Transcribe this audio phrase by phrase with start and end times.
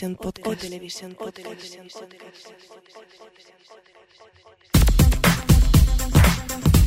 [0.00, 0.46] Televisión Podcast.
[0.46, 1.44] O Televisión Podcast.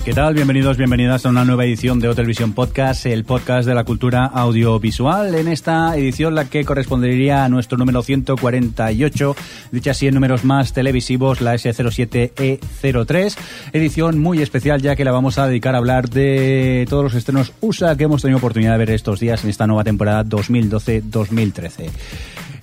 [0.04, 0.34] ¿Qué tal?
[0.34, 4.26] Bienvenidos, bienvenidas a una nueva edición de O Televisión Podcast, el podcast de la cultura
[4.26, 5.36] audiovisual.
[5.36, 9.36] En esta edición, la que correspondería a nuestro número 148,
[9.72, 13.38] dicha así en números más televisivos, la S07E03.
[13.74, 17.54] Edición muy especial, ya que la vamos a dedicar a hablar de todos los estrenos
[17.62, 21.92] USA que hemos tenido oportunidad de ver estos días en esta nueva temporada 2012-2013.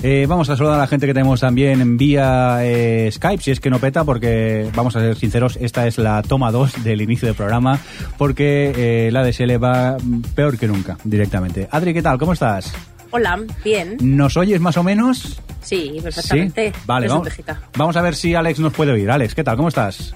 [0.03, 3.51] Eh, vamos a saludar a la gente que tenemos también en vía eh, Skype, si
[3.51, 7.03] es que no peta, porque vamos a ser sinceros, esta es la toma 2 del
[7.03, 7.79] inicio del programa,
[8.17, 9.99] porque eh, la DSL va
[10.35, 11.69] peor que nunca, directamente.
[11.71, 12.19] Adri, ¿qué tal?
[12.19, 12.73] ¿Cómo estás?
[13.11, 13.99] Hola, bien.
[14.01, 15.43] ¿Nos oyes más o menos?
[15.61, 16.73] Sí, perfectamente.
[16.73, 16.81] ¿Sí?
[16.87, 17.29] Vale, vamos,
[17.77, 19.11] vamos a ver si Alex nos puede oír.
[19.11, 19.57] Alex, ¿qué tal?
[19.57, 20.15] ¿Cómo estás?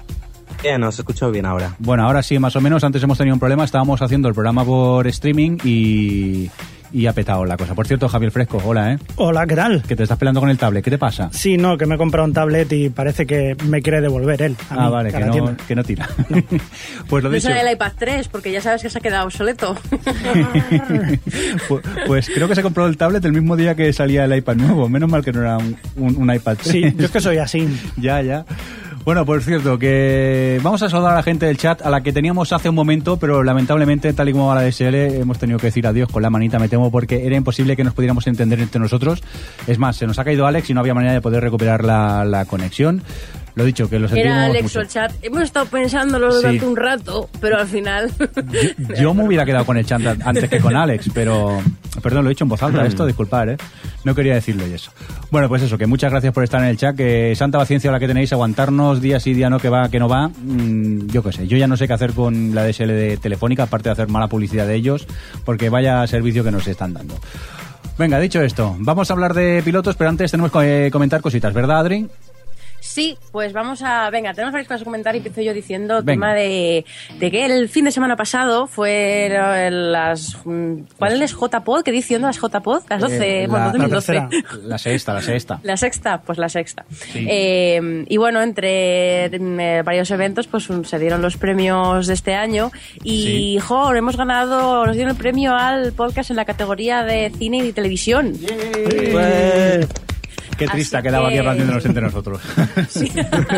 [0.63, 1.75] Bien, os escucho bien ahora.
[1.77, 2.83] Bueno, ahora sí, más o menos.
[2.83, 3.63] Antes hemos tenido un problema.
[3.65, 6.49] Estábamos haciendo el programa por streaming y,
[6.95, 7.75] y ha petado la cosa.
[7.75, 8.99] Por cierto, Javier Fresco, hola, ¿eh?
[9.17, 9.81] Hola, ¿qué tal?
[9.83, 10.81] Que te estás peleando con el tablet.
[10.81, 11.29] ¿Qué te pasa?
[11.33, 14.55] Sí, no, que me he comprado un tablet y parece que me quiere devolver él.
[14.69, 16.07] a Ah, mí, vale, que no, que no tira.
[17.09, 17.49] pues lo No dicho.
[17.49, 19.75] el iPad 3, porque ya sabes que se ha quedado obsoleto.
[21.67, 24.55] Pu- pues creo que se compró el tablet el mismo día que salía el iPad
[24.55, 24.87] nuevo.
[24.89, 26.71] Menos mal que no era un, un- un iPad 3.
[26.71, 27.67] Sí, yo es que soy así.
[27.97, 28.45] ya, ya.
[29.05, 32.11] Bueno, por cierto, que vamos a saludar a la gente del chat, a la que
[32.11, 35.67] teníamos hace un momento, pero lamentablemente, tal y como va la DSL, hemos tenido que
[35.67, 38.81] decir adiós con la manita, me temo, porque era imposible que nos pudiéramos entender entre
[38.81, 39.21] nosotros.
[39.67, 42.25] Es más, se nos ha caído Alex y no había manera de poder recuperar la,
[42.25, 43.03] la conexión.
[43.55, 44.79] Lo dicho, que lo sentimos Era Alex mucho.
[44.79, 45.11] o el chat.
[45.21, 46.37] Hemos estado pensándolo Sí.
[46.37, 48.11] durante un rato, pero al final...
[48.89, 51.61] Yo, yo me hubiera quedado con el chat antes que con Alex, pero...
[52.03, 53.57] Perdón, lo he dicho en voz alta esto, disculpad, ¿eh?
[54.03, 54.91] No quería decirlo y eso.
[55.31, 57.99] Bueno, pues eso, que muchas gracias por estar en el chat, que santa paciencia la
[57.99, 60.27] que tenéis, aguantarnos día sí, día no, que va, que no va.
[60.27, 63.63] Mm, yo qué sé, yo ya no sé qué hacer con la DSL de Telefónica,
[63.63, 65.07] aparte de hacer mala publicidad de ellos,
[65.45, 67.15] porque vaya servicio que nos están dando.
[67.97, 71.53] Venga, dicho esto, vamos a hablar de pilotos, pero antes tenemos que eh, comentar cositas,
[71.53, 72.05] ¿verdad, Adri?
[72.87, 74.09] Sí, pues vamos a...
[74.11, 76.85] Venga, tenemos varias cosas que comentar y empiezo yo diciendo el tema de,
[77.19, 79.27] de que el fin de semana pasado fue
[79.71, 80.37] las...
[80.97, 81.83] ¿Cuál es JPod?
[81.83, 82.83] ¿Qué edición de las JPod?
[82.89, 84.13] Las 12, Eh, bueno, la- 2012.
[84.13, 84.29] la
[84.63, 85.59] La sexta, la sexta.
[85.63, 86.85] La sexta, pues la sexta.
[87.15, 92.35] Eh, y bueno, entre eh, varios eventos, pues un- se dieron los premios de este
[92.35, 92.71] año
[93.03, 93.59] y, Sí.
[93.59, 97.73] jo, hemos ganado, nos dieron el premio al podcast en la categoría de cine y
[97.73, 98.33] televisión.
[100.57, 102.41] Qué triste ha quedado aquí que- hablándonos entre nosotros.
[102.89, 103.11] Sí.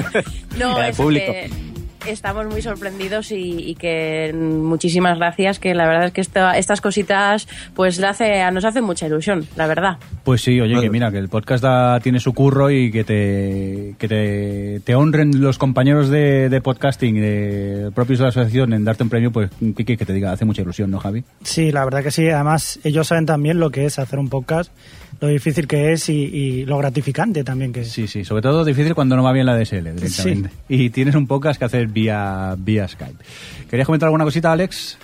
[0.59, 1.31] no, el es público.
[1.31, 3.35] que estamos muy sorprendidos y,
[3.69, 8.49] y que muchísimas gracias, que la verdad es que esta- estas cositas pues le hace,
[8.51, 9.97] nos hace mucha ilusión, la verdad.
[10.23, 13.95] Pues sí, oye, que mira, que el podcast da- tiene su curro y que te,
[13.97, 18.85] que te, te honren los compañeros de, de podcasting, de, propios de la asociación, en
[18.85, 21.23] darte un premio, pues que, que te diga, hace mucha ilusión, ¿no, Javi?
[21.43, 22.29] Sí, la verdad que sí.
[22.29, 24.71] Además, ellos saben también lo que es hacer un podcast,
[25.19, 27.91] lo difícil que es y, y lo gratificante también que es.
[27.91, 30.49] Sí, sí, sobre todo difícil cuando no va bien la DSL directamente.
[30.69, 33.23] Y tienes un podcast que hacer vía, vía Skype.
[33.69, 34.97] ¿Querías comentar alguna cosita, Alex?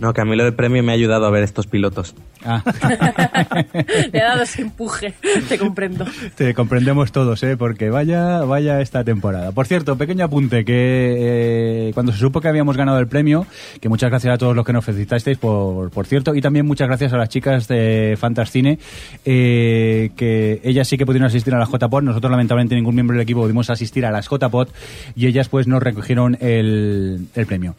[0.00, 2.14] No, que a mí lo del premio me ha ayudado a ver estos pilotos.
[2.44, 2.62] Ah.
[4.12, 5.14] Le ha dado ese empuje,
[5.48, 6.06] te comprendo.
[6.36, 7.56] Te comprendemos todos, ¿eh?
[7.56, 9.50] Porque vaya, vaya esta temporada.
[9.50, 13.46] Por cierto, pequeño apunte, que eh, cuando se supo que habíamos ganado el premio,
[13.80, 16.86] que muchas gracias a todos los que nos felicitasteis, por, por cierto, y también muchas
[16.86, 18.78] gracias a las chicas de Fantascine,
[19.24, 23.22] eh, que ellas sí que pudieron asistir a las JPOT, nosotros lamentablemente ningún miembro del
[23.22, 24.72] equipo pudimos asistir a las JPOT,
[25.16, 27.74] y ellas pues nos recogieron el, el premio.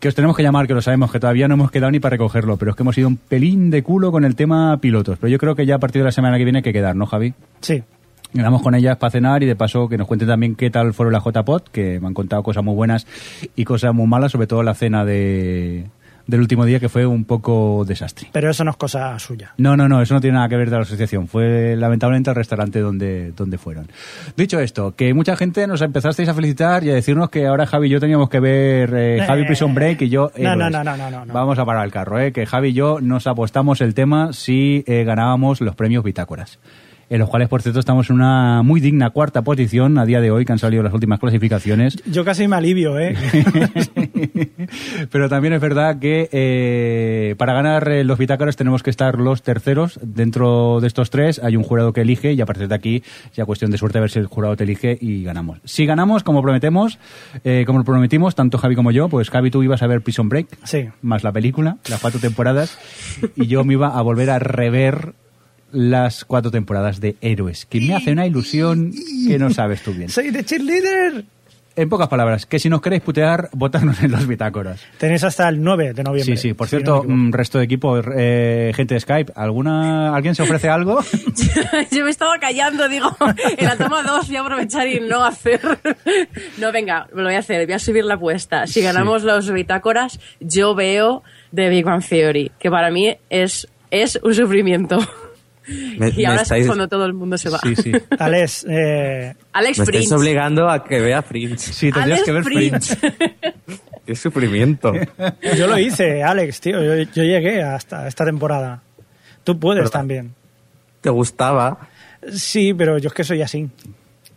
[0.00, 2.12] Que os tenemos que llamar, que lo sabemos, que todavía no hemos quedado ni para
[2.12, 5.18] recogerlo, pero es que hemos ido un pelín de culo con el tema pilotos.
[5.18, 6.94] Pero yo creo que ya a partir de la semana que viene hay que quedar,
[6.94, 7.34] ¿no, Javi?
[7.60, 7.82] Sí.
[8.32, 11.14] Llegamos con ellas para cenar y de paso que nos cuenten también qué tal fueron
[11.14, 13.06] las JPOT, que me han contado cosas muy buenas
[13.56, 15.86] y cosas muy malas, sobre todo la cena de,
[16.28, 18.28] del último día que fue un poco desastre.
[18.32, 19.54] Pero eso no es cosa suya.
[19.56, 21.26] No, no, no, eso no tiene nada que ver de la asociación.
[21.26, 23.88] Fue lamentablemente el restaurante donde, donde fueron.
[24.36, 27.88] Dicho esto, que mucha gente nos empezasteis a felicitar y a decirnos que ahora Javi
[27.88, 29.46] y yo teníamos que ver eh, Javi Eh.
[29.46, 30.30] Prison Break y yo.
[30.36, 30.72] No, no, Héroes.
[30.72, 31.32] no, no, no, no, no.
[31.34, 34.84] Vamos a parar el carro, eh, que Javi y yo nos apostamos el tema si
[34.86, 36.58] eh, ganábamos los premios Bitácoras.
[37.10, 40.30] En los cuales, por cierto, estamos en una muy digna cuarta posición a día de
[40.30, 41.96] hoy, que han salido las últimas clasificaciones.
[42.06, 43.16] Yo casi me alivio, ¿eh?
[45.10, 49.42] Pero también es verdad que eh, para ganar eh, los bitácoras tenemos que estar los
[49.42, 49.98] terceros.
[50.02, 53.02] Dentro de estos tres hay un jurado que elige y a partir de aquí
[53.34, 55.58] ya cuestión de suerte a ver si el jurado te elige y ganamos.
[55.64, 56.98] Si ganamos, como prometemos,
[57.44, 60.48] eh, como prometimos, tanto Javi como yo, pues Javi tú ibas a ver Prison Break,
[60.64, 60.88] Sí.
[61.02, 62.78] más la película, las cuatro temporadas,
[63.36, 65.14] y yo me iba a volver a rever
[65.72, 68.92] las cuatro temporadas de Héroes, que me hace una ilusión
[69.26, 70.08] que no sabes tú bien.
[70.08, 71.24] ¡Soy de cheerleader!
[71.76, 74.84] En pocas palabras, que si nos queréis putear, votadnos en los bitácoras.
[74.98, 76.36] Tenéis hasta el 9 de noviembre.
[76.36, 76.52] Sí, sí.
[76.52, 77.16] Por si no cierto, equivoco.
[77.16, 80.98] mm, resto de equipo, eh, gente de Skype, ¿alguna, ¿alguien se ofrece algo?
[81.92, 83.16] Yo me estaba callando, digo,
[83.56, 85.60] en la toma 2 voy a aprovechar y no hacer.
[86.58, 88.66] No, venga, lo voy a hacer, voy a subir la apuesta.
[88.66, 94.34] Si ganamos los bitácoras, yo The Big Bang Theory, que para mí es, es un
[94.34, 94.98] sufrimiento.
[95.98, 97.58] Me, y ahora estáis, es cuando todo el mundo se va.
[97.58, 97.92] Sí, sí.
[98.18, 100.14] Alex, eh, Alex me estáis Prince.
[100.14, 101.58] obligando a que vea Fringe.
[101.58, 102.96] Sí, tendrías Alex que ver Prince.
[102.96, 103.54] Fringe.
[104.06, 104.92] Qué sufrimiento.
[105.56, 106.82] yo lo hice, Alex, tío.
[106.82, 108.80] Yo, yo llegué hasta esta temporada.
[109.44, 109.92] Tú puedes ¿Verdad?
[109.92, 110.34] también.
[111.02, 111.88] ¿Te gustaba?
[112.32, 113.68] Sí, pero yo es que soy así.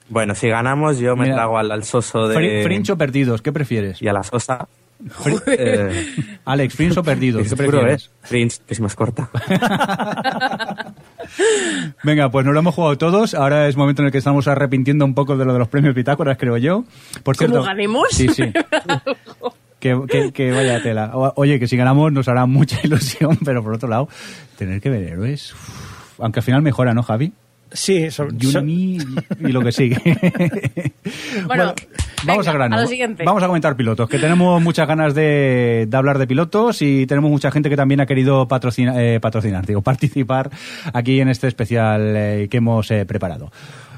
[0.10, 2.36] Bueno, si ganamos, yo me Mira, trago al, al soso de.
[2.36, 4.02] Fri- Fringe o perdidos, ¿qué prefieres?
[4.02, 4.68] Y a la sosa.
[5.48, 6.06] Eh,
[6.46, 8.06] Alex, Fringe o perdidos, ¿qué seguro, prefieres?
[8.06, 8.10] ¿eh?
[8.22, 9.30] Fringe, que es más corta.
[12.04, 13.34] Venga, pues nos lo hemos jugado todos.
[13.34, 15.96] Ahora es momento en el que estamos arrepintiendo un poco de lo de los premios
[15.96, 16.84] Bitácoras, creo yo.
[17.24, 18.08] Por ¿Cómo cierto, ganemos?
[18.12, 18.44] Sí, sí.
[19.80, 21.10] Que, que- que vaya tela.
[21.16, 24.08] O- Oye, que si ganamos nos hará mucha ilusión, pero por otro lado,
[24.56, 25.54] tener que ver héroes.
[25.54, 27.34] uf, aunque al final mejora, ¿no, Javi?
[27.72, 29.00] Sí, so- You so- y
[29.40, 29.98] lo que sigue.
[31.48, 31.74] Bueno,
[32.26, 32.78] vamos venga, a grano.
[32.78, 33.24] a lo siguiente.
[33.26, 37.30] Vamos a comentar pilotos, que tenemos muchas ganas de, de hablar de pilotos y tenemos
[37.32, 40.50] mucha gente que también ha querido patrocinar, patrocinar digo, participar
[40.94, 43.52] aquí en este especial eh, que hemos eh, preparado.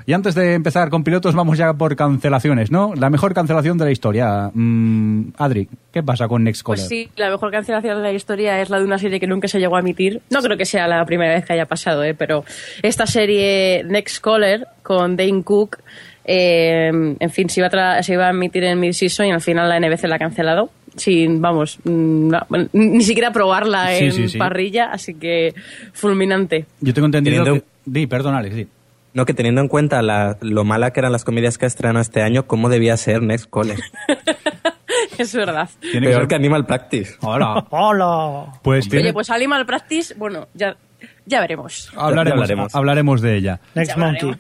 [0.05, 2.93] Y antes de empezar con pilotos, vamos ya por cancelaciones, ¿no?
[2.93, 4.51] La mejor cancelación de la historia.
[4.53, 6.79] Mm, Adri, ¿qué pasa con Next Caller?
[6.79, 9.47] Pues sí, la mejor cancelación de la historia es la de una serie que nunca
[9.47, 10.21] se llegó a emitir.
[10.29, 12.13] No creo que sea la primera vez que haya pasado, ¿eh?
[12.13, 12.43] pero
[12.81, 15.77] esta serie Next Caller con Dane Cook,
[16.25, 16.87] eh,
[17.19, 19.69] en fin, se iba, a tra- se iba a emitir en mid-season y al final
[19.69, 20.69] la NBC la ha cancelado.
[20.95, 22.39] Sin, vamos, no,
[22.73, 24.37] ni siquiera probarla Sí, en sí, sí.
[24.37, 25.55] parrilla, así que
[25.93, 26.65] fulminante.
[26.81, 27.71] Yo tengo entendido Teniendo- que...
[27.85, 28.67] Di, perdón, Alex, di.
[29.15, 32.21] No, que teniendo en cuenta la- lo mala que eran las comedias que estrenó este
[32.21, 33.79] año, ¿cómo debía ser Next Caller?
[35.17, 35.69] es verdad.
[35.79, 37.15] Tiene que Peor ser- que Animal Practice.
[37.21, 37.65] Hola.
[37.69, 38.53] ¡Hola!
[38.61, 40.75] Pues tiene- Oye, pues Animal Practice, bueno, ya,
[41.25, 41.91] ya veremos.
[41.95, 42.75] hablaremos, Ya hablaremos.
[42.75, 43.59] hablaremos de ella.
[43.75, 44.31] Next Monkey.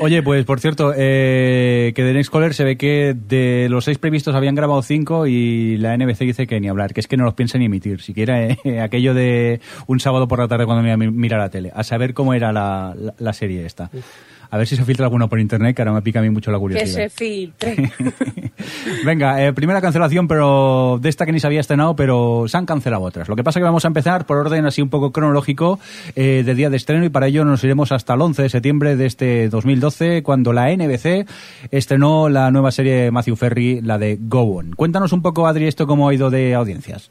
[0.00, 3.98] Oye, pues por cierto, eh, que de Next Caller se ve que de los seis
[3.98, 7.24] previstos habían grabado cinco y la NBC dice que ni hablar, que es que no
[7.24, 8.00] los piensan ni emitir.
[8.00, 11.84] Siquiera eh, aquello de un sábado por la tarde cuando me mira la tele, a
[11.84, 13.90] saber cómo era la, la- la serie esta.
[14.52, 16.50] A ver si se filtra alguno por internet, que ahora me pica a mí mucho
[16.52, 16.94] la Que curiosidad.
[16.94, 17.90] se filtre.
[19.06, 22.66] Venga, eh, primera cancelación, pero de esta que ni se había estrenado, pero se han
[22.66, 23.30] cancelado otras.
[23.30, 25.80] Lo que pasa es que vamos a empezar por orden así un poco cronológico
[26.16, 28.94] eh, de día de estreno y para ello nos iremos hasta el 11 de septiembre
[28.94, 31.26] de este 2012, cuando la NBC
[31.70, 34.72] estrenó la nueva serie de Matthew Ferry, la de Go On.
[34.74, 37.10] Cuéntanos un poco, Adri, esto cómo ha ido de audiencias.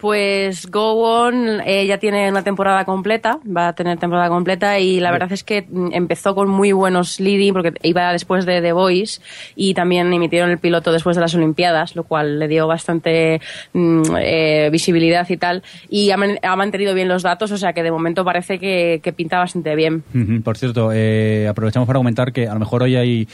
[0.00, 0.94] Pues Go
[1.26, 5.30] On eh, ya tiene una temporada completa, va a tener temporada completa y la verdad
[5.32, 9.20] es que mm, empezó con muy buenos leading porque iba después de The Voice
[9.56, 13.40] y también emitieron el piloto después de las Olimpiadas, lo cual le dio bastante
[13.74, 17.72] mm, eh, visibilidad y tal y ha, man- ha mantenido bien los datos, o sea
[17.74, 20.02] que de momento parece que, que pinta bastante bien.
[20.42, 23.28] Por cierto, eh, aprovechamos para comentar que a lo mejor hoy hay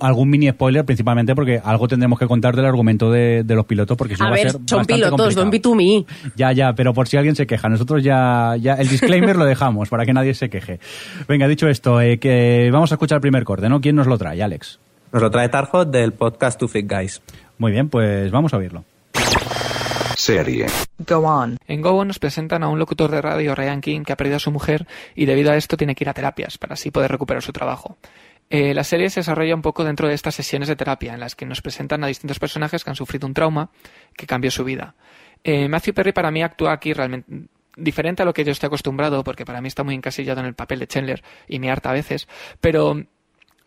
[0.00, 3.96] algún mini spoiler, principalmente porque algo tendremos que contar del argumento de, de los pilotos,
[3.96, 5.34] porque si no va a ser son pilotos, complicado.
[5.42, 6.04] don't be to me.
[6.36, 9.88] Ya, ya, pero por si alguien se queja, nosotros ya, ya el disclaimer lo dejamos
[9.88, 10.80] para que nadie se queje.
[11.26, 13.80] Venga, dicho esto, eh, que vamos a escuchar el primer corte, ¿no?
[13.80, 14.78] ¿Quién nos lo trae, Alex?
[15.12, 17.22] Nos lo trae Tarhot del podcast Two Fit Guys.
[17.58, 18.84] Muy bien, pues vamos a oírlo.
[20.16, 20.66] Serie.
[20.98, 21.56] Go on.
[21.66, 24.40] En Go nos presentan a un locutor de radio, Ryan King, que ha perdido a
[24.40, 27.42] su mujer y debido a esto tiene que ir a terapias para así poder recuperar
[27.42, 27.96] su trabajo.
[28.50, 31.36] Eh, la serie se desarrolla un poco dentro de estas sesiones de terapia en las
[31.36, 33.70] que nos presentan a distintos personajes que han sufrido un trauma
[34.16, 34.94] que cambió su vida.
[35.44, 39.22] Eh, Matthew Perry para mí actúa aquí realmente diferente a lo que yo estoy acostumbrado
[39.22, 41.92] porque para mí está muy encasillado en el papel de Chandler y me harta a
[41.92, 42.28] veces,
[42.60, 43.04] pero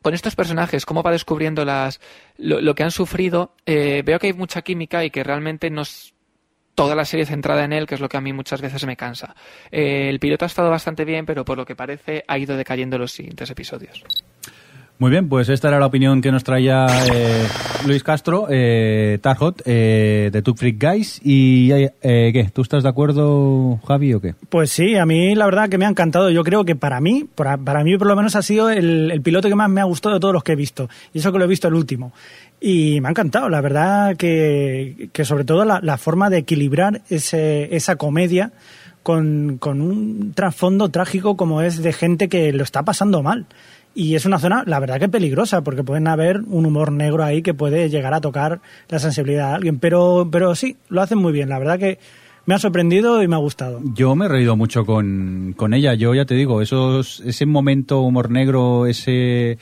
[0.01, 2.01] con estos personajes, cómo va descubriendo las,
[2.37, 6.15] lo, que han sufrido, eh, veo que hay mucha química y que realmente nos,
[6.73, 8.97] toda la serie centrada en él, que es lo que a mí muchas veces me
[8.97, 9.35] cansa.
[9.71, 12.97] Eh, el piloto ha estado bastante bien, pero por lo que parece ha ido decayendo
[12.97, 14.03] los siguientes episodios.
[15.01, 17.47] Muy bien, pues esta era la opinión que nos traía eh,
[17.87, 21.19] Luis Castro, eh, Tarhot, eh, de Two Freak Guys.
[21.23, 21.91] ¿Y eh,
[22.31, 22.51] qué?
[22.53, 24.35] ¿Tú estás de acuerdo, Javi, o qué?
[24.49, 26.29] Pues sí, a mí la verdad que me ha encantado.
[26.29, 29.49] Yo creo que para mí, para, para mí por lo menos ha sido el, piloto
[29.49, 30.87] que más me ha gustado de todos los que he visto.
[31.15, 32.13] Y eso que lo he visto el último.
[32.59, 37.75] Y me ha encantado, la verdad que, que sobre todo la, forma de equilibrar ese,
[37.75, 38.51] esa comedia
[39.01, 43.47] con un trasfondo trágico como es de gente que lo está pasando mal.
[43.93, 47.41] Y es una zona, la verdad que peligrosa, porque pueden haber un humor negro ahí
[47.41, 49.79] que puede llegar a tocar la sensibilidad de alguien.
[49.79, 51.49] Pero, pero sí, lo hacen muy bien.
[51.49, 51.99] La verdad que
[52.45, 53.81] me ha sorprendido y me ha gustado.
[53.93, 55.93] Yo me he reído mucho con, con ella.
[55.93, 59.57] Yo ya te digo, esos, ese momento humor negro, ese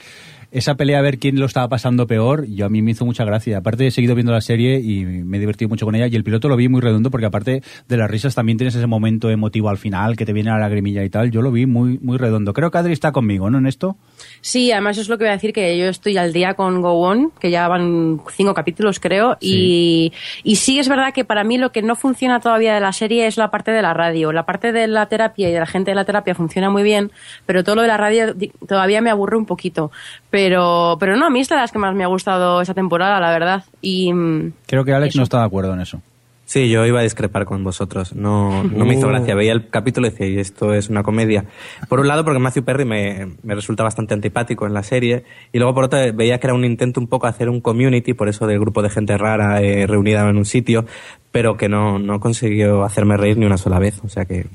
[0.52, 3.24] esa pelea a ver quién lo estaba pasando peor, yo a mí me hizo mucha
[3.24, 3.58] gracia.
[3.58, 6.24] Aparte he seguido viendo la serie y me he divertido mucho con ella y el
[6.24, 9.68] piloto lo vi muy redondo porque aparte de las risas también tienes ese momento emotivo
[9.68, 11.30] al final que te viene a la lagrimilla y tal.
[11.30, 12.52] Yo lo vi muy muy redondo.
[12.52, 13.58] Creo que Adri está conmigo, ¿no?
[13.58, 13.96] En esto.
[14.40, 16.80] Sí, además eso es lo que voy a decir que yo estoy al día con
[16.82, 21.44] Go On, que ya van cinco capítulos creo y, y sí es verdad que para
[21.44, 24.32] mí lo que no funciona todavía de la serie es la parte de la radio.
[24.32, 27.10] La parte de la terapia y de la gente de la terapia funciona muy bien,
[27.46, 29.90] pero todo lo de la radio di- todavía me aburre un poquito.
[30.30, 33.20] Pero, pero no, a mí es de las que más me ha gustado esa temporada,
[33.20, 33.64] la verdad.
[33.80, 35.18] Y mm, Creo que Alex Eso.
[35.18, 36.00] no está de acuerdo en eso.
[36.44, 38.12] Sí, yo iba a discrepar con vosotros.
[38.12, 39.36] No, no me hizo gracia.
[39.36, 41.44] Veía el capítulo y decía, y esto es una comedia.
[41.88, 45.22] Por un lado, porque Matthew Perry me, me resulta bastante antipático en la serie.
[45.52, 48.28] Y luego, por otro, veía que era un intento un poco hacer un community, por
[48.28, 50.86] eso del grupo de gente rara eh, reunida en un sitio,
[51.30, 54.00] pero que no, no consiguió hacerme reír ni una sola vez.
[54.04, 54.46] O sea que.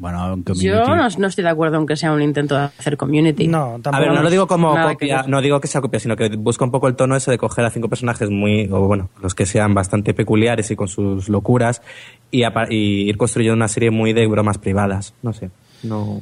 [0.00, 2.96] Bueno, aunque yo no, no estoy de acuerdo en que sea un intento de hacer
[2.96, 3.46] community.
[3.46, 3.96] No, tampoco.
[3.96, 6.30] A ver, no lo digo como Nada copia, no digo que sea copia, sino que
[6.36, 9.34] busca un poco el tono ese de coger a cinco personajes muy, o bueno, los
[9.34, 11.82] que sean bastante peculiares y con sus locuras,
[12.30, 12.42] y,
[12.72, 15.12] ir construyendo una serie muy de bromas privadas.
[15.22, 15.50] No sé,
[15.82, 16.18] no.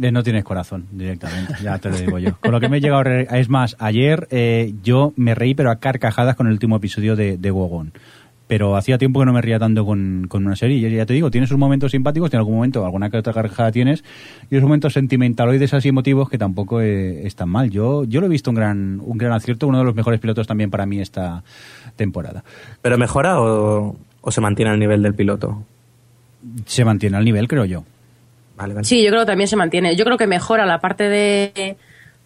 [0.00, 2.36] Eh, No tienes corazón directamente, ya te lo digo yo.
[2.38, 5.54] Con lo que me he llegado a reír- es más, ayer eh, yo me reí
[5.54, 7.92] pero a carcajadas con el último episodio de, de Wogon.
[8.50, 10.76] Pero hacía tiempo que no me reía tanto con, con una serie.
[10.76, 13.70] Y ya te digo, tiene sus momentos simpáticos, tiene algún momento, alguna que otra carcajada
[13.70, 14.02] tienes,
[14.50, 17.70] y esos momentos sentimentaloides así emotivos que tampoco eh, están mal.
[17.70, 20.48] Yo, yo lo he visto un gran, un gran acierto, uno de los mejores pilotos
[20.48, 21.44] también para mí esta
[21.94, 22.42] temporada.
[22.82, 25.62] ¿Pero mejora o, o se mantiene al nivel del piloto?
[26.66, 27.84] Se mantiene al nivel, creo yo.
[28.56, 28.84] Vale, vale.
[28.84, 29.94] Sí, yo creo que también se mantiene.
[29.94, 31.76] Yo creo que mejora la parte de,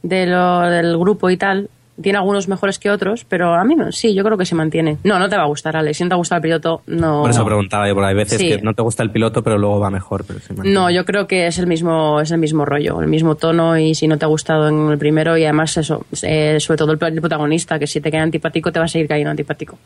[0.02, 1.68] de lo, del grupo y tal.
[2.02, 4.96] Tiene algunos mejores que otros, pero a mí no, sí, yo creo que se mantiene.
[5.04, 5.96] No, no te va a gustar, Alex.
[5.98, 7.22] Si no te gusta el piloto, no.
[7.22, 8.48] Por eso preguntaba yo, porque hay veces Sí.
[8.48, 10.24] que no te gusta el piloto, pero luego va mejor.
[10.26, 10.54] Pero se.
[10.54, 13.94] No, yo creo que es el mismo, es el mismo rollo, el mismo tono y
[13.94, 16.98] si no te ha gustado en el primero y además eso, eh, sobre todo el,
[17.14, 19.78] el protagonista, que si te queda antipático te va a seguir cayendo antipático.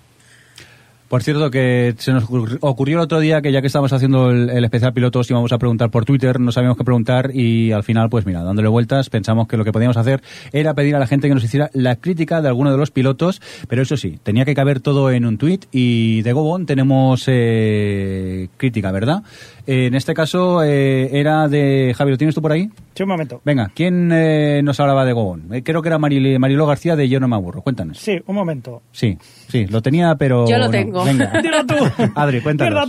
[1.08, 4.30] Por cierto, que se nos ocurri- ocurrió el otro día que ya que estábamos haciendo
[4.30, 7.82] el, el especial pilotos íbamos a preguntar por Twitter, no sabíamos qué preguntar y al
[7.82, 10.20] final, pues mira, dándole vueltas, pensamos que lo que podíamos hacer
[10.52, 13.40] era pedir a la gente que nos hiciera la crítica de alguno de los pilotos,
[13.68, 18.48] pero eso sí, tenía que caber todo en un tweet y de Gobon tenemos eh,
[18.58, 19.22] crítica, ¿verdad?
[19.66, 21.94] Eh, en este caso eh, era de...
[21.96, 22.68] Javi, ¿lo tienes tú por ahí?
[22.98, 23.40] Sí, un momento.
[23.44, 25.54] Venga, ¿quién eh, nos hablaba de Gobon?
[25.54, 27.96] Eh, creo que era Maril- Mariló García de Yo no me aburro, cuéntanos.
[27.98, 28.82] Sí, un momento.
[28.90, 30.48] Sí, sí, lo tenía, pero...
[30.48, 30.70] Yo lo no.
[30.72, 31.04] tengo.
[31.04, 31.30] Venga.
[31.42, 31.76] Dilo tú.
[32.16, 32.88] Adri, cuéntanos.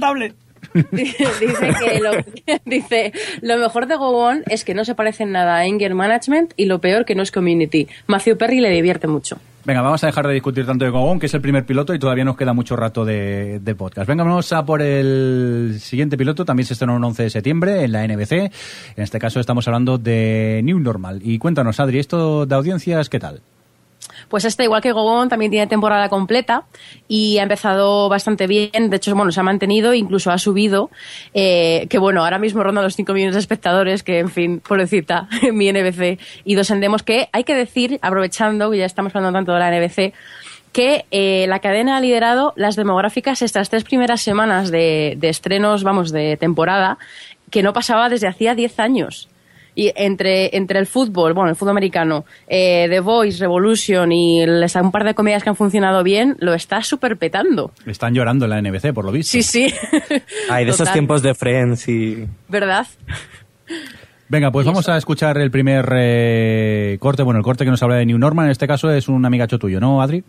[0.91, 2.11] Dice que lo,
[2.65, 6.65] dice, lo mejor de Go es que no se parece nada a Anger Management y
[6.65, 7.87] lo peor que no es Community.
[8.07, 9.37] Matthew Perry le divierte mucho.
[9.65, 11.99] Venga, vamos a dejar de discutir tanto de Gogón, que es el primer piloto y
[11.99, 14.07] todavía nos queda mucho rato de, de podcast.
[14.07, 16.45] Venga, vamos a por el siguiente piloto.
[16.45, 18.31] También se estrenó el 11 de septiembre en la NBC.
[18.31, 18.51] En
[19.03, 21.19] este caso estamos hablando de New Normal.
[21.23, 23.41] Y cuéntanos, Adri, esto de audiencias, ¿qué tal?
[24.29, 26.63] Pues este, igual que Gogón, también tiene temporada completa
[27.07, 28.89] y ha empezado bastante bien.
[28.89, 30.89] De hecho, bueno, se ha mantenido, incluso ha subido.
[31.33, 35.27] eh, que bueno, ahora mismo ronda los 5 millones de espectadores, que en fin, pobrecita,
[35.53, 36.19] mi NBC.
[36.45, 39.71] Y dos endemos que hay que decir, aprovechando que ya estamos hablando tanto de la
[39.71, 40.13] NBC,
[40.71, 45.83] que eh, la cadena ha liderado las demográficas estas tres primeras semanas de, de estrenos,
[45.83, 46.99] vamos, de temporada,
[47.49, 49.29] que no pasaba desde hacía 10 años.
[49.81, 54.75] Y entre, entre el fútbol, bueno, el fútbol americano, eh, The Voice, Revolution y les-
[54.75, 57.71] un par de comedias que han funcionado bien, lo está súper petando.
[57.85, 59.31] Están llorando en la NBC, por lo visto.
[59.31, 59.73] Sí, sí.
[60.49, 62.25] Ay, de esos tiempos de Friends y...
[62.49, 62.87] ¿Verdad?
[64.27, 67.23] Venga, pues vamos a escuchar el primer eh, corte.
[67.23, 69.57] Bueno, el corte que nos habla de New Normal, en este caso es un amigacho
[69.59, 70.23] tuyo, ¿no, Adri?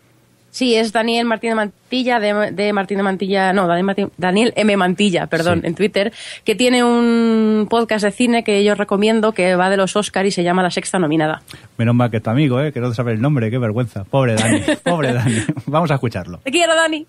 [0.50, 4.52] Sí, es Daniel Martín de Mantilla, de, de Martín de Mantilla, no, Daniel, Martín- Daniel
[4.57, 4.76] M.
[4.76, 5.66] Mantilla, perdón, Sí.
[5.69, 6.12] en Twitter,
[6.45, 10.30] que tiene un podcast de cine que yo recomiendo que va de los Oscar y
[10.33, 11.42] se llama La Sexta Nominada.
[11.78, 12.73] Menos mal que es tu amigo, ¿eh?
[12.73, 14.04] que no sabe el nombre, qué vergüenza.
[14.04, 15.37] Pobre Dani, pobre Dani.
[15.66, 16.38] Vamos a escucharlo.
[16.38, 17.07] Te quiero, Dani.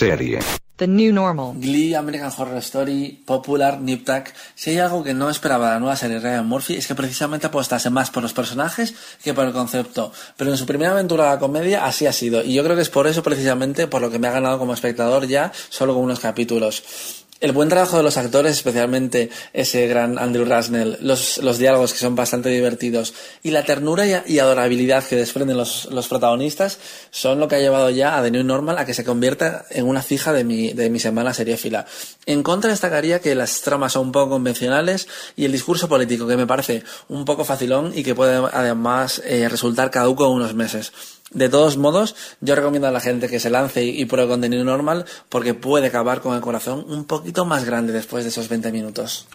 [0.00, 0.38] Serie.
[0.76, 1.52] The new normal.
[1.60, 4.32] Glee, American Horror Story, Popular, Nip Tuck.
[4.54, 6.94] Si hay algo que no esperaba de la nueva serie de Ryan Murphy es que
[6.94, 10.10] precisamente apostase más por los personajes que por el concepto.
[10.38, 12.42] Pero en su primera aventura de la comedia así ha sido.
[12.42, 14.72] Y yo creo que es por eso precisamente por lo que me ha ganado como
[14.72, 17.19] espectador ya solo con unos capítulos.
[17.40, 21.98] El buen trabajo de los actores, especialmente ese gran Andrew Rasnell, los, los diálogos que
[21.98, 26.78] son bastante divertidos y la ternura y, adorabilidad que desprenden los, los, protagonistas
[27.10, 29.86] son lo que ha llevado ya a The New Normal a que se convierta en
[29.86, 31.86] una fija de mi, de mi semana seriéfila.
[32.26, 36.36] En contra destacaría que las tramas son un poco convencionales y el discurso político que
[36.36, 40.92] me parece un poco facilón y que puede además eh, resultar caduco unos meses.
[41.32, 44.64] De todos modos, yo recomiendo a la gente que se lance y, y pruebe contenido
[44.64, 48.72] normal porque puede acabar con el corazón un poquito más grande después de esos 20
[48.72, 49.28] minutos.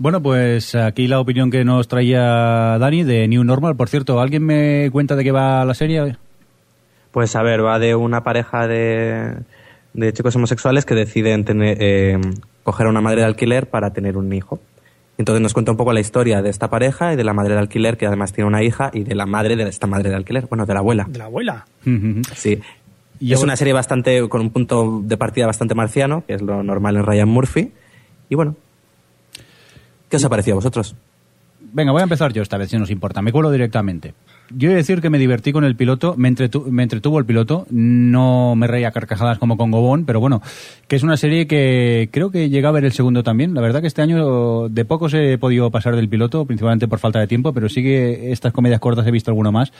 [0.00, 3.74] Bueno, pues aquí la opinión que nos traía Dani de New Normal.
[3.74, 6.16] Por cierto, ¿alguien me cuenta de qué va la serie?
[7.10, 9.38] Pues a ver, va de una pareja de,
[9.94, 12.20] de chicos homosexuales que deciden tener, eh,
[12.62, 14.60] coger a una madre de alquiler para tener un hijo.
[15.18, 17.58] Entonces nos cuenta un poco la historia de esta pareja y de la madre de
[17.58, 20.46] alquiler, que además tiene una hija, y de la madre de esta madre de alquiler,
[20.46, 21.06] bueno, de la abuela.
[21.08, 21.66] De la abuela.
[22.36, 22.60] Sí.
[23.20, 26.62] Y es una serie bastante, con un punto de partida bastante marciano, que es lo
[26.62, 27.72] normal en Ryan Murphy.
[28.28, 28.54] Y bueno,
[30.08, 30.94] ¿qué os ha parecido a vosotros?
[31.60, 33.20] Venga, voy a empezar yo esta vez, si nos importa.
[33.20, 34.14] Me cuelo directamente.
[34.50, 37.26] Yo he de decir que me divertí con el piloto, me, entretu me entretuvo el
[37.26, 40.40] piloto, no me reía carcajadas como con Gobón, pero bueno,
[40.86, 43.52] que es una serie que creo que llega a ver el segundo también.
[43.54, 47.20] La verdad que este año de pocos he podido pasar del piloto, principalmente por falta
[47.20, 49.72] de tiempo, pero sí que estas comedias cortas he visto alguno más.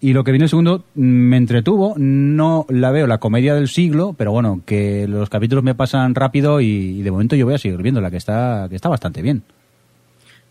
[0.00, 4.14] Y lo que viene el segundo me entretuvo, no la veo la comedia del siglo,
[4.18, 7.58] pero bueno, que los capítulos me pasan rápido y, y de momento yo voy a
[7.58, 9.42] seguir viéndola, que está, que está bastante bien.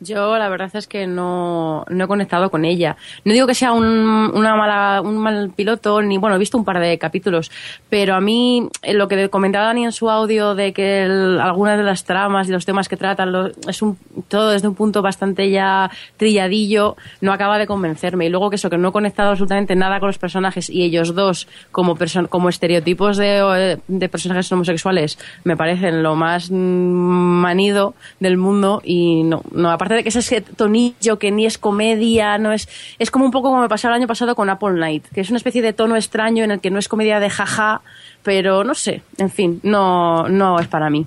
[0.01, 2.98] Yo la verdad es que no, no he conectado con ella.
[3.24, 6.65] No digo que sea un, una mala, un mal piloto, ni bueno, he visto un
[6.65, 7.51] par de capítulos,
[7.89, 11.77] pero a mí eh, lo que comentaba Dani en su audio de que el, algunas
[11.77, 15.03] de las tramas y los temas que tratan lo, es un, todo desde un punto
[15.03, 18.25] bastante ya trilladillo, no acaba de convencerme.
[18.25, 21.13] Y luego que eso, que no he conectado absolutamente nada con los personajes y ellos
[21.13, 21.96] dos como,
[22.29, 29.41] como estereotipos de, de personajes homosexuales me parecen lo más manido del mundo y no,
[29.51, 32.67] no aparte de que es ese tonillo que ni es comedia, no es
[33.00, 35.29] es como un poco como me pasó el año pasado con Apple Night, que es
[35.29, 37.81] una especie de tono extraño en el que no es comedia de jaja,
[38.24, 41.05] pero no sé, en fin, no no es para mí.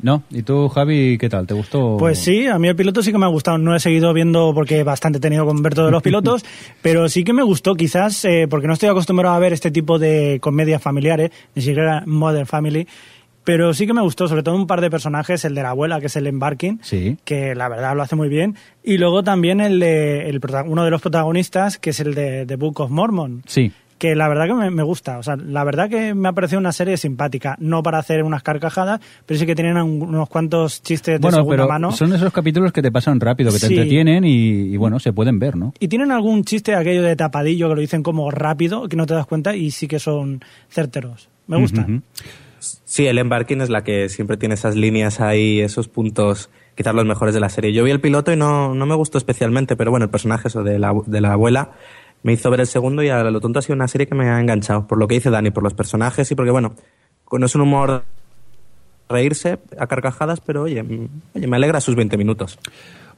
[0.00, 0.22] ¿No?
[0.30, 1.46] ¿Y tú, Javi, qué tal?
[1.46, 1.96] ¿Te gustó?
[1.98, 3.58] Pues sí, a mí el piloto sí que me ha gustado.
[3.58, 6.44] No he seguido viendo porque bastante he tenido con ver todos los pilotos,
[6.82, 9.98] pero sí que me gustó, quizás eh, porque no estoy acostumbrado a ver este tipo
[9.98, 12.86] de comedias familiares, ni siquiera Modern Family.
[13.48, 16.00] Pero sí que me gustó, sobre todo un par de personajes, el de la abuela,
[16.00, 17.16] que es el Embarking, sí.
[17.24, 18.56] que la verdad lo hace muy bien.
[18.84, 22.56] Y luego también el de el, uno de los protagonistas, que es el de The
[22.56, 23.42] Book of Mormon.
[23.46, 23.72] Sí.
[23.96, 25.16] Que la verdad que me, me, gusta.
[25.16, 27.56] O sea, la verdad que me ha parecido una serie simpática.
[27.58, 31.56] No para hacer unas carcajadas, pero sí que tienen unos cuantos chistes de bueno, segunda
[31.56, 31.92] pero mano.
[31.92, 35.38] Son esos capítulos que te pasan rápido, que te entretienen y, y, bueno, se pueden
[35.38, 35.72] ver, ¿no?
[35.80, 39.14] Y tienen algún chiste aquello de tapadillo que lo dicen como rápido, que no te
[39.14, 41.30] das cuenta y sí que son certeros.
[41.46, 41.84] Me gustan.
[41.90, 42.02] Uh -huh.
[42.58, 47.04] Sí, el embarking es la que siempre tiene esas líneas ahí, esos puntos, quizás los
[47.04, 47.72] mejores de la serie.
[47.72, 50.62] Yo vi el piloto y no, no me gustó especialmente, pero bueno, el personaje eso
[50.62, 51.72] de la, de la abuela
[52.22, 54.28] me hizo ver el segundo y a lo tonto ha sido una serie que me
[54.28, 56.74] ha enganchado, por lo que dice Dani, por los personajes y porque, bueno,
[57.30, 58.04] no es un humor
[59.08, 60.84] reírse a carcajadas, pero oye,
[61.34, 62.58] oye me alegra sus 20 minutos.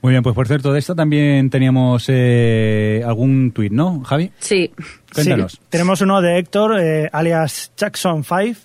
[0.02, 4.30] Muy bien, pues por cierto, de esta también teníamos eh, algún tuit, ¿no, Javi?
[4.38, 4.70] Sí.
[5.12, 5.52] Cuéntanos.
[5.52, 8.56] Sí, tenemos uno de Héctor, eh, alias Jackson5,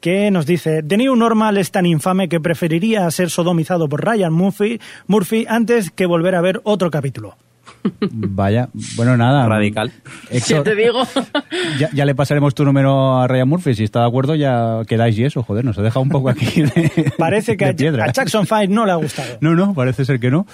[0.00, 4.32] que nos dice, The New Normal es tan infame que preferiría ser sodomizado por Ryan
[4.32, 7.36] Murphy, Murphy antes que volver a ver otro capítulo.
[8.00, 9.46] Vaya, bueno, nada.
[9.48, 9.92] Radical.
[10.30, 11.02] Héctor, te digo.
[11.78, 13.74] Ya, ya, le pasaremos tu número a Ryan Murphy.
[13.74, 15.42] Si está de acuerdo, ya quedáis y eso.
[15.42, 18.04] Joder, nos ha dejado un poco aquí de, Parece que de piedra.
[18.04, 19.38] a Jackson 5 no le ha gustado.
[19.40, 20.46] No, no, parece ser que no.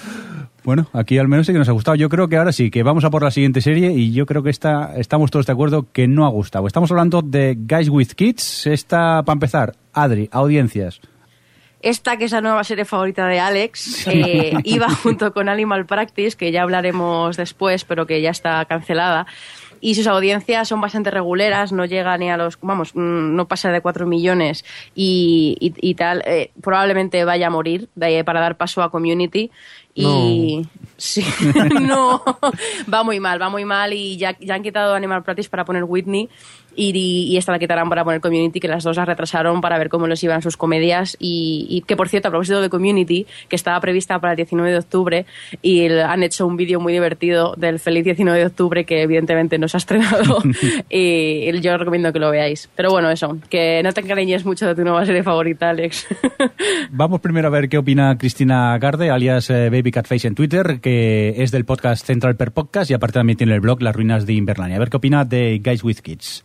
[0.66, 1.94] Bueno, aquí al menos sí que nos ha gustado.
[1.94, 4.42] Yo creo que ahora sí, que vamos a por la siguiente serie y yo creo
[4.42, 6.66] que esta, estamos todos de acuerdo que no ha gustado.
[6.66, 8.66] Estamos hablando de Guys with Kids.
[8.66, 11.00] Esta, para empezar, Adri, audiencias.
[11.82, 16.36] Esta, que es la nueva serie favorita de Alex, eh, iba junto con Animal Practice,
[16.36, 19.28] que ya hablaremos después, pero que ya está cancelada.
[19.80, 23.80] Y sus audiencias son bastante reguleras, no llega ni a los, vamos, no pasa de
[23.82, 24.64] 4 millones
[24.96, 26.24] y, y, y tal.
[26.26, 29.52] Eh, probablemente vaya a morir de, para dar paso a Community.
[29.96, 31.24] Y sí,
[31.80, 32.22] no,
[32.92, 33.94] va muy mal, va muy mal.
[33.94, 36.28] Y ya, ya han quitado Animal Practice para poner Whitney
[36.76, 39.88] y, y esta la quitarán para poner Community, que las dos las retrasaron para ver
[39.88, 43.56] cómo les iban sus comedias y, y que por cierto, a propósito de Community, que
[43.56, 45.26] estaba prevista para el 19 de octubre
[45.62, 49.68] y han hecho un vídeo muy divertido del feliz 19 de octubre que evidentemente no
[49.68, 50.42] se ha estrenado
[50.90, 52.68] y yo recomiendo que lo veáis.
[52.74, 56.06] Pero bueno, eso, que no te encariñes mucho de tu nueva serie favorita, Alex.
[56.90, 61.34] Vamos primero a ver qué opina Cristina Garde, alias eh, Baby Catface en Twitter, que
[61.42, 64.34] es del podcast Central Per Podcast y aparte también tiene el blog Las Ruinas de
[64.34, 64.76] Invernalia.
[64.76, 66.44] A ver qué opina de Guys with Kids.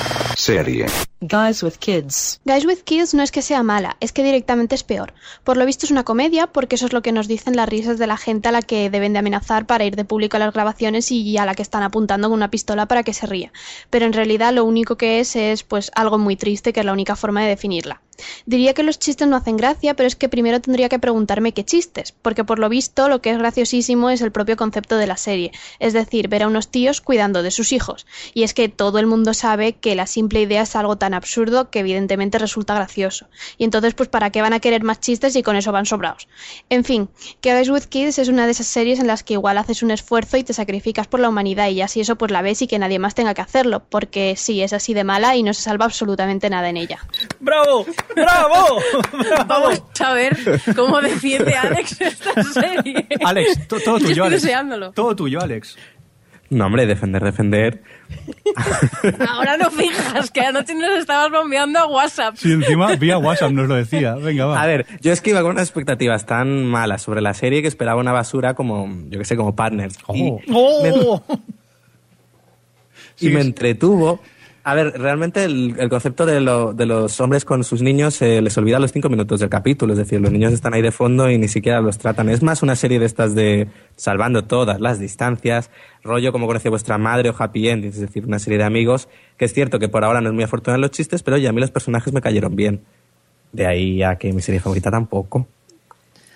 [0.35, 0.85] Serie.
[1.21, 2.41] Guys with Kids.
[2.45, 5.13] Guys with Kids no es que sea mala, es que directamente es peor.
[5.43, 7.99] Por lo visto es una comedia, porque eso es lo que nos dicen las risas
[7.99, 10.53] de la gente a la que deben de amenazar para ir de público a las
[10.53, 13.53] grabaciones y a la que están apuntando con una pistola para que se ría.
[13.89, 16.93] Pero en realidad lo único que es es pues algo muy triste, que es la
[16.93, 18.01] única forma de definirla.
[18.45, 21.63] Diría que los chistes no hacen gracia, pero es que primero tendría que preguntarme qué
[21.63, 25.17] chistes, porque por lo visto lo que es graciosísimo es el propio concepto de la
[25.17, 28.05] serie, es decir, ver a unos tíos cuidando de sus hijos.
[28.33, 31.69] Y es que todo el mundo sabe que la simple idea es algo tan absurdo
[31.69, 33.27] que evidentemente resulta gracioso.
[33.57, 36.27] Y entonces, pues, ¿para qué van a querer más chistes y con eso van sobrados?
[36.69, 37.09] En fin,
[37.41, 39.91] que Guys with Kids es una de esas series en las que igual haces un
[39.91, 42.79] esfuerzo y te sacrificas por la humanidad y así eso pues la ves y que
[42.79, 45.85] nadie más tenga que hacerlo, porque sí, es así de mala y no se salva
[45.85, 46.99] absolutamente nada en ella.
[47.39, 47.85] ¡Bravo!
[48.15, 48.79] ¡Bravo!
[49.47, 50.37] Vamos a ver
[50.75, 53.07] cómo defiende Alex esta serie.
[53.23, 54.41] Alex, to- todo Yo tuyo, Alex.
[54.41, 54.91] deseándolo.
[54.91, 55.77] Todo tuyo, Alex.
[56.51, 57.81] No, hombre, defender, defender.
[59.29, 62.35] Ahora no fijas que anoche nos estabas bombeando a WhatsApp.
[62.35, 64.15] Sí, encima vía WhatsApp nos lo decía.
[64.15, 64.61] Venga, va.
[64.61, 67.69] A ver, yo es que iba con unas expectativas tan malas sobre la serie que
[67.69, 69.97] esperaba una basura como, yo que sé, como Partners.
[70.13, 71.23] Y, ¡Oh!
[73.21, 74.19] y me entretuvo.
[74.63, 78.41] A ver, realmente el, el concepto de, lo- de los hombres con sus niños se
[78.43, 79.93] les olvida a los cinco minutos del capítulo.
[79.93, 82.29] Es decir, los niños están ahí de fondo y ni siquiera los tratan.
[82.29, 85.71] Es más una serie de estas de salvando todas las distancias,
[86.03, 89.45] rollo como conoce vuestra madre o Happy End, es decir, una serie de amigos, que
[89.45, 91.51] es cierto que por ahora no es muy afortunada en los chistes, pero oye, a
[91.53, 92.81] mí los personajes me cayeron bien.
[93.53, 95.47] De ahí a que mi serie favorita tampoco.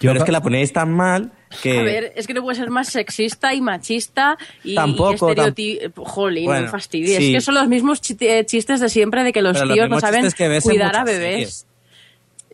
[0.02, 1.32] Yo pero es que la ponéis tan mal
[1.62, 1.80] que...
[1.80, 5.92] A ver, es que no puede ser más sexista y machista y, Tampoco, y estereoti-
[5.96, 7.18] Jolín, Bueno, no fastidies.
[7.18, 7.28] sí.
[7.30, 9.90] Es que son los mismos chi- chistes de siempre de que los Pero los tíos
[9.90, 10.26] no saben
[10.62, 11.32] cuidar a bebés.
[11.34, 11.68] series.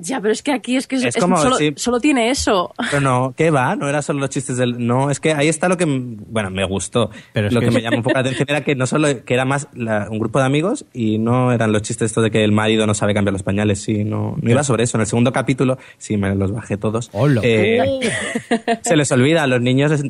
[0.03, 1.73] Ya, pero es que aquí es que es, Es es como, solo, sí.
[1.75, 2.73] solo tiene eso.
[2.89, 3.75] Pero no, ¿qué va?
[3.75, 4.85] No era solo los chistes del...
[4.85, 5.83] No, es que ahí está lo que...
[5.83, 7.11] m- Bueno, me gustó.
[7.33, 9.07] Pero es lo que- que, me llamó un poco la atención era que no solo...
[9.23, 12.31] Que era más la- un grupo de amigos y no eran los chistes estos de
[12.31, 13.81] que el marido no sabe cambiar los pañales.
[13.81, 14.97] Sí, no, no iba sobre eso.
[14.97, 17.09] En el segundo capítulo, sí, me los bajé todos.
[17.13, 17.41] Hola.
[17.43, 18.09] eh,
[18.81, 20.03] se les olvida a los niños es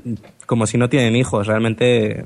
[0.46, 1.48] como si no tienen hijos.
[1.48, 2.26] Realmente...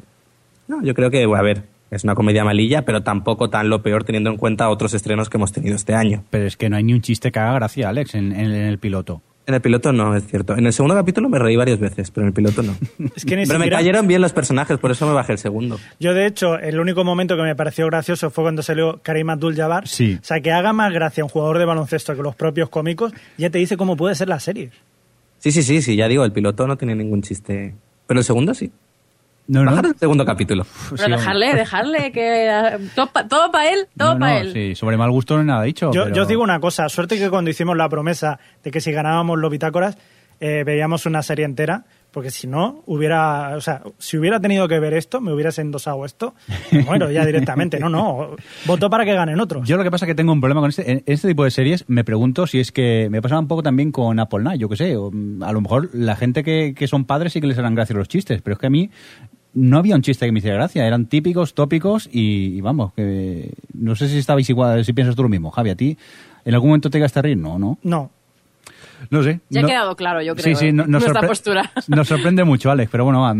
[0.67, 1.63] No, yo creo que, a ver,
[1.95, 5.37] es una comedia malilla, pero tampoco tan lo peor teniendo en cuenta otros estrenos que
[5.37, 6.23] hemos tenido este año.
[6.29, 8.65] Pero es que no hay ni un chiste que haga gracia, Alex, en, en- en
[8.67, 9.21] el piloto.
[9.47, 10.57] En el piloto no, es cierto.
[10.57, 12.75] En el segundo capítulo me reí varias veces, pero en el piloto no.
[13.15, 15.77] Es que ni Pero me cayeron bien los personajes, por eso me bajé el segundo.
[15.99, 19.87] Yo, de hecho, el único momento que me pareció gracioso fue cuando salió Karim Abdul-Jabbar.
[19.87, 20.17] Sí.
[20.19, 23.51] O sea, que haga más gracia un jugador de baloncesto que los propios cómicos, ya
[23.51, 24.71] te dice cómo puede ser la serie.
[25.37, 27.75] Sí, sí, sí, sí, ya digo, el piloto no tiene ningún chiste.
[28.07, 28.71] Pero el segundo sí.
[29.47, 29.71] No, no.
[29.71, 30.65] Bajar el segundo capítulo.
[30.97, 32.79] Pero dejarle, dejarle que
[33.29, 34.53] todo para él, todo No, para él.
[34.53, 35.91] sí, sobre mal gusto no hay nada dicho.
[35.93, 38.81] Yo, pero- yo os digo una cosa, suerte que cuando hicimos la promesa de que
[38.81, 39.97] si ganábamos los bitácoras,
[40.39, 44.79] eh, veíamos una serie entera, porque si no, hubiera, o sea, si hubiera tenido que
[44.79, 46.33] ver esto, me hubieras endosado esto,
[46.87, 49.67] bueno, ya directamente, no, no, voto para que ganen otros.
[49.67, 51.51] Yo lo que pasa es que tengo un problema con este, en este tipo de
[51.51, 51.83] series.
[51.89, 54.77] Me pregunto si es que me pasaba un poco también con Apple Night, yo qué
[54.77, 54.95] sé.
[54.95, 57.75] o, mm, A lo mejor la gente que, que son padres sí que les harán
[57.75, 58.89] gracia los chistes, pero es que a mí
[59.53, 60.87] no había un chiste que me hiciera gracia.
[60.87, 65.23] Eran típicos, tópicos y, y vamos, que no sé si estabais igual, si piensas tú
[65.23, 65.51] lo mismo.
[65.51, 65.97] Javi, ¿a ti
[66.45, 67.37] en algún momento te llegaste a reír?
[67.37, 67.77] No, no.
[67.83, 68.09] No,
[69.09, 69.39] No sé.
[69.49, 70.43] Ya No- ha quedado claro, yo creo.
[70.45, 71.71] Sí, sí, eh, no- nos, nuestra postura.
[71.87, 73.33] nos sorprende mucho, Alex, pero bueno,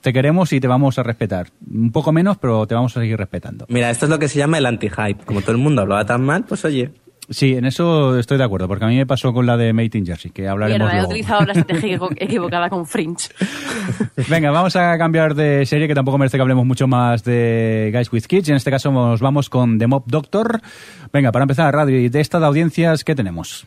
[0.00, 1.48] te queremos y te vamos a respetar.
[1.70, 3.66] Un poco menos, pero te vamos a seguir respetando.
[3.68, 5.24] Mira, esto es lo que se llama el anti-hype.
[5.24, 6.90] Como todo el mundo hablaba tan mal, pues oye.
[7.30, 9.90] Sí, en eso estoy de acuerdo, porque a mí me pasó con la de Made
[9.94, 13.30] in Jersey, que hablaremos Mierda, he utilizado la estrategia equivo- equivocada con Fringe.
[14.28, 18.12] Venga, vamos a cambiar de serie, que tampoco merece que hablemos mucho más de Guys
[18.12, 18.50] with Kids.
[18.50, 20.60] En este caso nos vamos con The Mob Doctor.
[21.14, 23.66] Venga, para empezar, Radio, y de esta de audiencias, ¿qué tenemos?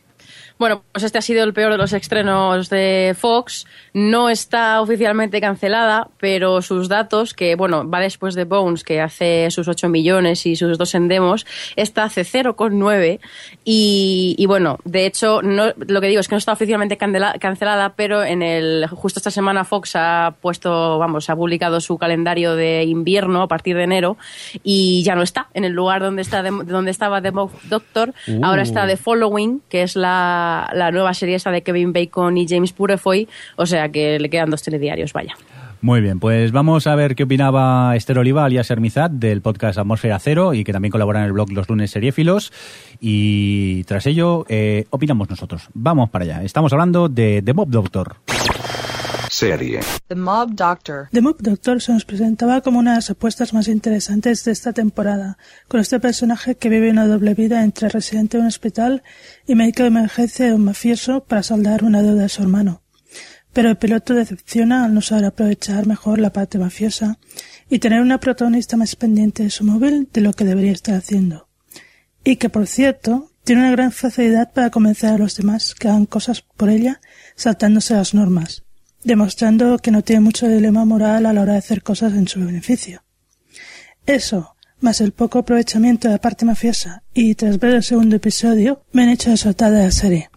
[0.58, 3.64] Bueno, pues este ha sido el peor de los estrenos de Fox.
[3.94, 9.50] No está oficialmente cancelada, pero sus datos, que bueno, va después de Bones, que hace
[9.50, 13.20] sus 8 millones y sus dos en demos, esta hace 0,9.
[13.64, 17.94] Y, y bueno, de hecho, no, lo que digo es que no está oficialmente cancelada,
[17.94, 22.82] pero en el justo esta semana Fox ha puesto, vamos, ha publicado su calendario de
[22.82, 24.16] invierno a partir de enero
[24.64, 27.32] y ya no está en el lugar donde está donde estaba The
[27.64, 28.12] Doctor.
[28.26, 28.44] Uh.
[28.44, 32.46] Ahora está The Following, que es la la, nueva serie esta de Kevin Bacon y
[32.48, 35.34] James Purefoy, o sea que le quedan dos telediarios, vaya.
[35.80, 40.18] Muy bien, pues vamos a ver qué opinaba Esther Oliva, alias Hermizat, del podcast Atmósfera
[40.18, 42.52] Cero y que también colabora en el blog Los Lunes Seriéfilos.
[43.00, 45.68] Y tras ello, eh, opinamos nosotros.
[45.74, 46.42] Vamos para allá.
[46.42, 48.16] Estamos hablando de The Mob Doctor.
[49.38, 49.78] Serie.
[50.08, 51.08] The Mob Doctor.
[51.12, 54.72] The Mob Doctor se nos presentaba como una de las apuestas más interesantes de esta
[54.72, 59.04] temporada, con este personaje que vive una doble vida entre residente de un hospital
[59.46, 62.82] y médico de emergencia de un mafioso para saldar una deuda de su hermano.
[63.52, 67.18] Pero el piloto decepciona al no saber aprovechar mejor la parte mafiosa
[67.70, 71.48] y tener una protagonista más pendiente de su móvil de lo que debería estar haciendo.
[72.24, 76.06] Y que, por cierto, tiene una gran facilidad para convencer a los demás que hagan
[76.06, 77.00] cosas por ella
[77.36, 78.64] saltándose las normas,
[79.04, 82.40] demostrando que no tiene mucho dilema moral a la hora de hacer cosas en su
[82.40, 83.02] beneficio.
[84.06, 88.82] Eso, más el poco aprovechamiento de la parte mafiosa y tras ver el segundo episodio,
[88.92, 90.30] me han hecho desoltar de la serie.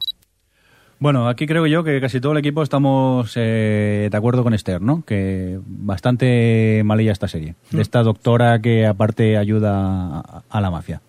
[1.00, 4.82] Bueno, aquí creo yo que casi todo el equipo estamos eh, de acuerdo con Esther,
[4.82, 5.04] ¿no?
[5.04, 7.56] Que bastante malilla esta serie.
[7.72, 11.02] De esta doctora que aparte ayuda a, a la mafia.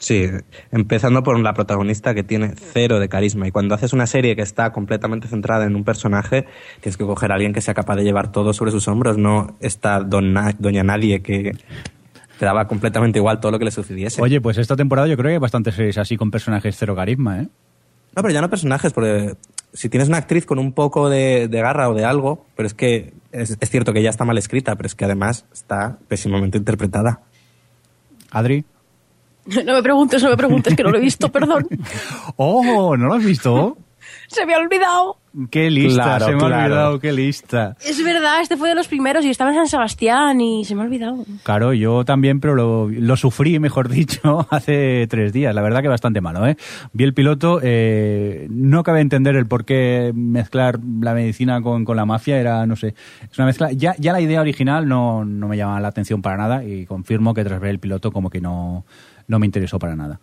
[0.00, 0.24] Sí,
[0.72, 3.46] empezando por la protagonista que tiene cero de carisma.
[3.46, 6.46] Y cuando haces una serie que está completamente centrada en un personaje,
[6.80, 9.58] tienes que coger a alguien que sea capaz de llevar todo sobre sus hombros, no
[9.60, 11.52] esta doña nadie que
[12.38, 14.22] te daba completamente igual todo lo que le sucediese.
[14.22, 17.42] Oye, pues esta temporada yo creo que hay bastantes series así con personajes cero carisma,
[17.42, 17.48] ¿eh?
[18.16, 19.34] No, pero ya no personajes, porque
[19.74, 22.72] si tienes una actriz con un poco de, de garra o de algo, pero es
[22.72, 26.56] que es, es cierto que ya está mal escrita, pero es que además está pésimamente
[26.56, 27.20] interpretada.
[28.30, 28.64] Adri.
[29.64, 31.66] No me preguntes, no me preguntes, que no lo he visto, perdón.
[32.36, 32.96] ¡Oh!
[32.96, 33.76] ¿No lo has visto?
[34.28, 35.16] Se me ha olvidado.
[35.50, 36.02] ¡Qué lista!
[36.02, 37.76] Claro, se me ha olvidado, qué lista.
[37.84, 40.82] Es verdad, este fue de los primeros y estaba en San Sebastián y se me
[40.82, 41.24] ha olvidado.
[41.44, 45.54] Claro, yo también, pero lo, lo sufrí, mejor dicho, hace tres días.
[45.54, 46.56] La verdad que bastante malo, ¿eh?
[46.92, 51.96] Vi el piloto, eh, no cabe entender el por qué mezclar la medicina con, con
[51.96, 52.94] la mafia, era, no sé,
[53.30, 53.70] es una mezcla.
[53.72, 57.34] Ya, ya la idea original no, no me llama la atención para nada y confirmo
[57.34, 58.84] que tras ver el piloto como que no,
[59.30, 60.20] no me interesó para nada.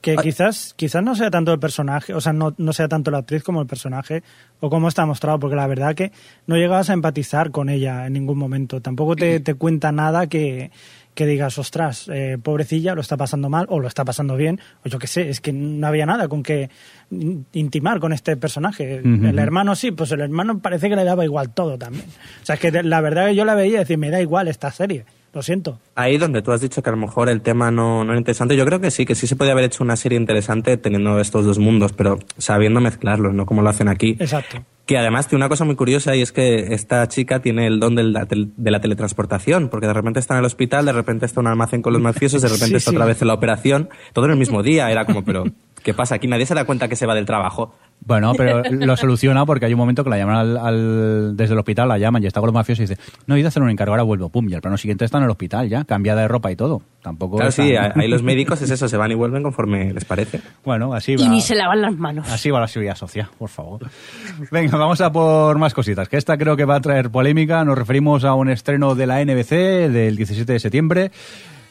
[0.00, 3.18] Que quizás, quizás no sea tanto el personaje, o sea, no, no sea tanto la
[3.18, 4.22] actriz como el personaje,
[4.60, 6.12] o cómo está mostrado, porque la verdad que
[6.46, 8.80] no llegabas a empatizar con ella en ningún momento.
[8.80, 10.70] Tampoco te, te cuenta nada que,
[11.14, 14.88] que digas, ostras, eh, pobrecilla, lo está pasando mal, o lo está pasando bien, o
[14.88, 16.70] yo qué sé, es que no había nada con que
[17.10, 18.98] in- intimar con este personaje.
[18.98, 22.04] El hermano sí, pues el hermano parece que le daba igual todo también.
[22.40, 24.46] O sea, es que la verdad que yo la veía y decir, me da igual
[24.46, 25.04] esta serie,
[25.38, 25.78] lo siento.
[25.94, 28.56] Ahí donde tú has dicho que a lo mejor el tema no, no era interesante,
[28.56, 31.44] yo creo que sí, que sí se podía haber hecho una serie interesante teniendo estos
[31.46, 34.16] dos mundos, pero sabiendo mezclarlos, no como lo hacen aquí.
[34.18, 34.64] Exacto.
[34.86, 37.94] Que además tiene una cosa muy curiosa y es que esta chica tiene el don
[37.94, 38.12] del-
[38.56, 41.50] de la teletransportación, porque de repente está en el hospital, de repente está en un
[41.52, 42.96] almacén con los mafiosos, de repente Sí, está sí.
[42.96, 44.90] otra vez en la operación, todo en el mismo día.
[44.90, 45.44] Era como, pero
[45.82, 46.26] ¿qué pasa aquí?
[46.28, 47.74] Nadie se da cuenta que se va del trabajo.
[48.00, 51.58] Bueno, pero lo soluciona porque hay un momento que la llaman al, al- desde el
[51.58, 53.60] hospital, la llaman y está con los mafiosos y dice, no, he ido a hacer
[53.60, 56.20] un encargo, ahora vuelvo, pum, y al plano siguiente está en el hospital ya, cambiada
[56.22, 56.80] de ropa y todo.
[57.02, 60.04] Tampoco Claro, es sí, ahí los médicos es eso, se van y vuelven conforme les
[60.04, 60.40] parece.
[60.64, 61.22] Bueno, así va.
[61.24, 62.30] Y ni se lavan las manos.
[62.30, 63.80] Así va la seguridad social, por favor.
[64.52, 67.64] Venga, vamos a por más cositas, que esta creo que va a traer polémica.
[67.64, 69.50] Nos referimos a un estreno de la NBC
[69.90, 71.10] del 17 de septiembre.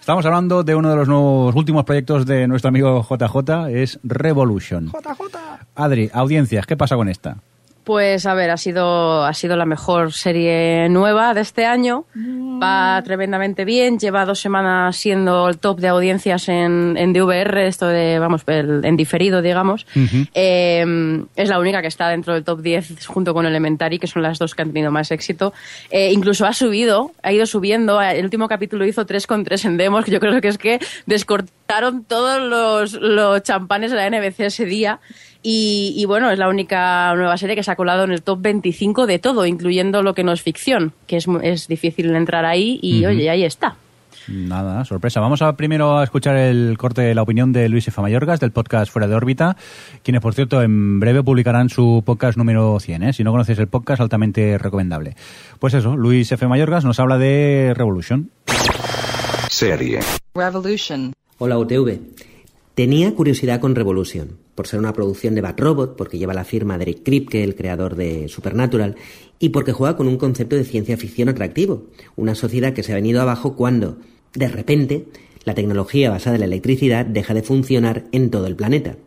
[0.07, 4.89] Estamos hablando de uno de los nuevos últimos proyectos de nuestro amigo JJ, es Revolution.
[5.75, 7.39] Adri, audiencias, ¿qué pasa con esta?
[7.87, 12.03] Pues a ver, ha sido, ha sido la mejor serie nueva de este año.
[12.61, 13.97] Va tremendamente bien.
[13.97, 18.83] Lleva dos semanas siendo el top de audiencias en, en DVR, esto de, vamos, el-
[18.83, 19.87] en diferido, digamos.
[20.33, 24.21] Eh, es la única que está dentro del top 10 junto con Elementary, que son
[24.21, 25.53] las dos que han tenido más éxito.
[25.89, 28.01] Eh, incluso ha subido, ha ido subiendo.
[28.01, 32.41] El último capítulo hizo 3,3 en demos, que yo creo que es que descortaron todos
[32.41, 34.99] los, los champanes de la NBC ese día.
[35.43, 38.41] Y, y bueno, es la única nueva serie que se ha colado en el top
[38.41, 42.45] 25 de todo, incluyendo lo que no es ficción, que es, mu- es difícil entrar
[42.45, 43.09] ahí y Ujú.
[43.09, 43.75] oye, ahí está.
[44.29, 45.21] Nada, sorpresa.
[45.21, 48.01] Vamos a primero a escuchar el corte de la opinión de Luis F.
[48.01, 49.55] Mayorgas del podcast Fuera de órbita,
[50.03, 53.03] quienes, por cierto, en breve publicarán su podcast número 100.
[53.03, 53.13] ¿eh?
[53.13, 55.15] Si no conoces el podcast, altamente recomendable.
[55.59, 56.45] Pues eso, Luis F.
[56.45, 58.29] Mayorgas nos habla de Revolution.
[59.49, 59.99] Serie.
[60.35, 61.13] Revolution.
[61.37, 61.99] Hola UTV.
[62.75, 66.79] Tenía curiosidad con Revolution, por ser una producción de Bad Robot, porque lleva la firma
[66.79, 68.95] de Eric Kripke, el creador de Supernatural,
[69.37, 72.95] y porque juega con un concepto de ciencia ficción atractivo, una sociedad que se ha
[72.95, 73.99] venido abajo cuando,
[74.33, 75.05] de repente,
[75.43, 78.97] la tecnología basada en la electricidad deja de funcionar en todo el planeta.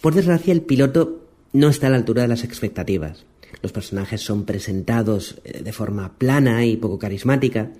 [0.00, 1.18] Por desgracia, el piloto
[1.52, 3.24] no está a la altura de las expectativas.
[3.62, 7.72] Los personajes son presentados eh, de forma plana y poco carismática.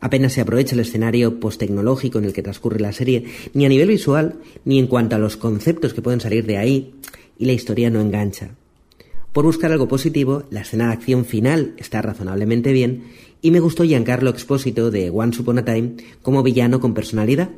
[0.00, 3.88] Apenas se aprovecha el escenario post-tecnológico en el que transcurre la serie, ni a nivel
[3.88, 6.94] visual, ni en cuanto a los conceptos que pueden salir de ahí.
[7.38, 8.50] y la historia no engancha.
[9.32, 13.04] Por buscar algo positivo, la escena de acción final está razonablemente bien
[13.40, 17.48] y me gustó Giancarlo Expósito de Once Upon a Time como villano con personalidad,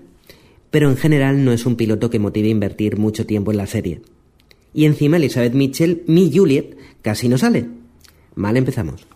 [0.71, 4.03] pero en general no es un piloto que motive invertir mucho tiempo en la serie.
[4.75, 7.67] Y encima Elizabeth Mitchell, mi Juliet, casi no sale.
[8.35, 9.07] Mal empezamos.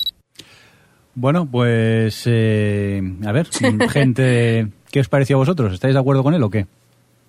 [1.16, 3.46] Bueno, pues eh, a ver,
[3.90, 5.72] gente, ¿qué os pareció a vosotros?
[5.72, 6.66] ¿Estáis de acuerdo con él o qué?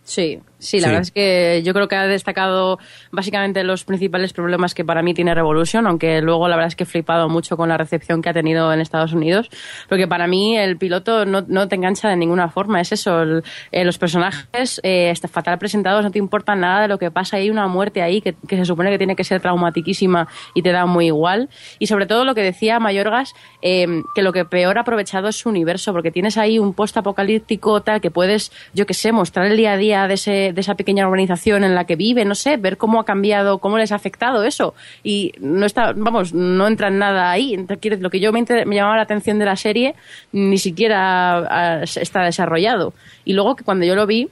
[0.03, 0.89] Sí, sí, la Sí.
[0.89, 2.79] verdad es que yo creo que ha destacado
[3.11, 6.83] básicamente los principales problemas que para mí tiene Revolution, aunque luego la verdad es que
[6.83, 9.49] he flipado mucho con la recepción que ha tenido en Estados Unidos,
[9.89, 13.43] porque para mí el piloto no, no te engancha de ninguna forma, es eso, el-
[13.71, 17.49] eh, los personajes eh, fatal presentados, no te importa nada de lo que pasa, hay
[17.49, 20.85] una muerte ahí que, que se supone que tiene que ser traumatiquísima y te da
[20.85, 24.81] muy igual, y sobre todo lo que decía Mayorgas, eh, que lo que peor ha
[24.81, 28.93] aprovechado es su universo, porque tienes ahí un post apocalíptico tal que puedes, yo que
[28.93, 31.95] sé, mostrar el día a día de, ese, de esa pequeña organización en la que
[31.95, 34.73] vive, no sé, ver cómo ha cambiado, cómo les ha afectado eso.
[35.03, 37.53] Y no está, vamos, no entra en nada ahí.
[37.53, 39.95] Entonces, Lo que yo me, llamaba la atención de la serie
[40.31, 42.93] ni siquiera ah, está desarrollado.
[43.25, 44.29] Y luego que cuando yo lo vi,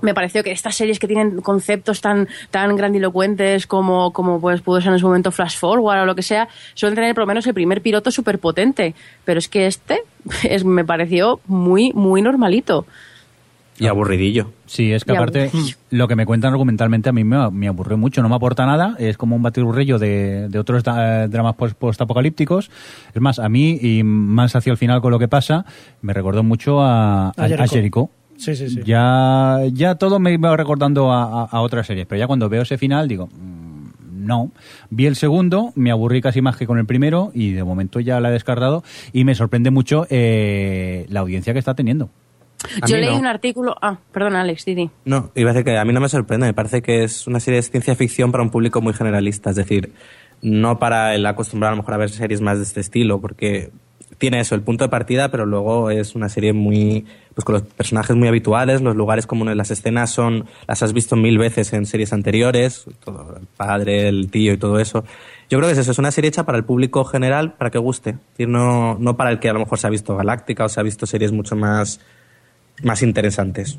[0.00, 4.80] me pareció que estas series que tienen conceptos tan, tan grandilocuentes como, como pues pudo
[4.80, 7.46] ser en su momento Flash Forward o lo que sea, suelen tener por lo menos
[7.46, 8.94] el primer piloto súper potente.
[9.24, 10.02] Pero es que este
[10.44, 12.86] es, me pareció muy, muy normalito.
[13.82, 14.50] Y aburridillo.
[14.66, 15.50] Sí, es que Y aparte
[15.90, 18.94] lo que me cuentan argumentalmente a mí me, me aburrió mucho, no me aporta nada,
[18.98, 22.70] es como un batiburrillo de, de otros da- eh, dramas post- post-apocalípticos.
[23.14, 25.64] Es más, a mí, y más hacia el final con lo que pasa,
[26.00, 27.74] me recordó mucho a, a- a Jericho.
[27.74, 28.10] Jericho.
[28.36, 28.80] Sí, sí, sí.
[28.84, 32.62] Ya, ya todo me iba recordando a, a, a otras series, pero ya cuando veo
[32.62, 34.50] ese final digo, mm, no.
[34.90, 38.20] Vi el segundo, me aburrí casi más que con el primero y de momento ya
[38.20, 42.08] la he descartado y me sorprende mucho eh, la audiencia que está teniendo.
[42.82, 43.18] A Yo leí no.
[43.18, 43.76] un artículo.
[43.80, 44.90] Ah, perdón, Alex, Didi.
[45.04, 47.40] No, iba a decir que a mí no me sorprende, me parece que es una
[47.40, 49.92] serie de ciencia ficción para un público muy generalista, es decir,
[50.40, 53.70] no para el acostumbrado a lo mejor a ver series más de este estilo, porque
[54.18, 57.62] tiene eso, el punto de partida, pero luego es una serie muy, pues con los
[57.62, 61.86] personajes muy habituales, los lugares comunes, las escenas son, las has visto mil veces en
[61.86, 65.04] series anteriores, todo, el padre, el tío y todo eso.
[65.50, 67.78] Yo creo que es eso, es una serie hecha para el público general, para que
[67.78, 70.66] guste, es decir, no, no para el que a lo mejor se ha visto Galáctica
[70.66, 71.98] o se ha visto series mucho más,
[72.82, 73.78] más interesantes.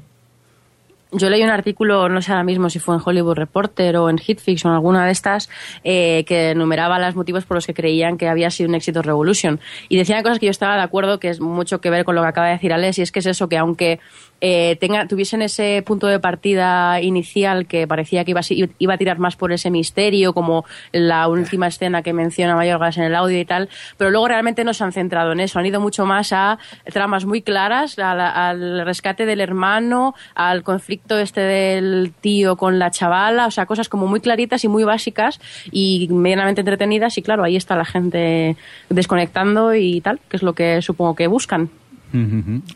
[1.16, 4.18] Yo leí un artículo, no sé ahora mismo si fue en Hollywood Reporter o en
[4.18, 5.48] Hitfix o en alguna de estas,
[5.84, 9.60] eh, que enumeraba los motivos por los que creían que había sido un éxito Revolution.
[9.90, 12.24] Y decían cosas que yo estaba de acuerdo, que es mucho que ver con lo
[12.24, 14.00] que acaba de decir Alex, y es que es eso, que aunque
[14.46, 18.32] eh, tenga, tuviesen ese punto de partida inicial que parecía que
[18.78, 23.04] iba a, tirar más por ese misterio, como la última escena que menciona Mayorgas en
[23.04, 25.80] el audio y tal, pero luego realmente no se han centrado en eso, han ido
[25.80, 26.60] mucho más a
[26.92, 33.48] tramas muy claras, al rescate del hermano, al conflicto este del tío con la chavala,
[33.48, 35.40] o sea, cosas como muy claritas y muy básicas
[35.72, 38.58] y medianamente entretenidas y claro, ahí está la gente
[38.90, 41.70] desconectando y tal, que es lo que supongo que buscan.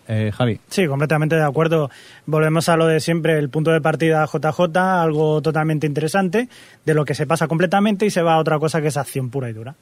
[0.08, 0.60] Eh, Javi.
[0.70, 1.90] Sí, completamente de acuerdo.
[2.26, 6.50] Volvemos a lo de siempre, el punto de partida JJ, algo totalmente interesante,
[6.86, 9.30] de lo que se pasa completamente y se va a otra cosa que es acción
[9.30, 9.76] pura y dura.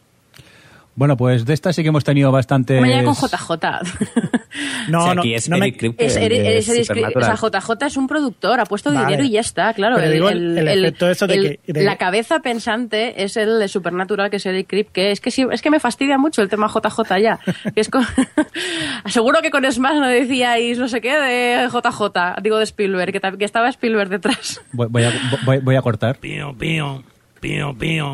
[0.95, 2.81] Bueno, pues de esta sí que hemos tenido bastantes...
[2.81, 3.51] Me con JJ.
[4.87, 7.11] No, O sea, no, aquí es no me- Eric Kripke, Es, el eres el escri-
[7.13, 7.35] o sea.
[7.35, 9.05] JJ es un productor, ha puesto Vale.
[9.05, 9.95] dinero y ya está, claro.
[9.97, 13.59] Pero digo el- el efecto eso de el- que- de- La cabeza pensante es el
[13.59, 16.41] de Supernatural, que es Eric Kripke, que es que sí, es que me fastidia mucho
[16.41, 17.39] el tema JJ ya.
[17.73, 17.99] Que es co-
[19.07, 23.37] Seguro que con Smash no decíais no sé qué de JJ, digo de Spielberg, que,
[23.37, 24.61] que estaba Spielberg detrás.
[24.71, 25.11] Voy, voy a,
[25.45, 26.17] voy- voy a cortar.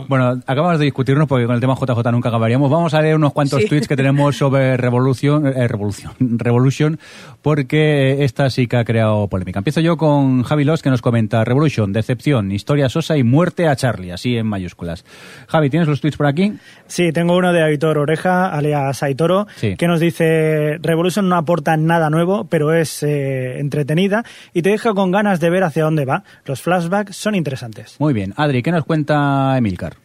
[0.07, 2.69] Bueno, acabamos de discutirnos porque con el tema JJ nunca acabaríamos.
[2.69, 3.67] Vamos a leer unos cuantos Sí.
[3.67, 6.99] tweets que tenemos sobre Revolución, eh, Revolución, Revolution,
[7.41, 9.59] porque esta sí que ha creado polémica.
[9.59, 13.75] Empiezo yo con Javi Los que nos comenta Revolution, decepción, historia sosa y muerte a
[13.75, 15.05] Charlie, así en mayúsculas.
[15.47, 16.53] Javi, ¿tienes los tweets por aquí?
[16.87, 19.75] Sí, tengo uno de Aitor Oreja, alias Aitoro, Sí.
[19.77, 24.93] que nos dice, Revolution no aporta nada nuevo, pero es eh, entretenida y te deja
[24.93, 26.23] con ganas de ver hacia dónde va.
[26.45, 27.95] Los flashbacks son interesantes.
[27.99, 28.33] Muy bien.
[28.37, 29.20] Adri, ¿qué nos cuenta
[29.57, 29.95] Emilcar?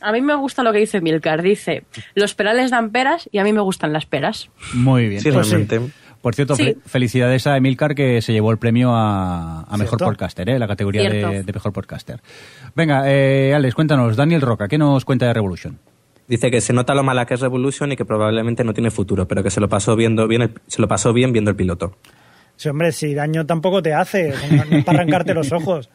[0.00, 1.82] A mí me gusta lo que dice Milcar, dice,
[2.14, 4.48] los perales dan peras y a mí me gustan las peras.
[4.74, 5.20] Muy bien.
[5.20, 5.80] Sí, Pues realmente.
[6.22, 6.64] Por cierto, Sí.
[6.64, 9.98] fe- felicidades a Emilcar que se llevó el premio a, a Mejor.
[9.98, 10.58] Podcaster, ¿eh?
[10.58, 12.20] la categoría de, Mejor Podcaster.
[12.74, 15.78] Venga, eh, Alex, cuéntanos, Daniel Roca, ¿qué nos cuenta de Revolution?
[16.26, 19.26] Dice que se nota lo mala que es Revolution y que probablemente no tiene futuro,
[19.28, 21.94] pero que se lo pasó viendo bien el- se lo pasó bien viendo el piloto.
[22.58, 25.88] Sí, hombre, si daño tampoco te hace, no es para arrancarte los ojos.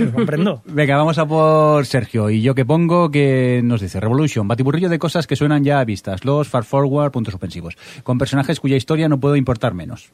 [0.00, 0.60] Lo comprendo.
[0.64, 2.30] Venga, vamos a por Sergio.
[2.30, 5.84] Y yo que pongo que nos dice Revolution, batiburrillo de cosas que suenan ya a
[5.84, 10.10] vistas, los far forward, puntos suspensivos, con personajes cuya historia no puedo importar menos.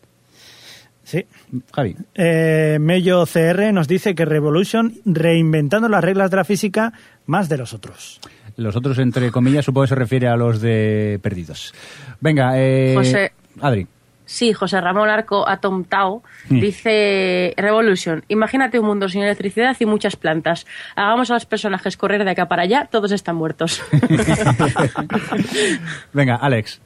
[1.03, 1.25] Sí.
[1.73, 1.97] Javi.
[2.15, 6.93] Eh, Mello CR nos dice que Revolution reinventando las reglas de la física
[7.25, 8.21] más de los otros.
[8.57, 11.73] Los otros, entre comillas, supongo que se refiere a los de perdidos.
[12.21, 13.33] Venga, eh, José.
[13.63, 13.87] Adri.
[14.27, 16.61] Sí, José Ramón Arco Atom Tao Mm.
[16.61, 18.25] dice Revolution.
[18.29, 20.67] Imagínate un mundo sin electricidad y muchas plantas.
[20.95, 23.83] Hagamos a los personajes correr de acá para allá, todos están muertos.
[26.13, 26.81] Venga, Alex.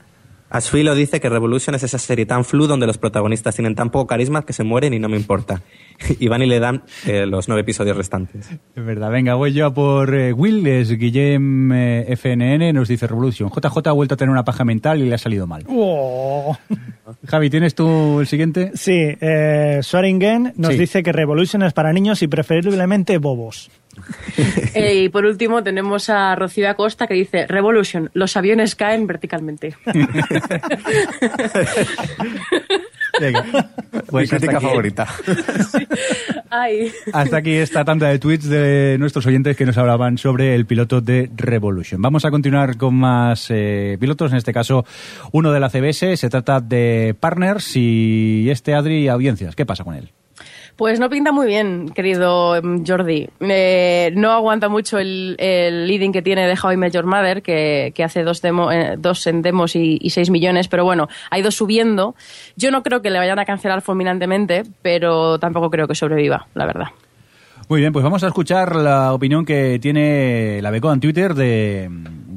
[0.50, 4.08] Asfilo dice que Revolution es esa serie tan flu donde los protagonistas tienen tan poco
[4.08, 5.62] carisma que se mueren y no me importa.
[6.18, 8.50] Y van y le dan eh, los nueve episodios restantes.
[8.74, 13.06] Es verdad, venga, voy yo a por eh, Will, es Guillem eh, FNN, nos dice
[13.06, 13.50] Revolution.
[13.50, 15.64] JJ ha vuelto a tener una paja mental y le ha salido mal.
[15.68, 16.56] Oh.
[17.26, 18.70] Javi, ¿tienes tú el siguiente?
[18.74, 20.78] Sí, eh, Swaringen nos Sí.
[20.78, 23.70] dice que Revolution es para niños y preferiblemente bobos.
[24.74, 29.74] Eh, y por último tenemos a Rocío Acosta que dice Revolution, los aviones caen verticalmente.
[33.20, 33.44] Venga.
[34.06, 35.06] Pues crítica aquí- favorita.
[36.50, 36.92] Ay.
[37.12, 41.00] Hasta aquí esta tanda de tweets de nuestros oyentes que nos hablaban sobre el piloto
[41.00, 42.00] de Revolution.
[42.00, 44.84] Vamos a continuar con más eh, pilotos, en este caso
[45.32, 49.54] uno de la CBS, se trata de Partners y este Adri Audiencias.
[49.56, 50.10] ¿Qué pasa con él?
[50.80, 53.28] Pues no pinta muy bien, querido em, Jordi.
[53.40, 57.42] Eh, no aguanta mucho el, el leading que tiene de How I Met Your Mother,
[57.42, 61.10] que, que hace dos, demo, eh, dos en demos y, y seis millones, pero bueno,
[61.28, 62.14] ha ido subiendo.
[62.56, 66.64] Yo no creo que le vayan a cancelar fulminantemente, pero tampoco creo que sobreviva, la
[66.64, 66.86] verdad.
[67.68, 71.90] Muy bien, pues vamos a escuchar la opinión que tiene la Becoa en Twitter de,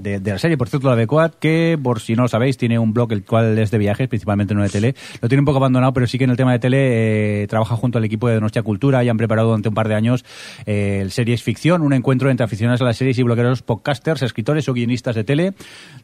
[0.03, 0.57] de, de la serie.
[0.57, 3.57] Por cierto, la Becoa, que por si no lo sabéis, tiene un blog el cual
[3.57, 4.95] es de viajes, principalmente no de tele.
[5.21, 7.75] Lo tiene un poco abandonado, pero sí que en el tema de tele eh, trabaja
[7.75, 10.25] junto al equipo de Nostia Cultura y han preparado durante un par de años
[10.65, 14.67] eh, el Series Ficción, un encuentro entre aficionados a las series y blogueros, podcasters, escritores
[14.69, 15.53] o guionistas de tele.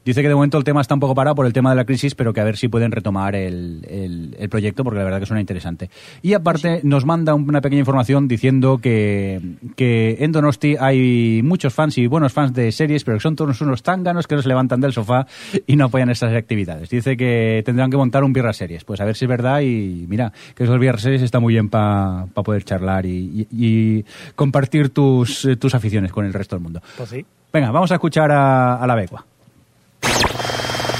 [0.05, 1.85] Dice que de momento el tema está un poco parado por el tema de la
[1.85, 5.19] crisis, pero que a ver si pueden retomar el, el- el proyecto, porque la verdad
[5.19, 5.89] que suena interesante.
[6.21, 9.41] Y aparte nos manda una pequeña información diciendo que,
[9.75, 13.59] que en Donosti hay muchos fans y buenos fans de series, pero que son todos
[13.61, 15.25] unos tánganos que no se levantan del sofá
[15.65, 16.89] y no apoyan estas actividades.
[16.89, 18.83] Dice que tendrán que montar un Birra Series.
[18.83, 21.69] Pues a ver si es verdad y mira, que esos Birra Series está muy bien
[21.69, 26.61] para poder charlar y, y- y compartir tus, eh, tus aficiones con el resto del
[26.63, 26.81] mundo.
[26.97, 27.25] Pues sí.
[27.51, 29.25] Venga, vamos a escuchar a, a la Becua.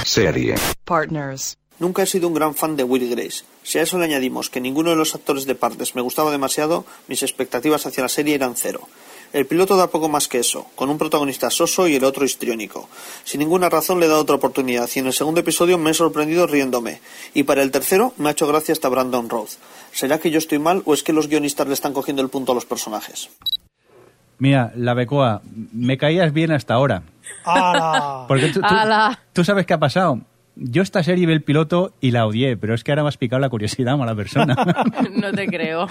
[0.04, 0.56] Serie.
[0.86, 1.58] Partners.
[1.80, 3.44] Nunca he sido un gran fan de Will Grace.
[3.64, 6.86] Si a eso le añadimos que ninguno de los actores de Partners me gustaba demasiado,
[7.08, 8.82] mis expectativas hacia la serie eran cero.
[9.32, 12.90] El piloto da poco más que eso, con un protagonista soso y el otro histriónico.
[13.24, 15.94] Sin ninguna razón le he dado otra oportunidad y en el segundo episodio me he
[15.94, 17.00] sorprendido riéndome.
[17.36, 19.52] Y para el tercero me ha hecho gracia hasta Brandon Roth.
[19.92, 22.54] ¿Será que yo estoy mal o es que los guionistas le están cogiendo el punto
[22.54, 23.30] a los personajes?
[24.40, 25.42] Mira, la Becoa,
[25.74, 27.04] me caías bien hasta ahora.
[27.44, 28.26] ¡Hala!
[28.28, 29.20] Porque tú, tú- ¡Hala!
[29.34, 30.20] tú sabes qué ha pasado.
[30.62, 33.18] Yo esta serie vi el piloto y la odié, pero es que ahora me has
[33.18, 34.56] picado la curiosidad, mala persona.
[35.16, 35.88] No te creo.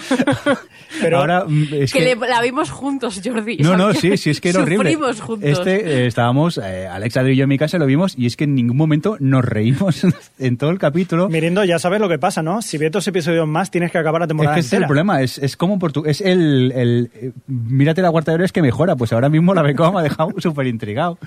[1.01, 2.05] Pero ahora mm, es que que...
[2.17, 3.59] le- la vimos juntos, Jordi.
[3.59, 4.93] No, no, sí, sí, es que era horrible.
[4.93, 5.49] Sufrimos juntos.
[5.49, 8.37] Este, eh, estábamos, eh, Alex, Adri y yo en mi casa lo vimos y es
[8.37, 10.03] que en ningún momento nos reímos
[10.39, 11.29] en todo el capítulo.
[11.29, 12.61] Mirindo, ya sabes lo que pasa, ¿no?
[12.63, 14.87] Si ves dos episodios más, tienes que acabar la Es temporada que ese es el
[14.87, 18.45] problema, es, es como por tu, es el, el eh, mírate la cuarta de hora
[18.45, 21.19] es que mejora, pues ahora mismo la Becoa me ha dejado súper intrigado.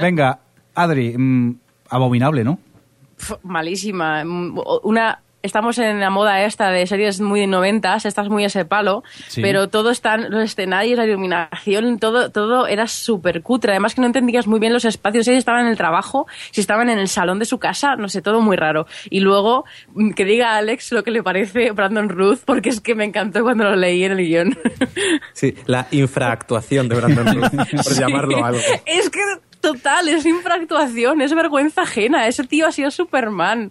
[0.00, 0.38] Venga,
[0.74, 1.54] Adri, mm,
[1.90, 2.58] abominable, ¿no?
[3.42, 4.24] Malísima.
[4.24, 8.64] Mm, Una, estamos en la moda esta de series muy de noventas, estás muy ese
[8.64, 9.40] palo, Sí.
[9.42, 13.70] pero todo están los escenarios, la iluminación, todo, todo era súper cutre.
[13.72, 16.90] Además que no entendías muy bien los espacios, si estaban en el trabajo, si estaban
[16.90, 18.86] en el salón de su casa, no sé, todo muy raro.
[19.08, 19.64] Y luego
[19.94, 23.04] mm, que diga a Alex lo que le parece Brandon Ruth, porque es que me
[23.04, 24.58] encantó cuando lo leí en el guion.
[25.32, 27.50] Sí, la infraactuación de Brandon Ruth,
[27.84, 28.60] por llamarlo algo.
[28.84, 29.20] Es que
[29.72, 32.26] total, es infractuación, es vergüenza ajena.
[32.26, 33.70] Ese tío ha sido Superman.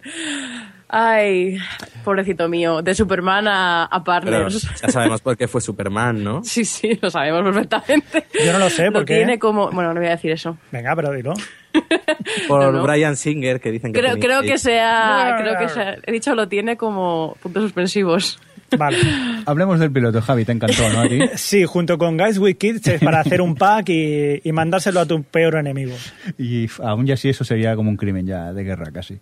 [0.88, 1.58] Ay,
[2.04, 4.68] pobrecito mío, de Superman a, a Pero Partners.
[4.80, 6.40] ya sabemos por qué fue Superman, ¿no?
[6.44, 8.26] Sí, sí, lo sabemos perfectamente.
[8.44, 9.16] Yo no lo sé, ¿por Lo qué?
[9.16, 9.70] tiene como...
[9.72, 10.56] Bueno, no voy a decir eso.
[10.70, 11.34] Venga, pero dilo.
[12.48, 12.82] Por No, no.
[12.84, 15.36] Brian Singer, que dicen que Creo, tenía creo que sea...
[15.40, 15.96] Creo que sea...
[16.04, 18.38] He dicho lo tiene como puntos suspensivos.
[18.76, 18.98] Vale.
[19.46, 21.00] Hablemos del piloto, Javi, te encantó, ¿no?
[21.00, 21.20] A ti.
[21.36, 25.06] Sí, junto con Guys with Kids es para hacer un pack y, y mandárselo a
[25.06, 25.94] tu peor enemigo.
[26.38, 29.18] Y aún ya así eso sería como un crimen ya de guerra casi.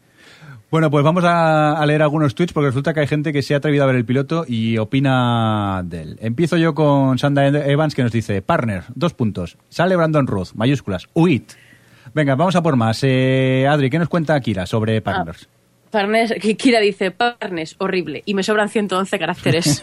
[0.71, 3.55] Bueno, pues vamos a, a leer algunos tweets porque resulta que hay gente que se
[3.55, 6.19] ha atrevido a ver el piloto y opina de él.
[6.21, 11.07] Empiezo yo con Sanda Evans que nos dice, partner, dos puntos, sale Brandon Ruth, mayúsculas,
[11.15, 11.43] huid.
[12.13, 13.01] Venga, vamos a por más.
[13.03, 15.45] Eh, Adri, ¿qué nos cuenta Akira sobre Partners?
[15.45, 15.49] Partners,
[16.41, 18.23] que Kira dice, Partners, horrible.
[18.27, 19.83] Y me sobran 111 caracteres.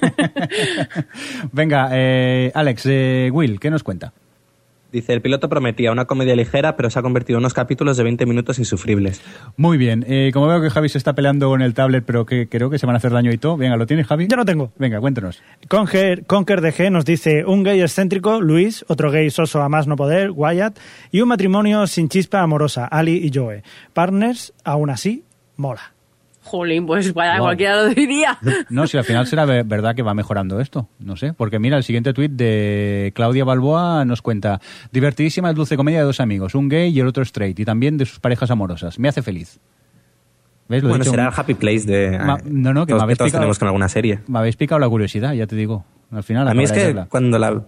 [1.52, 4.14] Venga, eh, Alex, eh, Will, ¿qué nos cuenta?
[4.92, 8.04] Dice, el piloto prometía una comedia ligera, pero se ha convertido en unos capítulos de
[8.04, 9.22] 20 minutos insufribles.
[9.56, 10.04] Muy bien.
[10.06, 12.78] Eh, como veo que Javi se está peleando con el tablet, pero que creo que
[12.78, 13.56] se van a hacer daño y todo.
[13.56, 14.28] Venga, ¿lo tienes, Javi?
[14.28, 14.74] Yo no tengo.
[14.78, 15.42] Venga, cuéntanos.
[15.70, 19.96] Conker, Conker DG nos dice un gay excéntrico, Luis, otro gay soso a más no
[19.96, 20.78] poder, Wyatt,
[21.10, 23.64] y un matrimonio sin chispa amorosa, Ali y Joe.
[23.94, 25.24] Partners, aún así,
[25.56, 25.94] mola.
[26.52, 27.46] Jolín, pues vaya, Wow.
[27.48, 28.38] cualquiera lo diría.
[28.70, 30.88] No, si al final será ve- verdad que va mejorando esto.
[31.00, 34.60] No sé, porque mira, el siguiente tuit de Claudia Balboa nos cuenta
[34.92, 37.98] divertidísima y dulce comedia de dos amigos, un gay y el otro straight, y también
[37.98, 39.00] de sus parejas amorosas.
[39.00, 39.60] Me hace feliz.
[40.68, 40.84] ¿Ves?
[40.84, 42.18] Lo he bueno, dicho- será el happy place de...
[42.20, 44.20] Ma- no, no, que todos, me habéis todos picado- tenemos con alguna serie.
[44.28, 45.86] Me habéis picado la curiosidad, ya te digo.
[46.12, 47.64] Al final A mí es que cuando la...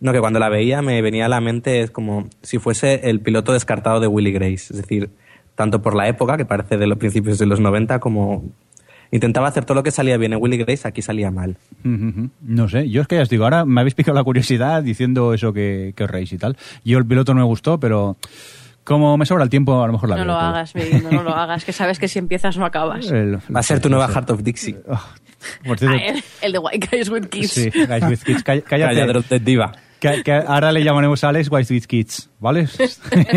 [0.00, 3.20] No, que cuando la veía me venía a la mente es como si fuese el
[3.20, 4.54] piloto descartado de Willy Grace.
[4.74, 5.10] Es decir,
[5.54, 8.44] tanto por la época, que parece de los principios de los 90, como
[9.10, 11.56] intentaba hacer todo lo que salía bien en Willy Grace, aquí salía mal.
[11.84, 15.34] No sé, yo es que ya os digo, ahora me habéis picado la curiosidad diciendo
[15.34, 16.56] eso que, que os reís y tal.
[16.84, 18.16] Yo el piloto no me gustó, pero
[18.84, 21.22] como me sobra el tiempo, a lo mejor la No veo lo hagas, Miguel, no
[21.22, 23.10] lo hagas, que sabes que si empiezas no acabas.
[23.10, 24.08] El- Va a ser tu nueva.
[24.08, 24.76] Heart of Dixie.
[25.66, 27.50] Por cierto, Ah, el, el de White Guys with Kids.
[27.50, 29.40] sí, Guys with Kids, cállate.
[29.40, 29.72] Diva.
[30.02, 32.66] Que, que ahora le llamaremos a Alex Guys with Kids, ¿vale?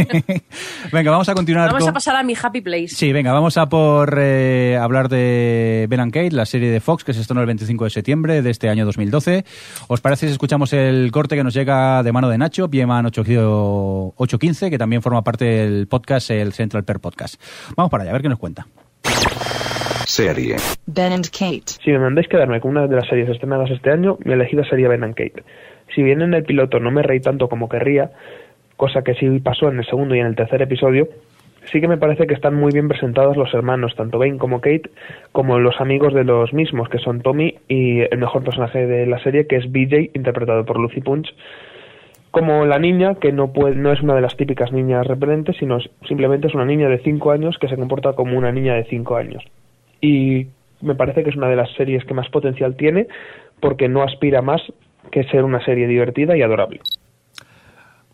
[0.91, 1.91] venga, vamos a continuar Vamos con...
[1.91, 2.87] a pasar a mi Happy Place.
[2.87, 7.03] Sí, venga, vamos a por eh, hablar de Ben and Kate, la serie de Fox
[7.03, 9.45] que se estrenó el 25 de septiembre de este año 2012.
[9.89, 14.71] ¿Os parece si escuchamos el corte que nos llega de mano de Nacho, Pieman 815,
[14.71, 17.39] que también forma parte del podcast, el Central Per Podcast?
[17.77, 18.65] Vamos para allá, a ver qué nos cuenta.
[20.07, 20.55] Serie.
[20.87, 21.65] Ben and Kate.
[21.83, 24.87] Si me mandáis quedarme con una de las series estrenadas este año, mi elegida sería
[24.87, 25.43] Ben and Kate.
[25.93, 28.11] Si bien en el piloto no me reí tanto como querría,
[28.77, 31.07] cosa que sí pasó en el segundo y en el tercer episodio,
[31.71, 34.89] sí que me parece que están muy bien presentados los hermanos, tanto Ben como Kate,
[35.31, 39.19] como los amigos de los mismos, que son Tommy y el mejor personaje de la
[39.19, 41.33] serie, que es BJ, interpretado por Lucy Punch,
[42.31, 45.77] como la niña, que no, puede, no es una de las típicas niñas repelentes, sino
[46.05, 49.15] simplemente es una niña de 5 años que se comporta como una niña de 5
[49.15, 49.41] años.
[50.01, 50.47] Y
[50.81, 53.07] me parece que es una de las series que más potencial tiene
[53.61, 54.61] porque no aspira más
[55.11, 56.79] que ser una serie divertida y adorable.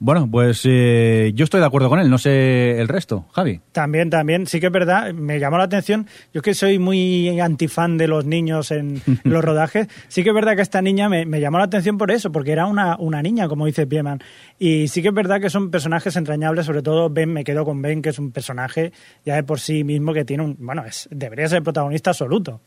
[0.03, 3.25] Bueno, pues eh, yo estoy de acuerdo con él, no sé el resto.
[3.33, 3.59] Javi.
[3.71, 7.39] También, también, sí que es verdad, me llamó la atención, yo es que soy muy
[7.39, 11.27] antifan de los niños en los rodajes, sí que es verdad que esta niña me,
[11.27, 14.21] me llamó la atención por eso, porque era una, una niña, como dice Pieman,
[14.57, 17.79] y sí que es verdad que son personajes entrañables, sobre todo Ben, me quedo con
[17.83, 21.07] Ben, que es un personaje ya de por sí mismo que tiene un, bueno, es,
[21.11, 22.59] debería ser el protagonista absoluto.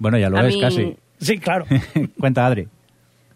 [0.00, 0.96] Bueno, ya lo A es mí- casi.
[1.20, 1.64] Sí, claro.
[2.18, 2.66] Cuenta, Adri.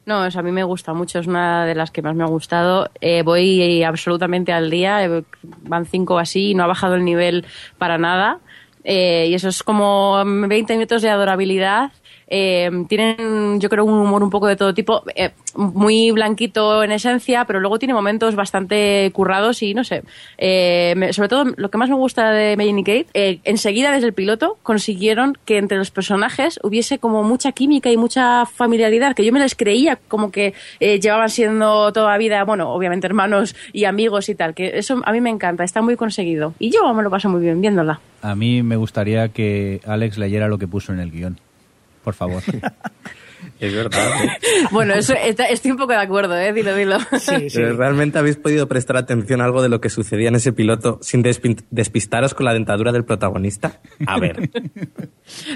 [0.09, 2.29] No, eso a mí me gusta mucho, es una de las que más me ha
[2.29, 2.91] gustado.
[2.99, 7.45] Eh, voy absolutamente al día, eh, van cinco así y no ha bajado el nivel
[7.77, 8.39] para nada.
[8.85, 11.93] Eh, y eso es como 20 minutos de adorabilidad.
[12.31, 16.93] Eh, tienen, yo creo, un humor un poco de todo tipo, eh, muy blanquito en
[16.93, 20.03] esencia, pero luego tiene momentos bastante currados y no sé.
[20.37, 24.13] Eh, sobre todo, lo que más me gusta de Megan y Kate, enseguida desde el
[24.13, 29.33] piloto consiguieron que entre los personajes hubiese como mucha química y mucha familiaridad, que yo
[29.33, 34.35] me les creía como que llevaban siendo toda vida, bueno, obviamente hermanos y amigos y
[34.35, 36.55] tal, que eso a mí me encanta, está muy conseguido.
[36.59, 38.01] Y yo me lo paso muy bien viéndola.
[38.21, 41.39] A mí me gustaría que Alex leyera lo que puso en el guion.
[42.03, 42.43] Por favor.
[43.61, 43.99] Es verdad.
[44.71, 46.53] Bueno, eso, está- estoy un poco de acuerdo, ¿eh?
[46.53, 46.99] Dilo, dilo.
[47.55, 50.99] Pero ¿Realmente habéis podido prestar atención a algo de lo que sucedía en ese piloto
[51.01, 53.81] sin despistaros con la dentadura del protagonista?
[54.07, 54.51] A ver.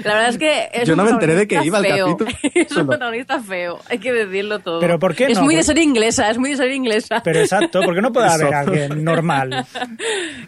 [0.03, 2.17] La verdad es que es Yo no me enteré de que iba al feo.
[2.17, 2.31] capítulo.
[2.55, 4.79] Es un protagonista feo, hay que decirlo todo.
[4.79, 5.43] Pero ¿por qué Es no?
[5.43, 7.21] muy de ser inglesa, es muy de ser inglesa.
[7.23, 9.65] Pero exacto, porque no puede haber alguien normal.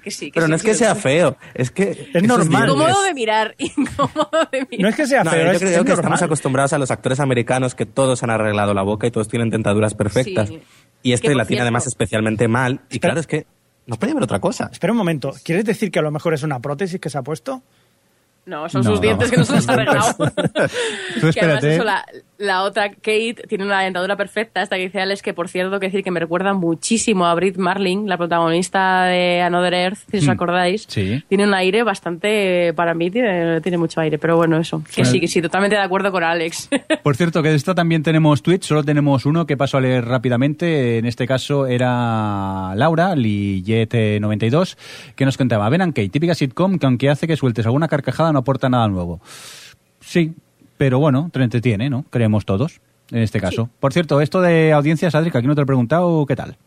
[0.04, 0.80] que sí, que Pero sí, no es sí, que sí.
[0.80, 2.10] sea feo, es que...
[2.14, 2.70] Es normal.
[2.70, 4.80] Incómodo de mirar, incómodo de mirar.
[4.82, 6.90] No es que sea No, feo, yo es, creo es que estamos acostumbrados a los
[6.92, 7.45] actores americanos
[7.76, 10.50] que todos han arreglado la boca y todos tienen dentaduras perfectas.
[10.50, 10.62] Sí.
[11.04, 12.82] Y este la tiene cierto- además especialmente mal.
[12.90, 13.46] Y claro, es que
[13.86, 14.70] no puede haber otra cosa.
[14.72, 17.22] Espera un momento, ¿quieres decir que a lo mejor es una prótesis que se ha
[17.22, 17.62] puesto?
[18.48, 19.32] No, son No, sus dientes no.
[19.32, 20.14] que no se los ha arreglado.
[20.14, 21.76] Tú que además espérate.
[21.76, 22.06] eso, la,
[22.38, 25.88] la otra Kate tiene una dentadura perfecta, esta que dice Alex, que por cierto, que
[25.88, 30.26] decir que me recuerda muchísimo a Brit Marling, la protagonista de Another Earth, si os
[30.28, 30.32] Hmm.
[30.32, 30.86] acordáis.
[30.88, 31.24] Sí.
[31.30, 34.84] Tiene un aire bastante, para mí tiene, tiene mucho aire, pero bueno, eso.
[34.84, 35.12] Que Bueno.
[35.12, 36.70] sí, que sí, totalmente de acuerdo con Alex.
[37.04, 40.06] Por cierto, que de esto también tenemos tweets, solo tenemos uno que paso a leer
[40.06, 40.98] rápidamente.
[40.98, 44.78] En este caso era Laura, Lillet92,
[45.16, 48.40] que nos contaba, ven Kate, típica sitcom que aunque hace que sueltes alguna carcajada no
[48.40, 49.22] aporta nada nuevo.
[50.00, 50.34] Sí,
[50.78, 52.06] pero bueno, te entretiene, ¿no?
[52.10, 53.70] Creemos todos, en este caso.
[53.80, 56.58] Por cierto, esto de audiencias, Adri, que aquí no te lo he preguntado, ¿qué tal?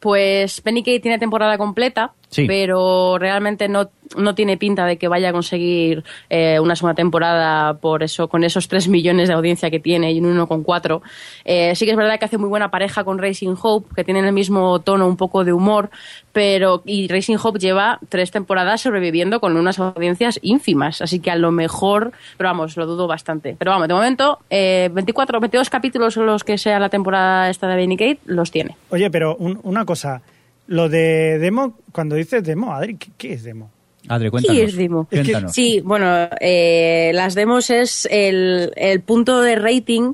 [0.00, 2.46] Pues Penny tiene temporada completa Sí.
[2.46, 7.74] pero realmente no, no tiene pinta de que vaya a conseguir eh, una segunda temporada
[7.74, 11.00] por eso, con esos 3 millones de audiencia que tiene y un 1,4.
[11.44, 14.24] Eh, sí que es verdad que hace muy buena pareja con Racing Hope, que tienen
[14.26, 15.90] el mismo tono un poco de humor,
[16.32, 21.36] pero y Racing Hope lleva tres temporadas sobreviviendo con unas audiencias ínfimas, así que a
[21.36, 23.56] lo mejor, pero vamos, lo dudo bastante.
[23.58, 27.66] Pero vamos, de momento, eh, 24 22 capítulos son los que sea la temporada esta
[27.66, 28.76] de Benny Kate, los tiene.
[28.90, 30.22] Oye, pero un- una cosa.
[30.70, 33.72] Lo de demo, cuando dices demo, Adri, ¿qué, qué es demo?
[34.06, 34.56] Adri, cuéntanos.
[34.56, 35.04] ¿Qué es demo?
[35.10, 35.52] Cuéntanos.
[35.52, 40.12] Sí, bueno, eh, las demos es el, el punto de rating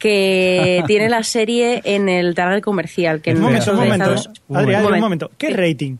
[0.00, 3.20] que tiene la serie en el target comercial.
[3.20, 4.14] Que un en momento, un momento.
[4.52, 5.30] Adri, Adri, un momento.
[5.38, 5.98] ¿Qué rating?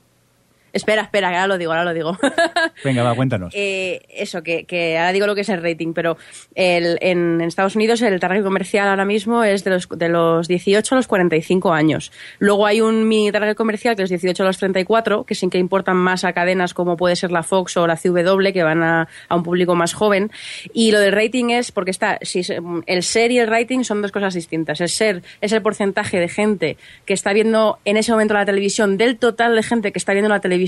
[0.72, 2.16] Espera, espera, que ahora lo digo, ahora lo digo.
[2.84, 3.52] Venga, va, cuéntanos.
[3.54, 6.16] Eh, eso, que, que ahora digo lo que es el rating, pero
[6.54, 10.48] el, en, en Estados Unidos el target comercial ahora mismo es de los, de los
[10.48, 12.10] 18 a los 45 años.
[12.38, 15.58] Luego hay un mini target comercial que es 18 a los 34, que sin que
[15.58, 19.08] importan más a cadenas como puede ser la Fox o la CW, que van a,
[19.28, 20.30] a un público más joven.
[20.72, 22.42] Y lo del rating es porque está, si
[22.86, 24.80] el ser y el rating son dos cosas distintas.
[24.80, 28.96] El ser es el porcentaje de gente que está viendo en ese momento la televisión,
[28.96, 30.61] del total de gente que está viendo la televisión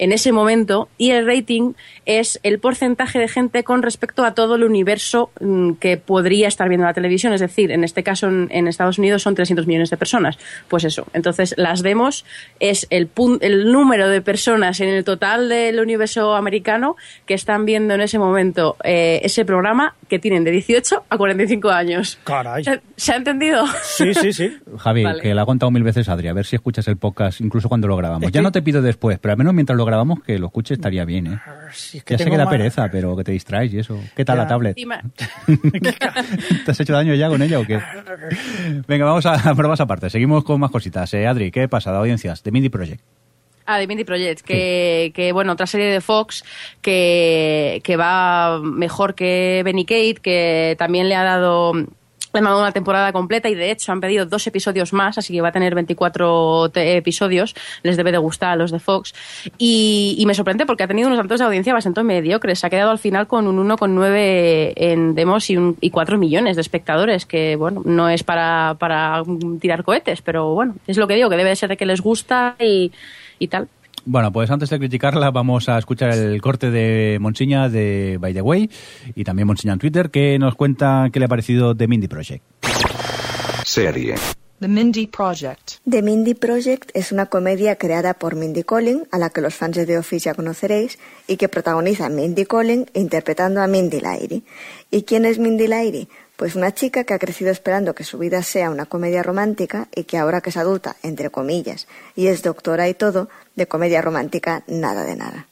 [0.00, 1.74] en ese momento, y el rating
[2.06, 6.70] es el porcentaje de gente con respecto a todo el universo mm, que podría estar
[6.70, 7.34] viendo la televisión.
[7.34, 10.38] Es decir, en este caso en, Estados Unidos son 300 millones de personas.
[10.68, 11.06] Pues eso.
[11.12, 12.24] Entonces, las demos
[12.60, 13.10] es el,
[13.42, 16.96] el número de personas en el total del universo americano
[17.26, 21.70] que están viendo en ese momento eh, ese programa que tienen de 18 a 45
[21.70, 22.18] años.
[22.24, 22.62] Caray.
[22.64, 23.64] ¿Se, se ha entendido?
[23.82, 24.58] Sí, sí, sí.
[24.78, 25.22] Javi, Vale.
[25.22, 27.88] que la ha contado mil veces Adri, a ver si escuchas el podcast incluso cuando
[27.88, 28.24] lo grabamos.
[28.26, 30.48] Es Ya que- no te pido después, pero al menos mientras lo grabamos que lo
[30.48, 31.38] escuches estaría bien, ¿eh?
[31.72, 33.98] Es que Ya sé que da mal- pereza, pero que te distraes y eso.
[34.14, 34.42] ¿Qué tal Ya.
[34.42, 34.76] la tablet?
[36.64, 37.80] ¿Te has hecho daño ya con ella o qué?
[38.88, 40.10] Venga, vamos a pruebas aparte.
[40.10, 41.12] Seguimos con más cositas.
[41.14, 42.42] Eh, Adri, ¿qué pasa de audiencias?
[42.42, 43.00] De Mindy Project.
[43.72, 46.42] Ah, de Mindy Project, que, que bueno, otra serie de Fox
[46.82, 51.72] que, que va mejor que Benny Kate, que también le ha dado
[52.32, 55.32] le han dado una temporada completa y de hecho han pedido dos episodios más, así
[55.32, 59.12] que va a tener 24 te- episodios, les debe de gustar a los de Fox.
[59.58, 62.70] Y, y me sorprende porque ha tenido unos datos de audiencia bastante mediocres, se ha
[62.70, 67.26] quedado al final con un 1,9 en demos y, un, y 4 millones de espectadores,
[67.26, 69.24] que bueno, no es para, para
[69.60, 72.00] tirar cohetes, pero bueno, es lo que digo, que debe de ser de que les
[72.00, 72.92] gusta y,
[73.40, 73.68] y tal.
[74.04, 78.40] Bueno, pues antes de criticarla vamos a escuchar el corte de Monsiña de By the
[78.40, 78.70] Way
[79.14, 82.44] y también Monsiña en Twitter que nos cuenta qué le ha parecido de Mindy Project.
[83.64, 84.14] Serie.
[84.60, 85.78] The Mindy Project.
[85.88, 89.74] The Mindy Project es una comedia creada por Mindy Collin, a la que los fans
[89.74, 94.44] de The Office ya conoceréis, y que protagoniza Mindy Collin interpretando a Mindy Lairy.
[94.90, 96.08] ¿Y quién es Mindy Lairy?
[96.40, 100.04] Pues una chica que ha crecido esperando que su vida sea una comedia romántica y
[100.04, 101.86] que ahora que es adulta, entre comillas,
[102.16, 105.48] y es doctora y todo, de comedia romántica nada de nada.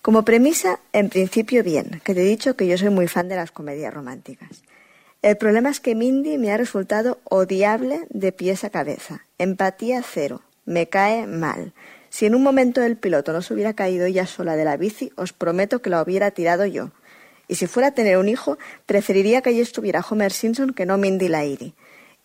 [0.00, 3.36] Como premisa, en principio bien, que te he dicho que yo soy muy fan de
[3.36, 4.62] las comedias románticas.
[5.20, 9.26] El problema es que Mindy me ha resultado odiable de pies a cabeza.
[9.36, 10.40] Empatía cero.
[10.64, 11.74] Me cae mal.
[12.08, 15.12] Si en un momento del piloto no se hubiera caído ella sola de la bici,
[15.16, 16.92] os prometo que la hubiera tirado yo.
[17.54, 20.98] Y si fuera a tener un hijo, preferiría que allí estuviera Homer Simpson que no
[20.98, 21.72] Mindy Lairy.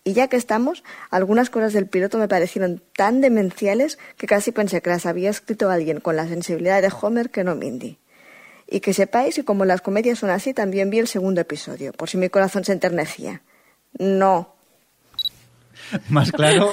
[0.02, 4.82] Y ya que estamos, algunas cosas del piloto me parecieron tan demenciales que casi pensé
[4.82, 7.96] que las había escrito alguien con la sensibilidad de Homer que no Mindy.
[8.66, 12.08] Y que sepáis que como las comedias son así, también vi el segundo episodio, por
[12.10, 13.40] si mi corazón se enternecía.
[14.00, 14.56] No.
[16.08, 16.70] Más claro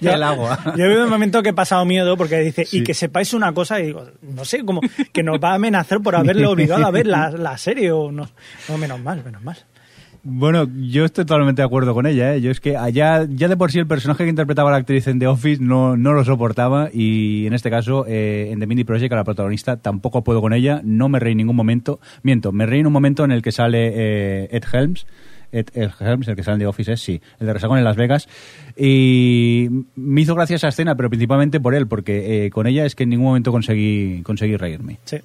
[0.00, 0.58] que el agua.
[0.76, 3.52] Yo he vivido un momento que he pasado miedo porque dice, y que sepáis una
[3.52, 4.80] cosa, y digo, no sé, como
[5.12, 8.28] que nos va a amenazar por haberle obligado a ver la, la serie o no.
[8.68, 9.56] No, menos mal, menos mal.
[10.24, 12.34] Bueno, yo estoy totalmente de acuerdo con ella.
[12.34, 12.40] ¿eh?
[12.40, 15.18] Yo es que allá, ya de por sí el personaje que interpretaba la actriz en
[15.18, 19.12] The Office no, no lo soportaba y en este caso, eh, en The Mindy Project,
[19.12, 20.80] a la protagonista, tampoco puedo con ella.
[20.84, 21.98] No me reí en ningún momento.
[22.22, 25.06] Miento, me reí en un momento en el que sale eh, Ed Helms.
[25.52, 25.68] Ed
[26.00, 28.28] Helms, el que sale The Office, sí, el de Resagón en Las Vegas.
[28.76, 32.94] Y me hizo gracia esa escena, pero principalmente por él, porque eh, con ella es
[32.94, 34.98] que en ningún momento conseguí, conseguí reírme.
[35.04, 35.18] Sí,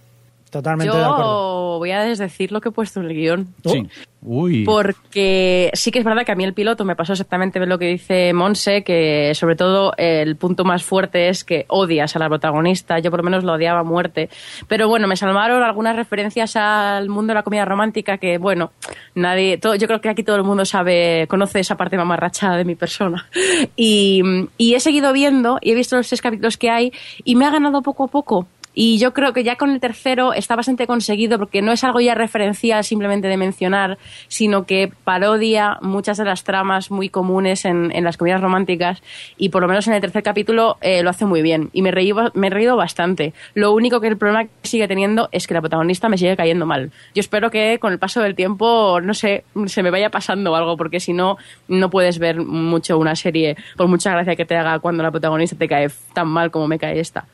[0.50, 1.74] totalmente de acuerdo.
[1.74, 3.48] Yo voy a desdecir lo que he puesto en el guion.
[3.66, 3.88] Sí.
[4.22, 4.66] Uy.
[4.66, 7.86] Porque sí que es verdad que a mí el piloto me pasó exactamente lo que
[7.86, 13.00] dice Monse, que sobre todo el punto más fuerte es que odias a la protagonista.
[13.00, 14.30] Yo por lo menos lo odiaba a muerte.
[14.68, 18.72] Pero bueno, me salvaron algunas referencias al mundo de la comedia romántica que, bueno,
[19.14, 22.66] nadie, todo, yo creo que aquí todo el mundo sabe, conoce esa parte mamarrachada de
[22.66, 23.28] mi persona.
[23.76, 24.22] Y,
[24.58, 26.92] y he seguido viendo y he visto los tres capítulos que hay
[27.24, 28.48] y me ha ganado poco a poco.
[28.80, 32.00] Y yo creo que ya con el tercero está bastante conseguido porque no es algo
[32.00, 33.98] ya referencial simplemente de mencionar,
[34.28, 39.02] sino que parodia muchas de las tramas muy comunes en, las comedias románticas
[39.36, 41.72] y por lo menos en el tercer capítulo eh, lo hace muy bien.
[41.74, 43.34] Y me, reí, me he reído bastante.
[43.56, 46.68] Lo único que el problema que sigue teniendo es que la protagonista me sigue cayendo
[46.68, 46.92] mal.
[47.16, 50.78] Yo espero que con el paso del tiempo, no sé, se me vaya pasando algo
[50.78, 54.78] porque si no, no puedes ver mucho una serie por mucha gracia que te haga
[54.78, 57.26] cuando la protagonista te cae tan mal como me cae esta.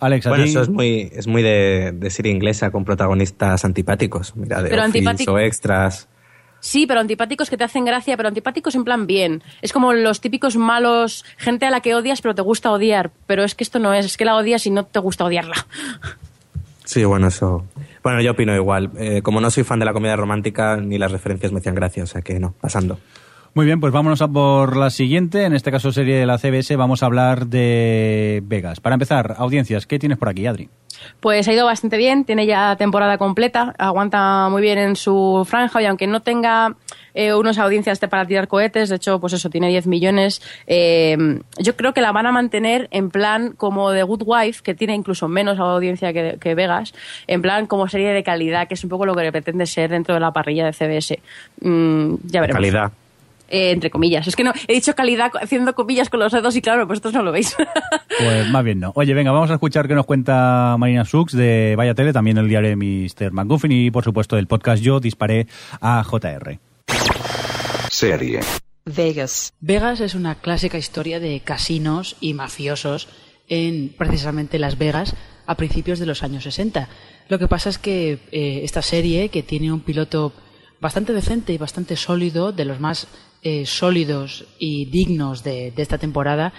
[0.00, 0.50] Alex, ¿a Bueno, ti?
[0.50, 4.36] eso es muy, es muy de, de serie inglesa con protagonistas antipáticos.
[4.36, 6.08] Mira, de Pero antipático- o extras.
[6.60, 9.42] Sí, pero antipáticos que te hacen gracia, pero antipáticos en plan bien.
[9.62, 13.10] Es como los típicos malos, gente a la que odias pero te gusta odiar.
[13.26, 15.54] Pero es que esto no es, es que la odias y no te gusta odiarla.
[16.84, 17.64] Sí, bueno, eso.
[18.02, 18.90] Bueno, yo opino igual.
[18.98, 22.02] Eh, como no soy fan de la comedia romántica, ni las referencias me hacían gracia,
[22.04, 22.98] o sea que no, pasando.
[23.56, 25.44] Muy bien, pues vámonos a por la siguiente.
[25.44, 28.80] En este caso, serie de la CBS, vamos a hablar de Vegas.
[28.80, 30.68] Para empezar, audiencias, ¿qué tienes por aquí, Adri?
[31.20, 35.80] Pues ha ido bastante bien, tiene ya temporada completa, aguanta muy bien en su franja
[35.80, 36.76] y aunque no tenga
[37.14, 41.16] eh, unas audiencias de- para tirar cohetes, de hecho, pues eso, tiene 10 millones, eh,
[41.58, 44.94] yo creo que la van a mantener en plan como The Good Wife, que tiene
[44.94, 46.92] incluso menos audiencia que, que Vegas,
[47.26, 50.12] en plan como serie de calidad, que es un poco lo que pretende ser dentro
[50.12, 51.20] de la parrilla de CBS.
[51.62, 52.58] Mm, ya veremos.
[52.60, 52.92] Calidad.
[53.48, 54.26] Eh, entre comillas.
[54.26, 57.22] Es que no, he dicho calidad haciendo comillas con los dedos y claro, vosotros no
[57.22, 57.56] lo veis.
[58.18, 58.92] Pues más bien no.
[58.94, 62.48] Oye, venga, vamos a escuchar qué nos cuenta Marina Sux de Vaya Tele, también el
[62.48, 63.30] diario de Mr.
[63.30, 65.46] McGuffin y, por supuesto, el podcast Yo disparé
[65.82, 66.58] a JR.
[67.90, 68.40] Serie.
[68.86, 69.52] Vegas.
[69.60, 73.08] Vegas es una clásica historia de casinos y mafiosos
[73.48, 75.14] en precisamente Las Vegas
[75.46, 76.88] a principios de los años 60.
[77.28, 80.32] Lo que pasa es que eh, esta serie, que tiene un piloto
[80.80, 83.08] bastante decente y bastante sólido, de los más
[83.42, 86.52] eh, sólidos y dignos de, esta temporada,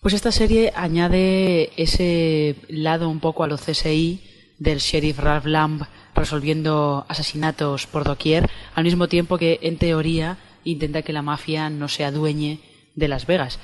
[0.00, 4.22] pues esta serie añade ese lado un poco a lo CSI
[4.58, 5.82] del sheriff Ralph Lamb
[6.14, 11.88] resolviendo asesinatos por doquier, al mismo tiempo que en teoría intenta que la mafia no
[11.88, 12.60] se adueñe
[12.94, 13.58] de Las Vegas.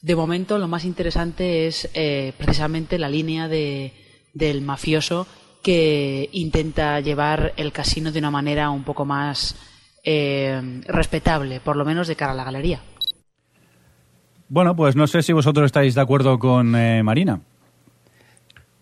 [0.00, 3.92] De momento lo más interesante es eh, precisamente la línea de,
[4.34, 5.26] del mafioso
[5.62, 9.54] que intenta llevar el casino de una manera un poco más
[10.02, 12.80] eh, respetable, por lo menos de cara a la galería.
[14.48, 17.40] Bueno, pues no sé si vosotros estáis de acuerdo con eh, Marina.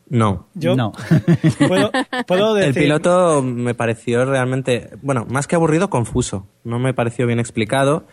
[0.08, 0.48] No.
[0.54, 0.92] Yo No.
[1.68, 1.92] puedo,
[2.26, 2.82] puedo El decir...
[2.82, 6.48] piloto me pareció realmente, bueno, más que aburrido, confuso.
[6.64, 8.06] No me pareció bien explicado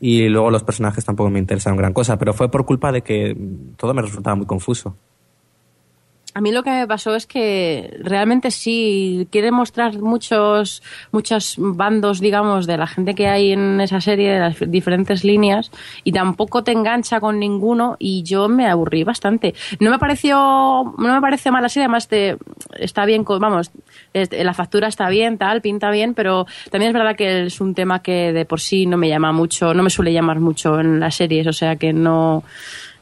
[0.00, 3.34] y luego los personajes tampoco me interesaron gran cosa, pero fue por culpa de que
[3.76, 4.96] todo me resultaba muy confuso.
[6.34, 12.20] A mí lo que me pasó es que realmente sí quiere mostrar muchos muchos bandos,
[12.20, 15.70] digamos, de la gente que hay en esa serie, de las diferentes líneas,
[16.04, 19.54] y tampoco te engancha con ninguno, y yo me aburrí bastante.
[19.80, 22.36] No me pareció, no me parece mala serie, además te,
[22.78, 23.70] está bien, vamos,
[24.12, 28.00] la factura está bien, tal, pinta bien, pero también es verdad que es un tema
[28.02, 31.16] que de por sí no me llama mucho, no me suele llamar mucho en las
[31.16, 32.44] series, o sea que no,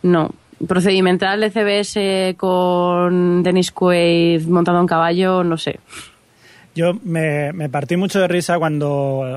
[0.03, 0.31] no.
[0.67, 5.81] Procedimental de CBS con Dennis Quaid montado en caballo, no sé.
[6.75, 8.91] Yo me, me partí mucho de risa cuando,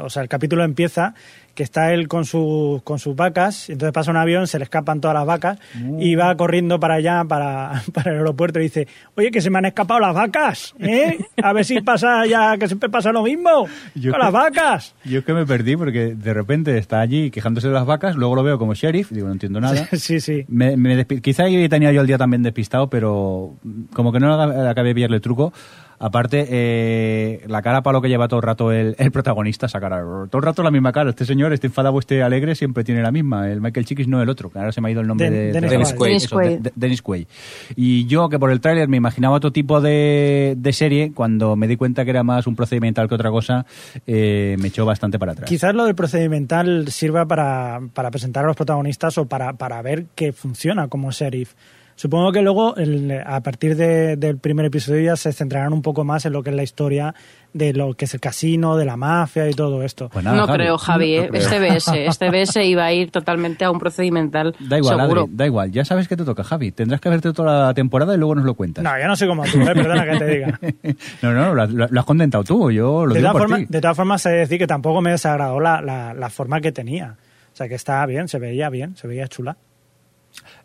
[0.04, 1.16] o sea, el capítulo empieza,
[1.56, 5.02] que está él con, su, con sus vacas, entonces pasa un avión, se le escapan
[5.02, 5.60] todas las vacas,
[6.00, 9.58] y va corriendo para allá, para, para el aeropuerto, y dice, oye, que se me
[9.60, 11.18] han escapado las vacas, ¿eh?
[11.42, 14.96] A ver si pasa ya, que siempre pasa lo mismo, Yo con que- las vacas.
[15.06, 18.36] Yo es que me perdí porque de repente está allí quejándose de las vacas, luego
[18.36, 19.88] lo veo como sheriff, digo, no entiendo nada.
[20.00, 20.46] Sí, sí.
[20.48, 23.56] Me, me quizá tenía yo el día también despistado, pero
[23.94, 25.52] como que no ac- acabé de pillarle el truco.
[26.02, 29.80] Aparte, eh, la cara para lo que lleva todo el rato el, el protagonista, esa
[29.82, 30.02] cara.
[30.02, 31.10] Todo el rato la misma cara.
[31.10, 33.50] Este señor, este enfadado, este alegre, siempre tiene la misma.
[33.52, 35.34] El Michael Chiquis no el otro, que ahora se me ha ido el nombre Den-
[35.34, 36.16] de, Dennis de- Dennis Quaid.
[36.16, 36.60] eso, Dennis de- Quaid.
[36.62, 37.28] de- Dennis Quaid.
[37.76, 41.68] Y yo, que por el tráiler me imaginaba otro tipo de, de serie, cuando me
[41.68, 43.66] di cuenta que era más un procedimental que otra cosa,
[44.08, 45.50] eh, me echó bastante para atrás.
[45.50, 50.06] Quizás lo del procedimental sirva para, para presentar a los protagonistas o para, para ver
[50.16, 51.54] que funciona como sheriff.
[52.00, 56.06] Supongo que luego, el- a partir de- del primer episodio, ya se centrarán un poco
[56.06, 57.14] más en lo que es la historia
[57.52, 60.08] de lo que es el casino, de la mafia y todo esto.
[60.08, 60.58] Pues nada, no Javi.
[60.60, 61.28] creo, Javi, No ¿eh?
[61.28, 61.42] creo.
[61.42, 65.22] este BS, este BS iba a ir totalmente a un procedimental Da igual, seguro.
[65.24, 65.72] Adri, da igual.
[65.74, 66.72] Ya sabes que te toca, Javi.
[66.72, 68.82] Tendrás que verte toda la temporada y luego nos lo cuentas.
[68.82, 69.66] No, yo no soy como tú, ¿eh?
[69.74, 70.60] perdona que te diga.
[71.22, 73.66] No, no, lo, lo- has contentado tú, yo lo de, digo todas por formas, ti.
[73.74, 77.18] de todas formas, se decir que tampoco me desagradó la, la, la forma que tenía.
[77.52, 79.58] O sea, que estaba bien, se veía bien, se veía chula.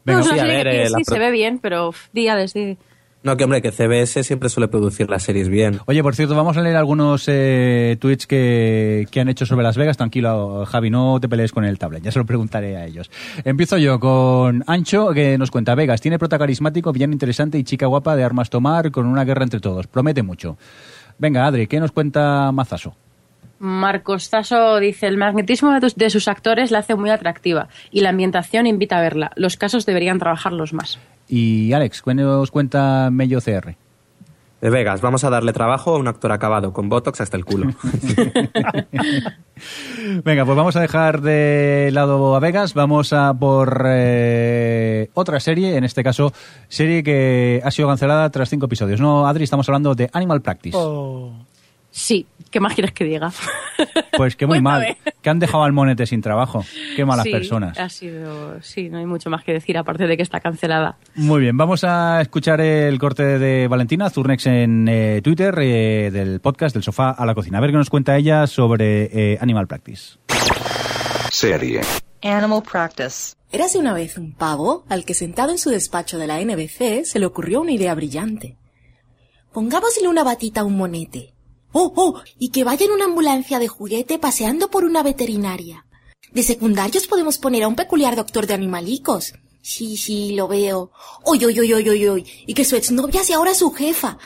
[0.05, 2.53] No, Venga, sí, a serie ver, que eh, sí, la se ve bien, pero dígales,
[2.53, 2.77] di.
[3.25, 5.81] No, que hombre, que CBS siempre suele producir las series bien.
[5.87, 9.79] Oye, por cierto, vamos a leer algunos eh, tweets que, que han hecho sobre Las
[9.79, 9.97] Vegas.
[9.97, 13.11] Tranquilo, Javi, no te pelees con el tablet, ya se lo preguntaré a ellos.
[13.43, 17.87] Empiezo yo con Ancho, que nos cuenta, Vegas tiene prota carismático, bien interesante y chica
[17.87, 19.87] guapa de armas tomar con una guerra entre todos.
[19.87, 20.59] Promete mucho.
[21.16, 22.95] Venga, Adri, ¿qué nos cuenta Mazaso?
[23.64, 28.00] Marcos Tasso dice, el magnetismo de, tus- de sus actores la hace muy atractiva y
[28.02, 29.32] la ambientación invita a verla.
[29.36, 30.98] Los casos deberían trabajarlos más.
[31.28, 33.74] Y Alex, ¿qué nos cuenta Mello CR?
[34.60, 37.66] De Vegas, vamos a darle trabajo a un actor acabado, con Botox hasta el culo.
[40.24, 45.76] Venga, pues vamos a dejar de lado a Vegas, vamos a por eh, otra serie,
[45.76, 46.32] en este caso,
[46.68, 49.00] serie que ha sido cancelada tras cinco episodios.
[49.00, 50.76] No, Adri, estamos hablando de Animal Practice.
[51.97, 53.32] Sí, ¿qué más quieres que diga?
[54.16, 56.64] Pues que muy mal, que han dejado al monete sin trabajo.
[56.95, 57.76] Qué malas Sí, personas.
[57.78, 60.99] Ha sido, sí, no hay mucho más que decir aparte de que está cancelada.
[61.16, 66.40] Muy bien, vamos a escuchar el corte de Valentina Zurnex en eh, Twitter eh, del
[66.40, 67.59] podcast del sofá a la cocina.
[67.59, 70.18] A ver qué nos cuenta ella sobre eh, Animal Practice.
[71.32, 71.80] Serie.
[72.22, 73.34] Animal Practice.
[73.51, 77.18] Érase una vez un pavo al que sentado en su despacho de la NBC se
[77.18, 78.57] le ocurrió una idea brillante.
[79.53, 81.34] Pongámosle una batita a un monete.
[81.77, 82.22] ¡Oh, oh!
[82.39, 85.85] Y que vaya en una ambulancia de juguete paseando por una veterinaria.
[86.33, 89.35] De secundarios podemos poner a un peculiar doctor de animalicos.
[89.61, 90.93] Sí, sí, lo veo.
[91.25, 92.27] ¡Oy, oy, oy, oy, oy, oy!
[92.47, 94.18] Y que su exnovia sea ahora su jefa.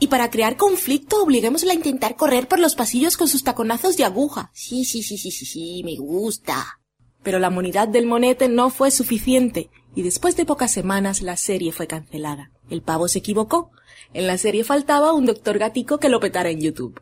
[0.00, 4.04] Y para crear conflicto obliguémosla a intentar correr por los pasillos con sus taconazos de
[4.04, 4.50] aguja.
[4.52, 6.80] Sí, sí, sí, sí, sí, sí, me gusta.
[7.22, 11.70] Pero la monidad del monete no fue suficiente y después de pocas semanas la serie
[11.70, 12.50] fue cancelada.
[12.68, 13.70] El pavo se equivocó.
[14.14, 16.98] En la serie faltaba un doctor gatico que lo petara en YouTube.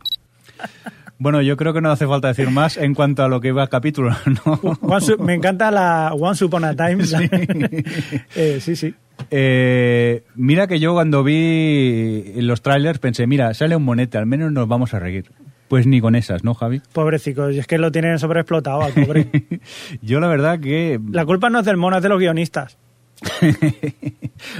[1.19, 3.63] Bueno, yo creo que no hace falta decir más en cuanto a lo que iba
[3.63, 4.11] al capítulo,
[4.47, 4.61] ¿no?
[4.83, 7.05] Once- me encanta la Once Upon a Time.
[7.05, 7.17] Sí,
[8.37, 8.75] Eh, sí.
[8.77, 8.95] sí.
[9.31, 14.51] Eh, mira que yo cuando vi los trailers pensé, mira, sale un monete, al menos
[14.51, 15.31] nos vamos a reír.
[15.69, 16.83] Pues ni con esas, ¿no, Javi?
[16.93, 19.29] Pobrecito, y es que lo tienen sobreexplotado al pobre.
[20.03, 21.01] Yo la verdad que...
[21.11, 22.77] La culpa no es del mono, es de los guionistas.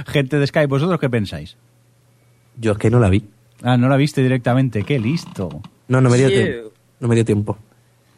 [0.07, 1.57] Gente de Skype, ¿vosotros qué pensáis?
[2.57, 3.23] Yo es que no la vi.
[3.63, 5.61] Ah, no la viste directamente, qué listo.
[5.87, 6.33] No, no me dio Sí.
[6.35, 6.71] tiempo.
[6.99, 7.57] No me dio tiempo.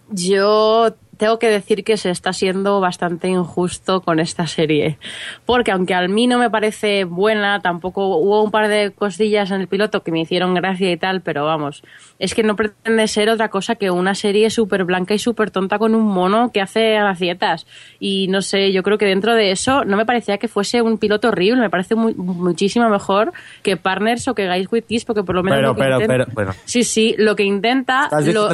[0.09, 4.99] Yo tengo que decir que se está siendo bastante injusto con esta serie.
[5.47, 9.61] Porque aunque a mí no me parece buena, tampoco hubo un par de cosillas en
[9.61, 11.81] el piloto que me hicieron gracia y tal, pero vamos,
[12.19, 15.79] es que no pretende ser otra cosa que una serie súper blanca y súper tonta
[15.79, 17.65] con un mono que hace gracietas.
[17.99, 20.99] Y no sé, yo creo que dentro de eso no me parecía que fuese un
[20.99, 23.33] piloto horrible, me parece mu- muchísimo mejor
[23.63, 25.57] que Partners o que Guys with Kids, porque por lo menos...
[25.57, 26.53] Pero, lo que pero, pero.
[26.65, 28.07] Sí, sí, lo que intenta...
[28.33, 28.47] Lo-.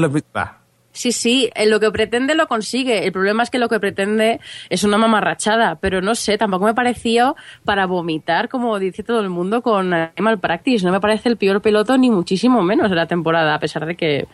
[0.94, 3.06] Sí, sí, eh, lo que pretende lo consigue.
[3.06, 4.40] El problema es que lo que pretende
[4.70, 7.36] es una mamarrachada, pero no sé, tampoco me pareció
[7.66, 10.86] para vomitar, como dice todo el mundo, con Animal Practice.
[10.86, 13.96] No me parece el peor piloto, ni muchísimo menos de la temporada, a pesar de
[13.96, 14.28] que,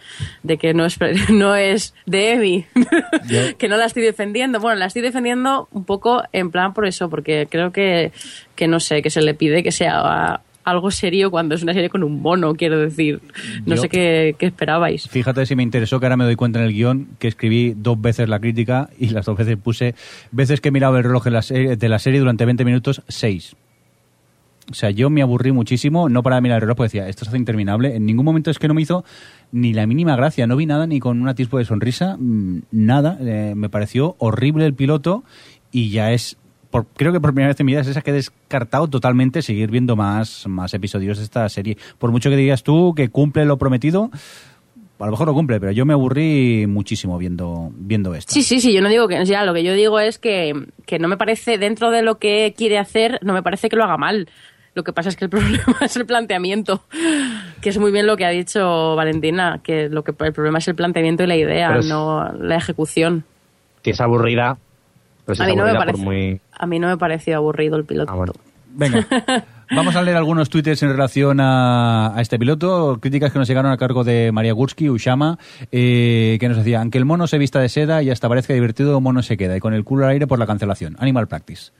[0.43, 0.99] de que no, es,
[1.29, 2.65] no es de Emi,
[3.57, 4.59] que no la estoy defendiendo.
[4.59, 8.11] Bueno, la estoy defendiendo un poco en plan por eso, porque creo que,
[8.55, 11.89] que no sé, que se le pide que sea algo serio cuando es una serie
[11.89, 13.19] con un mono, quiero decir.
[13.65, 15.07] No Yo- sé qué, qué esperabais.
[15.09, 17.99] Fíjate si me interesó que ahora me doy cuenta en el guion que escribí dos
[18.01, 19.95] veces la crítica y las dos veces puse
[20.31, 23.01] veces que he mirado el reloj de la serie, de la serie durante 20 minutos,
[23.07, 23.55] seis.
[24.71, 27.29] O sea, yo me aburrí muchísimo, no para mirar el reloj, porque decía, esto se
[27.31, 27.95] hace interminable.
[27.95, 29.03] En ningún momento es que no me hizo
[29.51, 33.17] ni la mínima gracia, no vi nada ni con un atisbo de sonrisa, mm, nada.
[33.19, 35.23] Eh, me pareció horrible el piloto
[35.71, 36.37] y ya es,
[36.71, 39.41] por, creo que por primera vez en mi vida es esa que he descartado totalmente
[39.41, 41.77] seguir viendo más, más episodios de esta serie.
[41.97, 44.11] Por mucho que digas tú que cumple lo prometido,
[44.99, 48.33] a lo mejor lo cumple, pero yo me aburrí muchísimo viendo, viendo esto.
[48.33, 50.53] Sí, sí, sí, yo no digo que, ya, lo que yo digo es que,
[50.85, 53.83] que no me parece, dentro de lo que quiere hacer, no me parece que lo
[53.83, 54.29] haga mal.
[54.75, 56.83] Lo que pasa es que el problema es el planteamiento,
[57.61, 60.67] que es muy bien lo que ha dicho Valentina, que lo que el problema es
[60.67, 63.23] el planteamiento y la idea, Pero no la ejecución.
[63.83, 64.57] Si es aburrida,
[65.29, 66.03] pues si A mí no me parece.
[66.03, 66.41] muy...
[66.51, 68.33] A mí no me pareció aburrido el piloto.
[68.71, 69.05] Venga,
[69.75, 72.99] vamos a leer algunos twitters en relación a, a este piloto.
[73.01, 75.37] Críticas que nos llegaron a cargo de María Gursky, Ushama,
[75.71, 78.97] eh, que nos decía, aunque el mono se vista de seda y hasta parezca divertido,
[78.97, 80.95] el mono se queda y con el culo al aire por la cancelación.
[80.99, 81.71] Animal Practice.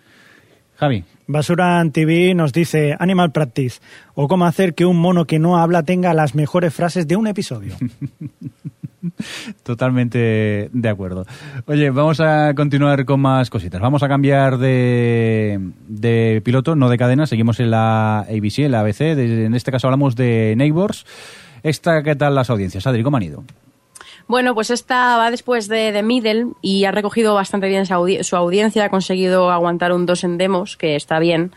[0.77, 1.03] Javi.
[1.29, 3.81] Basura TV nos dice Animal Practice
[4.15, 7.27] o cómo hacer que un mono que no habla tenga las mejores frases de un
[7.27, 7.75] episodio.
[9.63, 11.27] Totalmente de acuerdo.
[11.67, 13.79] Oye, vamos a continuar con más cositas.
[13.79, 17.27] Vamos a cambiar de, de piloto, no de cadena.
[17.27, 19.01] Seguimos en la ABC, en la ABC.
[19.01, 21.05] En este caso hablamos de Neighbors.
[21.61, 22.87] Esta, ¿qué tal las audiencias?
[22.87, 23.43] Adri, ¿cómo han ido?
[24.29, 28.35] Bueno, pues esta va después de, de Middle y ha recogido bastante bien su, su
[28.35, 31.51] audiencia, ha conseguido aguantar un 2 en demos, que está bien,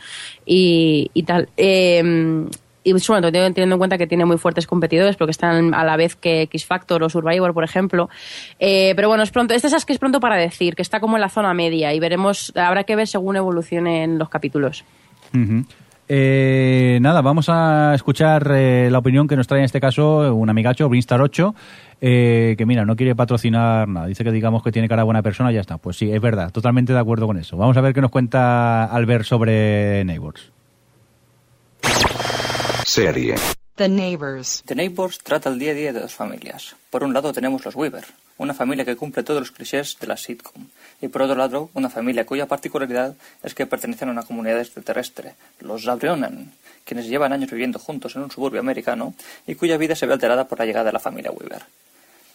[0.47, 1.51] y, tal.
[1.59, 2.47] Eh,
[2.83, 5.99] y sobre todo teniendo en cuenta que tiene muy fuertes competidores, porque están a la
[5.99, 8.09] vez que X Factor o Survivor, por ejemplo.
[8.59, 11.19] Eh, pero bueno, es pronto, este es que es pronto para decir, que está como
[11.19, 14.83] en la zona media y veremos, habrá que ver según evolucionen los capítulos.
[16.09, 20.51] Eh, nada, vamos a escuchar eh, la opinión que nos trae en este caso un
[20.51, 21.55] amigacho, Brinstar 8,
[22.05, 24.09] eh, que mira, no quiere patrocinar nada.
[24.09, 25.79] Dice que digamos que tiene cara de buena persona y ya está.
[25.79, 27.57] Pues sí, es verdad, totalmente de acuerdo con eso.
[27.57, 30.51] Vamos a ver qué nos cuenta Albert sobre Neighbors.
[32.85, 33.37] Serie.
[33.77, 34.65] The Neighbors.
[34.67, 36.75] The Neighbors trata el día a día de dos familias.
[36.91, 38.05] Por un lado tenemos los Weaver,
[38.37, 40.67] una familia que cumple todos los clichés de la sitcom.
[41.01, 45.35] Y por otro lado, una familia cuya particularidad es que pertenecen a una comunidad extraterrestre,
[45.61, 46.51] los Zabrionan,
[46.85, 49.15] quienes llevan años viviendo juntos en un suburbio americano
[49.47, 51.63] y cuya vida se ve alterada por la llegada de la familia Weaver.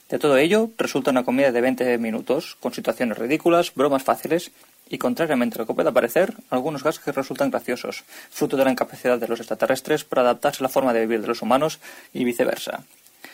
[0.09, 4.51] De todo ello, resulta una comedia de 20 minutos, con situaciones ridículas, bromas fáciles
[4.89, 8.71] y, contrariamente a lo que pueda parecer, algunos gags que resultan graciosos, fruto de la
[8.71, 11.79] incapacidad de los extraterrestres para adaptarse a la forma de vivir de los humanos
[12.13, 12.85] y viceversa.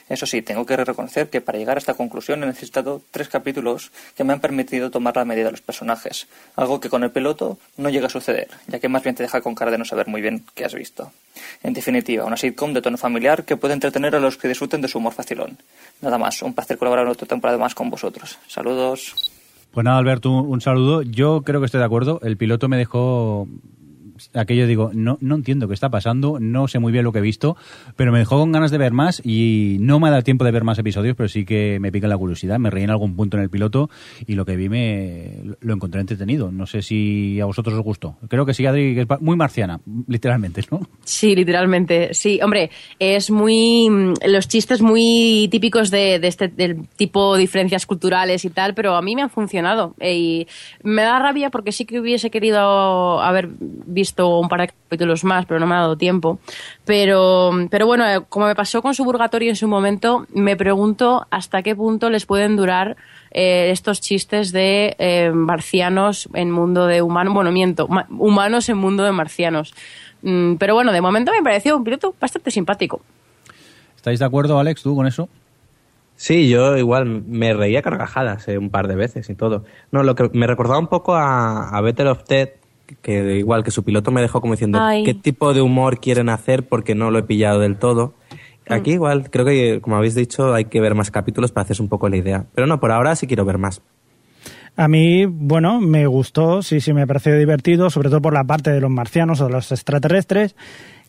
[0.09, 3.91] Eso sí, tengo que reconocer que para llegar a esta conclusión he necesitado tres capítulos
[4.15, 7.57] que me han permitido tomar la medida de los personajes, algo que con el piloto
[7.77, 10.07] no llega a suceder, ya que más bien te deja con cara de no saber
[10.07, 11.11] muy bien qué has visto.
[11.61, 14.87] En definitiva, una sitcom de tono familiar que puede entretener a los que disfruten de
[14.87, 15.57] su humor facilón.
[16.01, 18.37] Nada más, un placer colaborar otra temporada más con vosotros.
[18.47, 19.31] Saludos.
[19.71, 21.01] Pues nada, Alberto, un saludo.
[21.01, 22.19] Yo creo que estoy de acuerdo.
[22.21, 23.47] El piloto me dejó
[24.33, 27.21] aquello digo, no, no entiendo qué está pasando, no sé muy bien lo que he
[27.21, 27.55] visto,
[27.95, 30.51] pero me dejó con ganas de ver más y no me ha dado tiempo de
[30.51, 33.37] ver más episodios, pero sí que me pica la curiosidad, me reí en algún punto
[33.37, 33.89] en el piloto
[34.27, 36.51] y lo que vi me lo encontré entretenido.
[36.51, 38.17] No sé si a vosotros os gustó.
[38.27, 40.81] Creo que sí, Adri, que es muy marciana, literalmente, ¿no?
[41.03, 42.13] Sí, literalmente.
[42.13, 43.89] Sí, hombre, es muy.
[43.89, 48.95] mm, Los chistes muy típicos de, de este del tipo diferencias culturales y tal, pero
[48.95, 49.95] a mí me han funcionado.
[49.99, 50.47] Eh, Y
[50.83, 55.45] me da rabia porque sí que hubiese querido haber visto un par de capítulos más,
[55.45, 56.39] pero no me ha dado tiempo.
[56.85, 61.61] Pero, pero bueno, eh, como me pasó con Suburgatorio en su momento, me pregunto hasta
[61.63, 62.97] qué punto les pueden durar
[63.31, 67.33] eh, estos chistes de eh, marcianos en mundo de humanos.
[67.33, 69.73] Bueno, miento, ma- humanos en mundo de marcianos.
[70.21, 73.01] Mm, pero bueno, de momento me pareció un piloto bastante simpático.
[73.95, 75.29] ¿Estáis de acuerdo, Alex, tú con eso?
[76.15, 79.65] Sí, yo igual me reía a carcajadas eh, un par de veces y todo.
[79.91, 82.49] No, lo que me recordaba un poco a, a Better of Ted,
[83.01, 85.03] que igual que su piloto me dejó como diciendo Ay.
[85.03, 88.13] qué tipo de humor quieren hacer porque no lo he pillado del todo.
[88.67, 91.89] Aquí igual, creo que como habéis dicho hay que ver más capítulos para hacerse un
[91.89, 92.45] poco la idea.
[92.55, 93.81] Pero no, por ahora sí quiero ver más.
[94.75, 98.71] A mí, bueno, me gustó, sí, sí, me pareció divertido, sobre todo por la parte
[98.71, 100.55] de los marcianos o de los extraterrestres,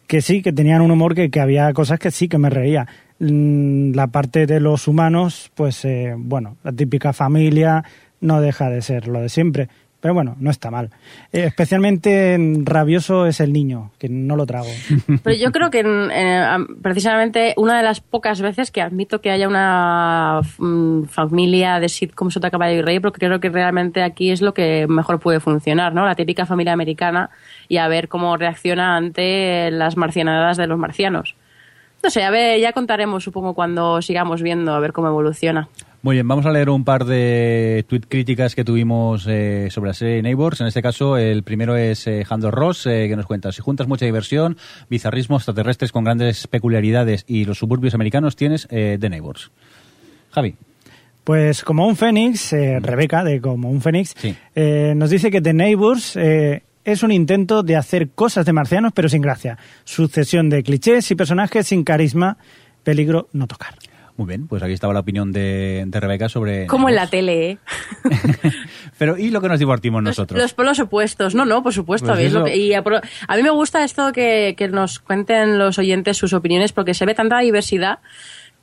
[0.07, 2.87] que sí, que tenían un humor que, que había cosas que sí que me reía.
[3.21, 7.85] Mm, La parte de los humanos, pues, eh, bueno, la típica familia
[8.21, 9.69] no deja de ser lo de siempre.
[10.05, 10.91] Pero bueno, no está mal.
[11.33, 14.67] Eh, especialmente rabioso es el niño, que no lo trago.
[15.23, 19.49] Pero yo creo que am- precisamente una de las pocas veces que admito que haya
[19.49, 24.43] una mm, familia de sitcom sota caballo y rey, porque creo que realmente aquí es
[24.43, 26.05] lo que mejor puede funcionar, ¿no?
[26.05, 27.31] La típica familia americana
[27.67, 31.35] y a ver cómo reacciona ante las marcianadas de los marcianos.
[32.03, 35.69] No sé, a ver, ya contaremos, supongo, cuando sigamos viendo, a ver cómo evoluciona.
[36.05, 39.95] Muy bien, vamos a leer un par de tweet críticas que tuvimos eh, sobre la
[39.95, 40.61] serie Neighbors.
[40.61, 43.89] En este caso, el primero es eh, Jandro Ross, eh, que nos cuenta, si juntas
[43.89, 44.59] mucha diversión,
[44.91, 49.51] bizarrismo, extraterrestres con grandes peculiaridades y los suburbios americanos, tienes eh, The Neighbors.
[50.31, 50.57] Javi.
[51.25, 54.15] Pues como un fénix, eh, Rebeca, de como un fénix,
[54.55, 58.93] eh, nos dice que The Neighbors eh, es un intento de hacer cosas de marcianos
[58.95, 59.57] pero sin gracia.
[59.85, 62.37] Sucesión de clichés y personajes sin carisma,
[62.83, 63.75] peligro no tocar.
[64.17, 66.67] Muy bien, pues aquí estaba la opinión de, de Rebeca sobre...
[66.69, 67.59] Como en la tele, ¿eh?
[68.99, 70.41] Pero ¿y lo que nos divertimos nosotros?
[70.41, 72.07] Los polos opuestos, no, no, por supuesto.
[72.09, 72.47] Pues ¿veis lo eso.
[72.47, 72.85] que- y a,
[73.27, 77.07] a mí me gusta esto que, que nos cuenten los oyentes sus opiniones porque se
[77.07, 77.99] ve tanta diversidad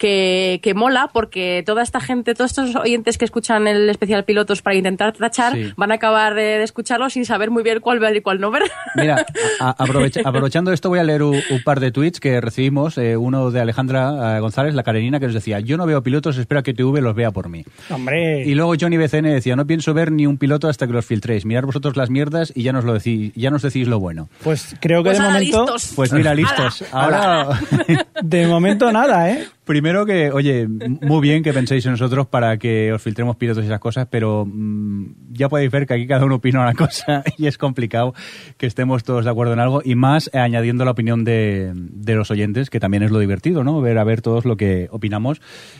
[0.01, 4.63] que, que mola porque toda esta gente, todos estos oyentes que escuchan el especial pilotos
[4.63, 5.71] para intentar tachar Sí.
[5.77, 8.63] van a acabar de escucharlo sin saber muy bien cuál ver y cuál no ver.
[8.95, 9.23] Mira,
[9.59, 12.97] aprovecha- aprovechando esto voy a leer un, un par de tweets que recibimos.
[12.97, 16.37] eh, uno de Alejandra eh, González, la Karenina, que nos decía, yo no veo pilotos,
[16.37, 17.63] espero que TV los vea por mí.
[17.91, 18.43] Hombre.
[18.43, 21.45] Y luego Johnny BCN decía, no pienso ver ni un piloto hasta que los filtréis.
[21.45, 24.29] Mirad vosotros las mierdas y ya nos lo decís, ya nos decís lo bueno.
[24.43, 25.59] Pues creo que Pues de momento...
[25.65, 25.93] listos.
[25.95, 26.83] Pues mira, listos.
[26.91, 27.49] Ahora...
[28.23, 29.47] De momento nada, ¿eh?
[29.71, 33.67] Primero que, oye, muy bien que penséis en nosotros para que os filtremos pilotos y
[33.67, 37.47] esas cosas, pero mm, ya podéis ver que aquí cada uno opina una cosa y
[37.47, 38.13] es complicado
[38.57, 42.29] que estemos todos de acuerdo en algo y más añadiendo la opinión de, de los
[42.31, 43.79] oyentes, que también es lo divertido, ¿no?
[43.79, 45.39] Ver a ver todos lo que opinamos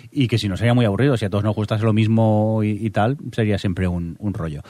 [0.10, 2.90] y que si no sería muy aburrido, si a todos nos gustase lo mismo y,
[2.92, 4.62] tal, sería siempre un rollo.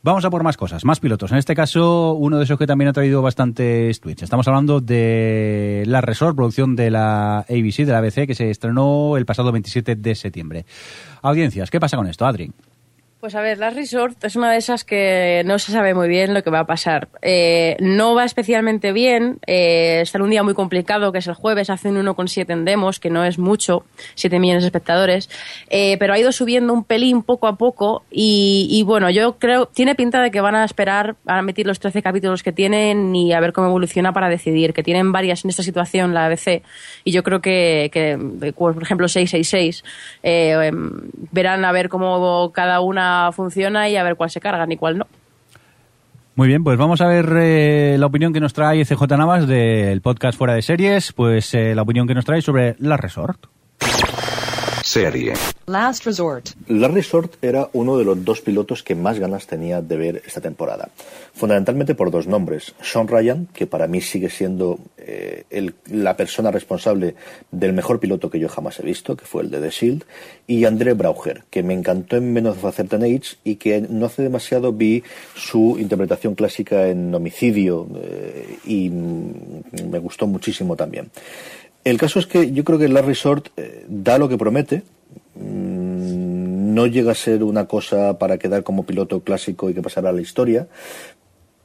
[0.00, 1.32] Vamos a por más cosas, más pilotos.
[1.32, 4.22] En este caso, uno de esos que también ha traído bastantes tweets.
[4.22, 9.16] Estamos hablando de La Resort, producción de la ABC, de la ABC, que se estrenó
[9.16, 10.66] el pasado 27 de septiembre.
[11.20, 12.52] Audiencias, ¿qué pasa con esto, Adri?
[13.20, 16.34] Pues a ver, Last Resort es una de esas que no se sabe muy bien
[16.34, 17.08] lo que va a pasar.
[17.20, 19.40] Eh, no va especialmente bien.
[19.44, 21.68] Eh, está en un día muy complicado, que es el jueves.
[21.68, 25.28] Hacen 1,7 en demos, que no es mucho, 7 millones de espectadores.
[25.68, 28.04] Eh, pero ha ido subiendo un pelín poco a poco.
[28.08, 32.02] Y, bueno, yo creo, tiene pinta de que van a esperar a meter los 13
[32.02, 34.72] capítulos que tienen y a ver cómo evoluciona para decidir.
[34.72, 36.62] Que tienen varias en esta situación, la ABC.
[37.02, 37.90] Y yo creo que,
[38.56, 39.82] por ejemplo, 666,
[40.22, 40.70] eh,
[41.32, 44.98] verán a ver cómo cada una funciona y a ver cuál se cargan y cuál
[44.98, 45.06] no.
[46.38, 50.00] Muy bien, pues vamos a ver eh, la opinión que nos trae CJ Navas del
[50.00, 53.46] podcast Fuera de Series, pues eh, la opinión que nos trae sobre La Resort.
[54.88, 55.34] Serie.
[55.66, 56.48] Last Resort.
[56.66, 60.40] La Resort era uno de los dos pilotos que más ganas tenía de ver esta
[60.40, 60.88] temporada.
[61.34, 62.74] Fundamentalmente por dos nombres.
[62.80, 67.16] Sean Ryan, que para mí sigue siendo eh, el, la persona responsable
[67.50, 70.04] del mejor piloto que yo jamás he visto, que fue el de The Shield,
[70.46, 74.06] y André Brauger, que me encantó en Men of a Certain Age y que no
[74.06, 81.10] hace demasiado vi su interpretación clásica en Homicidio eh, y me gustó muchísimo también.
[81.88, 84.82] El caso es que yo creo que la Resort eh, da lo que promete.
[85.36, 90.10] Mm, no llega a ser una cosa para quedar como piloto clásico y que pasará
[90.10, 90.68] a la historia,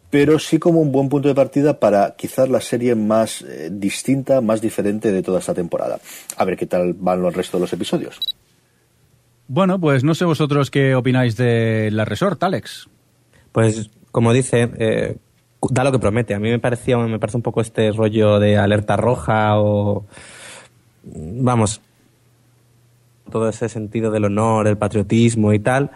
[0.10, 4.40] pero sí como un buen punto de partida para quizás la serie más eh, distinta,
[4.40, 6.00] más diferente de toda esta temporada.
[6.38, 8.18] A ver qué tal van los restos de los episodios.
[9.50, 12.88] Bueno, pues no sé vosotros qué opináis de la Resort, Alex.
[13.52, 15.18] Pues, como dice, eh,
[15.70, 16.34] da lo que promete.
[16.34, 20.06] A mí me parecía, me parece un poco este rollo de alerta roja o
[21.04, 21.82] vamos,
[23.32, 25.92] todo ese sentido del honor, el patriotismo y tal.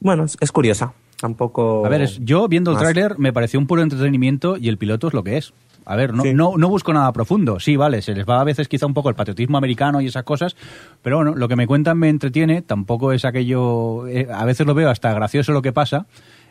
[0.00, 0.92] Bueno, es, es curiosa.
[1.20, 1.84] Tampoco.
[1.84, 5.08] A ver, es, yo viendo el tráiler me pareció un puro entretenimiento y el piloto
[5.08, 5.52] es lo que es.
[5.84, 7.60] A ver, no, no, no busco nada profundo.
[7.60, 10.22] Sí, vale, se les va a veces quizá un poco el patriotismo americano y esas
[10.22, 10.54] cosas,
[11.00, 14.74] pero bueno, lo que me cuentan me entretiene, tampoco es aquello, eh, a veces lo
[14.74, 16.06] veo hasta gracioso lo que pasa.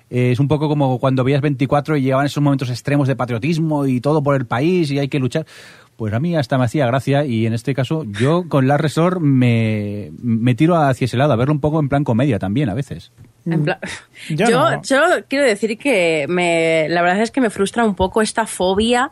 [0.09, 3.85] Eh, es un poco como cuando veías 24 y llegaban esos momentos extremos de patriotismo
[3.85, 5.45] y todo por el país y hay que luchar.
[5.97, 9.19] Pues a mí hasta me hacía gracia y en este caso yo con la Resort
[9.19, 12.73] me, me tiro hacia ese lado, a verlo un poco en plan comedia también a
[12.75, 13.11] veces.
[13.47, 13.79] En plan-
[14.29, 14.81] Yo yo, no.
[14.83, 19.11] yo quiero decir que me, la verdad es que me frustra un poco esta fobia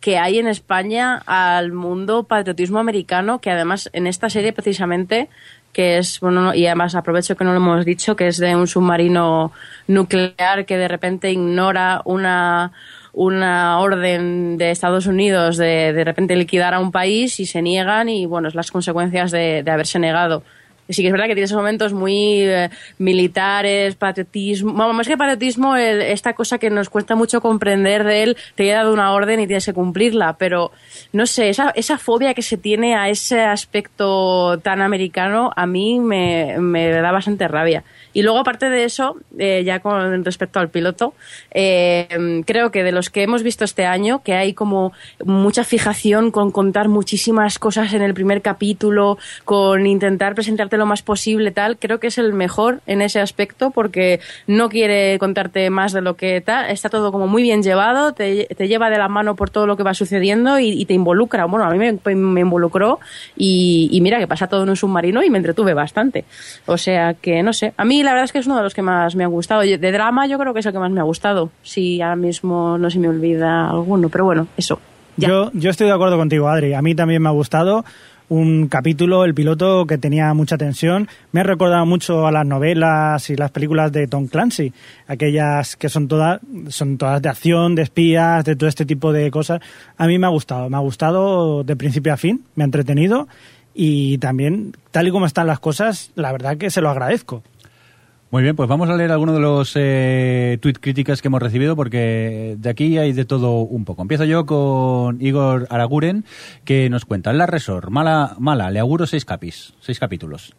[0.00, 5.28] que hay en España al mundo patriotismo americano, que además en esta serie precisamente,
[5.76, 8.56] que es, bueno, no- y además aprovecho que no lo hemos dicho, que es de
[8.56, 9.52] un submarino
[9.88, 12.72] nuclear que de repente ignora una
[13.12, 18.08] una orden de Estados Unidos de de repente liquidar a un país y se niegan
[18.08, 20.42] y bueno, es las consecuencias de, de haberse negado.
[20.88, 26.34] Sí que es verdad que tiene momentos muy eh, militares, patriotismo, más que patriotismo, esta
[26.34, 29.66] cosa que nos cuesta mucho comprender de él, te he dado una orden y tienes
[29.66, 30.72] que cumplirla, pero
[31.12, 35.98] no sé, esa, esa fobia que se tiene a ese aspecto tan americano, a mí
[35.98, 37.84] me, me da bastante rabia.
[38.16, 41.12] Y luego, aparte de eso, eh, ya con respecto al piloto,
[41.50, 46.30] eh, creo que de los que hemos visto este año, que hay como mucha fijación
[46.30, 51.78] con contar muchísimas cosas en el primer capítulo, con intentar presentarte lo más posible, tal,
[51.78, 56.16] creo que es el mejor en ese aspecto porque no quiere contarte más de lo
[56.16, 59.66] que tal, está todo como muy bien llevado, te, lleva de la mano por todo
[59.66, 61.46] lo que va sucediendo y, te involucra.
[61.46, 63.00] Bueno, a mí me, me involucró
[63.36, 66.24] y, mira que pasa todo en un submarino y me entretuve bastante.
[66.66, 68.74] O sea que no sé, a mí la verdad es que es uno de los
[68.74, 69.62] que más me ha gustado.
[69.62, 71.50] De drama yo creo que es el que más me ha gustado.
[71.62, 74.80] Si ahora mismo no se me olvida alguno, pero bueno, eso.
[75.16, 76.74] Yo, yo estoy de acuerdo contigo, Adri.
[76.74, 77.84] A mí también me ha gustado
[78.28, 81.08] un capítulo, el piloto, que tenía mucha tensión.
[81.32, 84.72] Me ha recordado mucho a las novelas y las películas de Tom Clancy,
[85.06, 89.30] aquellas que son todas, son todas de acción, de espías, de todo este tipo de
[89.30, 89.60] cosas.
[89.96, 93.28] A mí me ha gustado, me ha gustado de principio a fin, me ha entretenido
[93.78, 97.42] y también, tal y como están las cosas, la verdad que se lo agradezco.
[98.30, 101.76] Muy bien, pues vamos a leer algunos de los eh, tweet críticas que hemos recibido
[101.76, 104.02] porque de aquí hay de todo un poco.
[104.02, 106.24] Empiezo yo con Igor Araguren
[106.64, 110.54] que nos cuenta La Resort, mala, mala, le auguro seis capis, seis capítulos.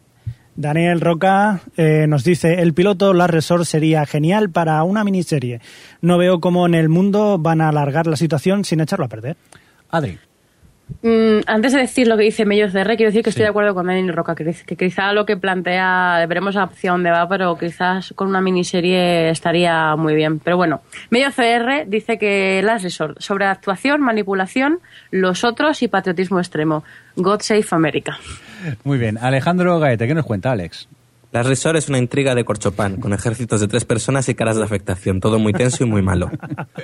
[0.56, 5.60] Daniel Roca eh, nos dice, el piloto Last Resort sería genial para una miniserie.
[6.00, 9.36] No veo cómo en el mundo van a alargar la situación sin echarlo a perder.
[9.90, 10.18] Adri.
[11.02, 13.74] Mm, antes de decir lo que dice Mello CR, quiero decir que estoy de acuerdo
[13.74, 18.12] con Dani Roca, que, que quizá lo que plantea, veremos hacia dónde va, pero quizás
[18.16, 20.40] con una miniserie estaría muy bien.
[20.40, 20.80] Pero bueno,
[21.10, 24.80] Mello CR dice que Last Resort, sobre actuación, manipulación,
[25.10, 26.84] los otros y patriotismo extremo.
[27.16, 28.18] God Save America.
[28.84, 29.18] Muy bien.
[29.18, 30.88] Alejandro Gaete, ¿qué nos cuenta, Alex?
[31.30, 34.64] La Resort es una intriga de corchopán, con ejércitos de tres personas y caras de
[34.64, 35.20] afectación.
[35.20, 36.30] Todo muy tenso y muy malo.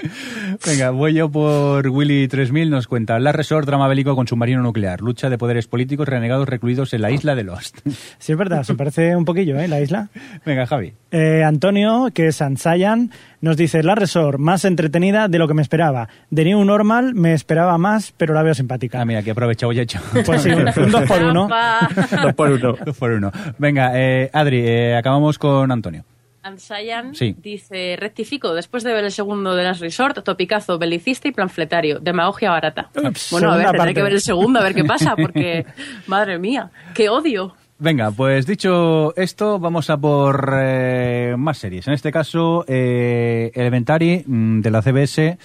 [0.66, 2.68] Venga, voy yo por Willy 3000.
[2.68, 5.01] Nos cuenta La Resort, drama bélico con submarino nuclear.
[5.01, 7.78] Lucha de poderes políticos renegados recluidos en la isla de Lost.
[8.18, 9.68] Sí, es verdad, se parece un poquillo, ¿eh?
[9.68, 10.09] La isla.
[10.47, 10.95] Venga, Javi.
[11.11, 13.11] Eh, Antonio, que es Ansayan,
[13.45, 16.09] nos dice La Resort, más entretenida de lo que me esperaba.
[16.31, 19.01] De New Normal me esperaba más, pero la veo simpática.
[19.01, 20.01] Ah, mira, que he aprovechado y he hecho.
[20.27, 21.48] Pues sí, un, un dos por uno.
[22.23, 22.74] Dos por uno.
[22.85, 23.31] Dos por uno.
[23.59, 26.05] Venga, eh, Adri, eh, acabamos con Antonio.
[26.43, 27.35] Ansayan Sí.
[27.43, 32.51] dice, rectifico, después de ver el segundo de las Resort, topicazo, belicista y planfletario, demagogia
[32.51, 32.90] barata.
[33.02, 33.94] Ups, bueno, a ver, tendré parte.
[33.94, 35.64] que ver el segundo, a ver qué pasa, porque,
[36.06, 37.55] madre mía, qué odio.
[37.85, 41.86] Venga, pues dicho esto, vamos a por eh, más series.
[41.86, 45.36] En este caso, eh, Elementary mm, de la CBS.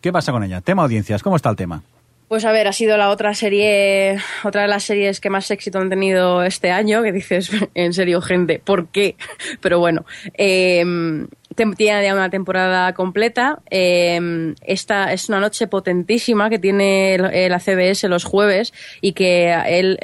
[0.00, 0.62] ¿Qué pasa con ella?
[0.62, 1.82] Tema audiencias, ¿cómo está el tema?
[2.28, 5.80] Pues a ver, ha sido la otra serie, otra de las series que más éxito
[5.80, 9.16] han tenido este año, que dices, en serio, gente, ¿por qué?
[9.60, 10.06] Pero bueno,
[10.38, 13.60] eh, tiene ya una temporada completa.
[13.70, 19.98] eh, esta es una noche potentísima que tiene la CBS los jueves y que él,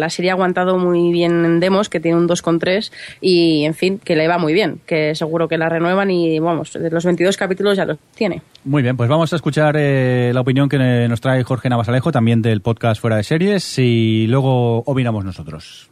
[0.00, 2.90] la serie ha aguantado muy bien en demos, que tiene un 2,3
[3.20, 6.72] y, en fin, que le va muy bien, que seguro que la renuevan y, vamos,
[6.72, 8.42] de los 22 capítulos ya los tiene.
[8.64, 10.78] Muy bien, pues vamos a escuchar eh, la opinión que
[11.08, 15.90] nos trae Jorge Navasalejo, también del podcast Fuera de Series, y luego opinamos nosotros.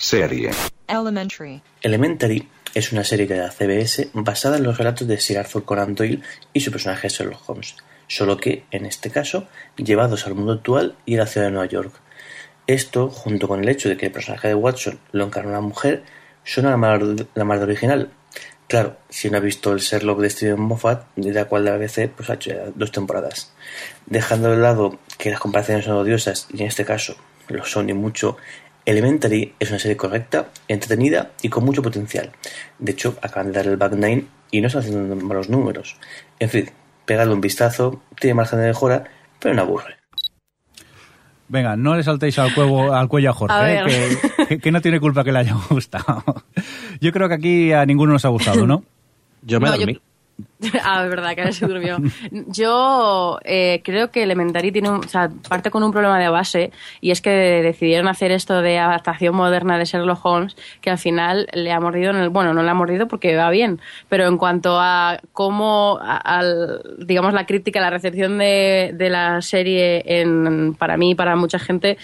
[0.00, 0.50] Serie.
[1.82, 2.48] Elementary.
[2.74, 6.20] Es una serie de la CBS basada en los relatos de Sir Arthur Conan Doyle
[6.52, 7.76] y su personaje Sherlock Holmes,
[8.08, 9.46] solo que, en este caso,
[9.76, 11.94] llevados al mundo actual y a la ciudad de Nueva York.
[12.66, 16.02] Esto, junto con el hecho de que el personaje de Watson lo encarna una mujer,
[16.42, 18.10] suena la mar, de original.
[18.66, 22.08] Claro, si no ha visto el Sherlock de Steven Moffat, de la cual la BBC
[22.08, 23.52] pues, ha hecho ya dos temporadas.
[24.06, 27.14] Dejando de lado que las comparaciones son odiosas, y en este caso
[27.48, 28.36] lo son y mucho,
[28.84, 32.30] Elementary es una serie correcta, entretenida y con mucho potencial.
[32.78, 35.96] De hecho, acaban de dar el back nine y no están haciendo malos números.
[36.38, 36.70] En fin,
[37.04, 39.04] pegadle un vistazo, tiene margen de mejora,
[39.38, 39.96] pero no aburre.
[41.48, 44.70] Venga, no le saltéis al cuello, al cuello a Jorge, A eh, que, que- que
[44.72, 46.22] no tiene culpa que le haya gustado.
[47.00, 48.84] Yo creo que aquí a ninguno nos ha gustado, ¿no?
[49.42, 50.00] Yo me No, yo- dormí.
[50.82, 51.98] Ah, es verdad, que ahora se durmió.
[52.30, 56.70] Yo eh, creo que Elementary tiene un, o sea, parte con un problema de base
[57.00, 61.48] y es que decidieron hacer esto de adaptación moderna de Sherlock Holmes que al final
[61.52, 62.28] le ha mordido en el...
[62.28, 65.98] Bueno, no le ha mordido porque va bien, pero en cuanto a cómo,
[66.98, 70.04] digamos, la crítica, la recepción de, la serie
[70.78, 71.96] para mí y para mucha gente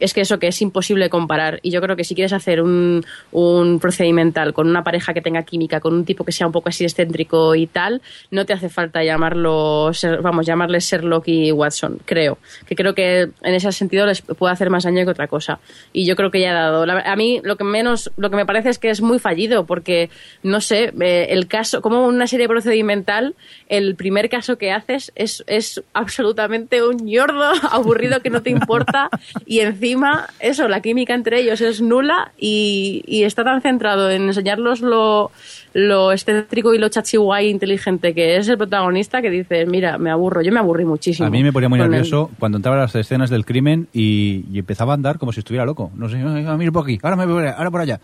[0.00, 1.60] es que eso que es imposible comparar.
[1.62, 5.42] Y yo creo que si quieres hacer un, un procedimental con una pareja que tenga
[5.42, 8.68] química, con un tipo que sea un poco así excéntrico y tal, no te hace
[8.68, 9.90] falta llamarlo,
[10.22, 12.38] vamos, llamarles Sherlock y Watson, creo.
[12.66, 15.60] Que creo que en ese sentido les puede hacer más daño que otra cosa.
[15.92, 16.84] Y yo creo que ya ha dado.
[17.04, 20.10] A mí lo que menos, lo que me parece es que es muy fallido, porque,
[20.42, 23.34] no sé, eh, el caso, como una serie procedimental,
[23.68, 29.08] el primer caso que haces es, es absolutamente un ñordo aburrido que no te importa
[29.46, 34.80] y encima eso, la química entre ellos es nula y, está tan centrado en enseñarlos
[34.80, 35.30] lo,
[35.72, 40.52] lo y lo chachihuay inteligente que es el protagonista que dices, mira, me aburro, yo
[40.52, 41.26] me aburrí muchísimo.
[41.26, 43.88] A mí me ponía muy con el- nervioso cuando entraba a las escenas del crimen
[43.92, 45.90] y, y empezaba a andar como si estuviera loco.
[45.94, 48.00] No sé, "Ay, ah, mira por aquí, ahora me voy, ahora por allá.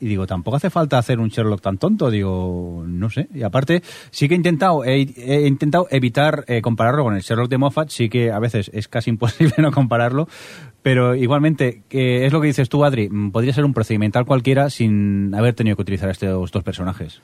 [0.00, 3.28] Y digo, tampoco hace falta hacer un Sherlock tan tonto, digo, no sé.
[3.32, 7.48] Y aparte, sí que he intentado, he, he intentado evitar eh, compararlo con el Sherlock
[7.48, 10.26] de Moffat, sí que a veces es casi imposible no compararlo,
[10.82, 14.70] pero igualmente, que es lo que dices tú, Adri, mm, podría ser un procedimental cualquiera
[14.70, 17.20] sin haber tenido que utilizar estos dos personajes.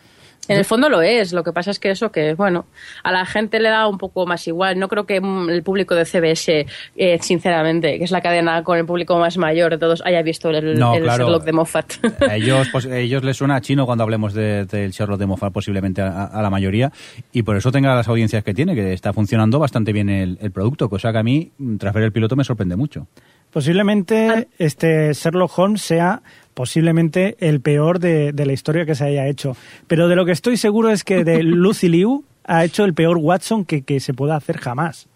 [0.49, 2.67] En el fondo lo es, lo que pasa es que eso que, bueno,
[3.05, 4.79] a la gente le da un poco más igual.
[4.79, 6.67] No creo que mm, el público de CBS,
[6.97, 10.51] eh, sinceramente, que es la cadena con el público más mayor de todos, haya visto
[10.51, 11.25] el, No, el claro.
[11.25, 11.93] Sherlock de Moffat.
[12.29, 15.27] A ellos, pues, a ellos les suena a chino cuando hablemos de- del Sherlock de
[15.27, 16.91] Moffat, posiblemente a, a la mayoría,
[17.33, 20.51] y por eso tenga las audiencias que tiene, que está funcionando bastante bien el, el
[20.51, 23.07] producto, cosa que a mí, tras ver el piloto, me sorprende mucho.
[23.51, 26.23] Posiblemente este Sherlock Holmes sea
[26.59, 29.57] posiblemente el peor de, de la historia que se haya hecho.
[29.87, 33.17] Pero de lo que estoy seguro es que de Lucy Liu ha hecho el peor
[33.17, 35.07] Watson que, que se pueda hacer jamás.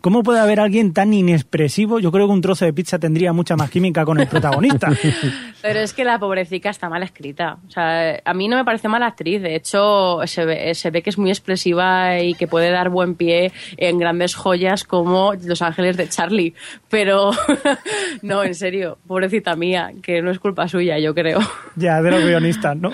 [0.00, 1.98] ¿Cómo puede haber alguien tan inexpresivo?
[2.00, 4.88] Yo creo que un trozo de pizza tendría mucha más química con el protagonista.
[5.62, 7.58] Pero es que la pobrecita está mal escrita.
[7.68, 9.42] O sea, a mí no me parece mala actriz.
[9.42, 13.14] De hecho, se ve, se ve que es muy expresiva y que puede dar buen
[13.14, 16.54] pie en grandes joyas como Los Ángeles de Charlie.
[16.88, 17.32] Pero
[18.22, 21.40] no, en serio, pobrecita mía, que no es culpa suya, yo creo.
[21.76, 22.92] Ya, de los guionistas, ¿no?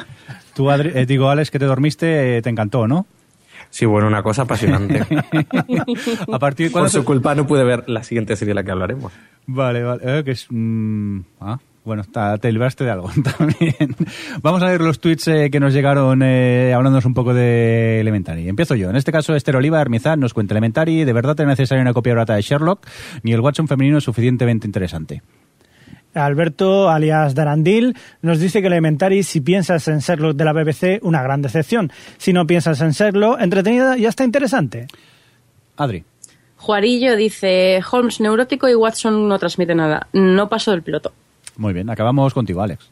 [0.55, 3.07] Tú, Adri- eh, digo, Alex, que te dormiste, eh, te encantó, ¿no?
[3.71, 5.01] Sí, bueno, una cosa apasionante.
[6.33, 8.71] A partir de Por su culpa no pude ver la siguiente serie de la que
[8.73, 9.13] hablaremos.
[9.47, 10.03] Vale, vale.
[10.05, 10.47] eh, que es.
[10.51, 12.03] mm, ah, bueno,
[12.41, 13.97] te libraste de algo también.
[14.43, 18.49] Vamos a ver los tweets eh, que nos llegaron eh, hablándonos un poco de Elementary.
[18.49, 18.91] Empiezo yo.
[18.91, 21.05] En este caso, Esther Oliva Hermizán nos cuenta Elementary.
[21.05, 22.87] ¿De verdad es necesaria una copia barata de Sherlock?
[23.23, 25.23] Ni el Watson femenino es suficientemente interesante.
[26.15, 31.23] Alberto, alias Darandil, nos dice que Elementary, si piensas en Sherlock de la BBC, una
[31.23, 31.93] gran decepción.
[32.19, 34.87] Si no piensas en Sherlock, entretenida y hasta interesante.
[35.77, 36.05] Adri.
[36.57, 40.09] Juarillo dice, Holmes neurótico y Watson no transmite nada.
[40.13, 41.13] No paso del piloto.
[41.57, 42.91] Muy bien, acabamos contigo, Alex.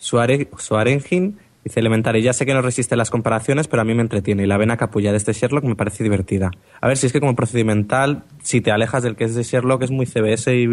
[0.00, 4.02] Suare- Suarengin dice Elementary, ya sé que no resiste las comparaciones, pero a mí me
[4.02, 6.50] entretiene y la vena capulla de este Sherlock me parece divertida.
[6.80, 9.82] A ver, si es que como procedimental, si te alejas del que es de Sherlock,
[9.82, 10.66] es muy CBS y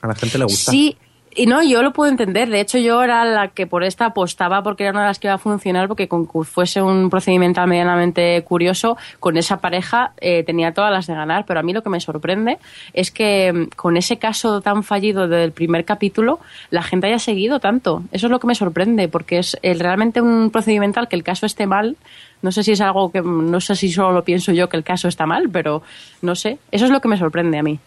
[0.00, 0.70] a la gente le gusta.
[0.72, 0.96] Sí,
[1.34, 2.48] y no, yo lo puedo entender.
[2.50, 5.28] De hecho, yo era la que por esta apostaba porque era una de las que
[5.28, 10.42] iba a funcionar porque con que fuese un procedimental medianamente curioso, con esa pareja eh,
[10.44, 11.44] tenía todas las de ganar.
[11.46, 12.58] Pero a mí lo que me sorprende
[12.92, 16.40] es que mm, con ese caso tan fallido del primer capítulo,
[16.70, 18.02] la gente haya seguido tanto.
[18.12, 21.46] Eso es lo que me sorprende porque es eh, realmente un procedimental que el caso
[21.46, 21.96] esté mal.
[22.42, 24.84] No sé si es algo que, no sé si solo lo pienso yo que el
[24.84, 25.82] caso está mal, pero
[26.20, 26.58] no sé.
[26.70, 27.78] Eso es lo que me sorprende a mí.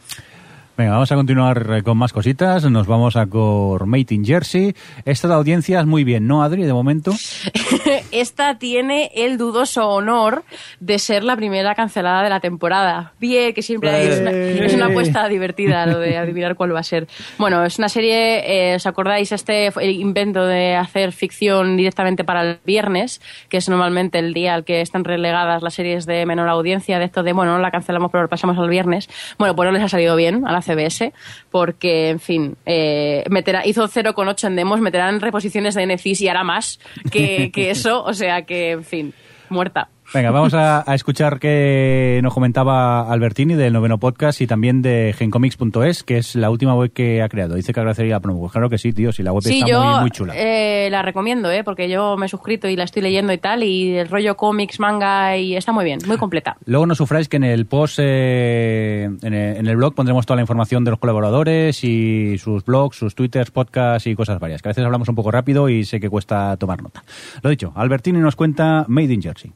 [0.77, 2.69] Venga, vamos a continuar eh, con más cositas.
[2.69, 4.76] Nos vamos a Made in Jersey.
[5.06, 7.14] Esta de audiencias muy bien, ¿no, Adri, de momento?
[8.11, 10.43] esta tiene el dudoso honor
[10.81, 13.14] de ser la primera cancelada de la temporada.
[13.22, 16.84] Bien, que siempre es, una, es una apuesta divertida lo de adivinar cuál va a
[16.84, 17.07] ser.
[17.38, 19.31] Bueno, es una serie, eh, ¿os acordáis?
[19.31, 24.65] Este invento de hacer ficción directamente para el viernes, que es normalmente el día al
[24.65, 28.11] que están relegadas las series de menor audiencia, de esto de, bueno, no la cancelamos
[28.11, 29.10] pero pasamos al viernes.
[29.38, 31.13] Bueno, pues no les ha salido bien a la CBS,
[31.51, 36.43] porque, en fin, eh, meterá, hizo 0,8 en demos, meterán reposiciones de NFIS y hará
[36.43, 36.79] más
[37.11, 39.13] que, que eso, o sea que, en fin,
[39.49, 39.89] muerta.
[40.15, 45.13] Venga, vamos a, a escuchar qué nos comentaba Albertini del noveno podcast y también de
[45.17, 47.55] gencomics.es, que es la última web que ha creado.
[47.55, 48.39] Dice que agradecería la promo.
[48.39, 50.33] Pues claro que sí, tío, si la web Sí, está yo muy, muy chula.
[50.37, 51.65] eh, la recomiendo, ¿eh?
[51.65, 54.79] porque yo me he suscrito y la estoy leyendo y tal, y el rollo cómics,
[54.79, 56.55] manga, y está muy bien, muy completa.
[56.65, 60.37] Luego no sufráis que en el post, eh, en, el, en el blog pondremos toda
[60.37, 64.69] la información de los colaboradores y sus blogs, sus twitters, podcasts y cosas varias, que
[64.69, 67.03] a veces hablamos un poco rápido y sé que cuesta tomar nota.
[67.41, 69.51] Lo dicho, Albertini nos cuenta Made in Jersey.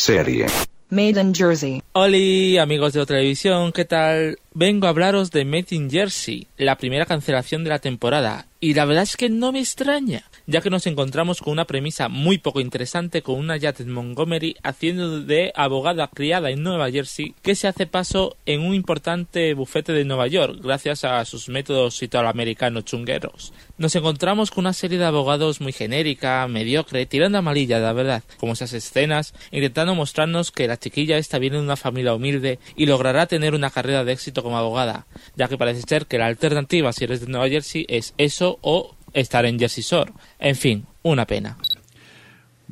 [0.00, 0.46] Serie.
[0.88, 1.82] Made in Jersey.
[1.92, 4.38] Hola amigos de televisión, ¿qué tal?
[4.54, 8.86] Vengo a hablaros de Made in Jersey, la primera cancelación de la temporada, y la
[8.86, 12.60] verdad es que no me extraña, ya que nos encontramos con una premisa muy poco
[12.60, 17.86] interesante con una Janet Montgomery haciendo de abogada criada en Nueva Jersey que se hace
[17.86, 23.52] paso en un importante bufete de Nueva York gracias a sus métodos italoamericanos chungueros.
[23.78, 28.54] Nos encontramos con una serie de abogados muy genérica, mediocre, tirando amarilla, la verdad, como
[28.54, 33.26] esas escenas, intentando mostrarnos que la chiquilla esta viene de una familia humilde y logrará
[33.26, 35.06] tener una carrera de éxito como abogada,
[35.36, 38.96] ya que parece ser que la alternativa si eres de Nueva Jersey es eso o
[39.14, 40.12] estar en Jersey Shore.
[40.38, 41.56] En fin, una pena.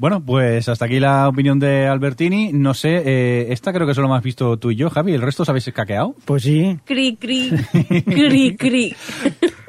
[0.01, 2.53] Bueno, pues hasta aquí la opinión de Albertini.
[2.53, 5.13] No sé, eh, esta creo que solo has visto tú y yo, Javi.
[5.13, 6.15] ¿El resto os habéis caqueado?
[6.25, 6.79] Pues sí.
[6.85, 7.51] Cri, cri,
[8.05, 8.95] cri, cri.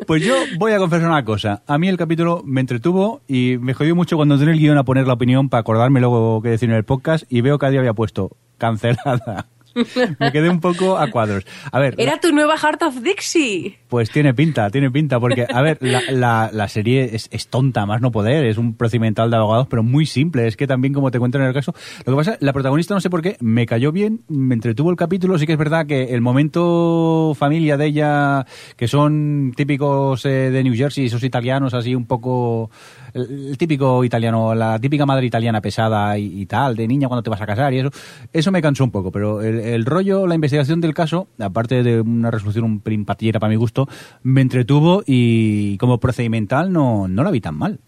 [0.05, 1.63] Pues yo voy a confesar una cosa.
[1.65, 4.77] A mí el capítulo me entretuvo y me jodió mucho cuando entré en el guion
[4.77, 7.65] a poner la opinión para acordarme luego qué decir en el podcast y veo que
[7.65, 9.47] a día había puesto cancelada.
[10.19, 11.43] me quedé un poco a cuadros.
[11.71, 13.78] A ver, Era tu nueva Heart of Dixie.
[13.89, 17.87] Pues tiene pinta, tiene pinta, porque, a ver, la, la, la serie es, es tonta,
[17.87, 21.09] más no poder, es un procedimental de abogados, pero muy simple, es que también como
[21.09, 21.73] te cuentan en el caso,
[22.05, 24.95] lo que pasa, la protagonista no sé por qué, me cayó bien, me entretuvo el
[24.95, 28.45] capítulo, sí que es verdad que el momento familia de ella,
[28.77, 32.69] que son típicos eh, de New Jersey, esos italianos así un poco,
[33.15, 37.31] el, típico italiano, la típica madre italiana pesada y, y tal, de niña cuando te
[37.31, 37.89] vas a casar y eso,
[38.31, 42.01] eso me cansó un poco, pero el, el rollo, la investigación del caso, aparte de
[42.01, 43.78] una resolución un pelín patillera para mi gusto,
[44.23, 47.79] me entretuvo y como procedimental no, no la vi tan mal.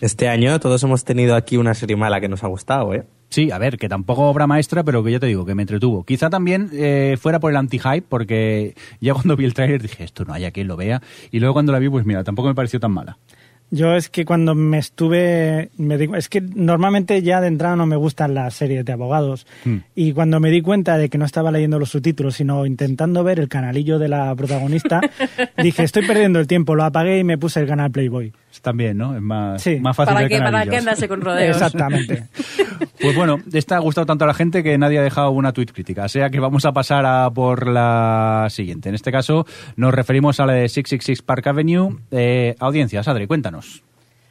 [0.00, 3.04] Este año todos hemos tenido aquí una serie mala que nos ha gustado, ¿eh?
[3.32, 6.04] Sí, a ver, que tampoco obra maestra, pero que ya te digo, que me entretuvo.
[6.04, 10.26] Quizá también eh, fuera por el anti-hype, porque ya cuando vi el tráiler dije, esto
[10.26, 11.00] no haya quien lo vea.
[11.30, 13.16] Y luego cuando la vi, pues mira, tampoco me pareció tan mala.
[13.74, 17.86] Yo es que cuando me estuve, me di- es que normalmente ya de entrada no
[17.86, 19.78] me gustan las series de abogados Hmm.
[19.94, 23.40] y cuando me di cuenta de que no estaba leyendo los subtítulos sino intentando ver
[23.40, 25.00] el canalillo de la protagonista,
[25.56, 28.32] dije estoy perdiendo el tiempo, lo apagué y me puse el canal Playboy.
[28.60, 29.14] También, ¿no?
[29.16, 29.80] Es más, Sí.
[29.80, 31.56] más fácil ¿Para qué, ¿Para qué andarse con rodeos?
[31.56, 32.24] Exactamente.
[33.00, 35.66] Pues bueno, esta ha gustado tanto a la gente que nadie ha dejado una tweet
[35.66, 36.04] crítica.
[36.04, 38.88] O sea que vamos a pasar a por la siguiente.
[38.90, 41.96] En este caso nos referimos a la de 666 Park Avenue.
[42.12, 43.82] Eh, audiencias, Adri, cuéntanos.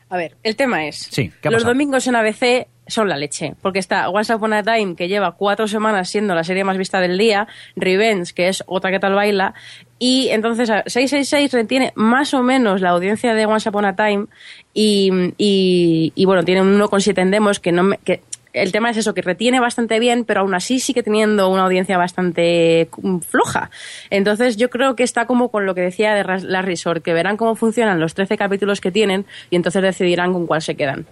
[0.10, 1.74] A ver, el tema es, Sí, ¿qué ha los pasado?
[1.74, 5.68] domingos en ABC son la leche, porque está Once Upon a Time, que lleva cuatro
[5.68, 9.54] semanas siendo la serie más vista del día, Revenge, que es otra que tal baila,
[9.98, 14.26] y entonces a- 666 retiene más o menos la audiencia de Once Upon a Time,
[14.74, 18.22] y, y- y, bueno, tiene un 1,7 en demos, que no me- que
[18.54, 21.98] el tema es eso, que retiene bastante bien, pero aún así sigue teniendo una audiencia
[21.98, 23.70] bastante mm, floja.
[24.10, 27.38] Entonces yo creo que está como con lo que decía de Last Resort, que verán
[27.38, 31.06] cómo funcionan los 13 capítulos que tienen y entonces decidirán con cuál se quedan.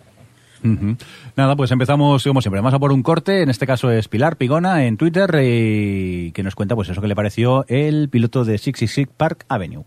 [1.36, 2.60] Nada, pues empezamos como siempre.
[2.62, 3.42] Vamos a por un corte.
[3.42, 7.08] En este caso es Pilar Pigona en Twitter y que nos cuenta pues eso que
[7.08, 9.86] le pareció el piloto de 666 Park Avenue.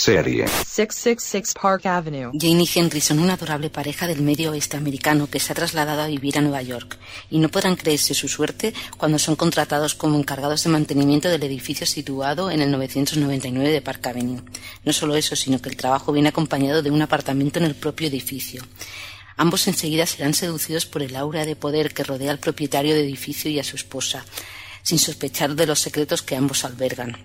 [0.00, 0.46] Serie.
[0.48, 2.30] 666 Park Avenue.
[2.32, 6.00] Jane y Henry son una adorable pareja del medio oeste americano que se ha trasladado
[6.00, 6.98] a vivir a Nueva York
[7.30, 11.86] y no podrán creerse su suerte cuando son contratados como encargados de mantenimiento del edificio
[11.86, 14.42] situado en el 999 de Park Avenue.
[14.86, 18.08] No solo eso, sino que el trabajo viene acompañado de un apartamento en el propio
[18.08, 18.62] edificio.
[19.40, 23.50] Ambos enseguida serán seducidos por el aura de poder que rodea al propietario del edificio
[23.50, 24.22] y a su esposa,
[24.82, 27.16] sin sospechar de los secretos que ambos albergan.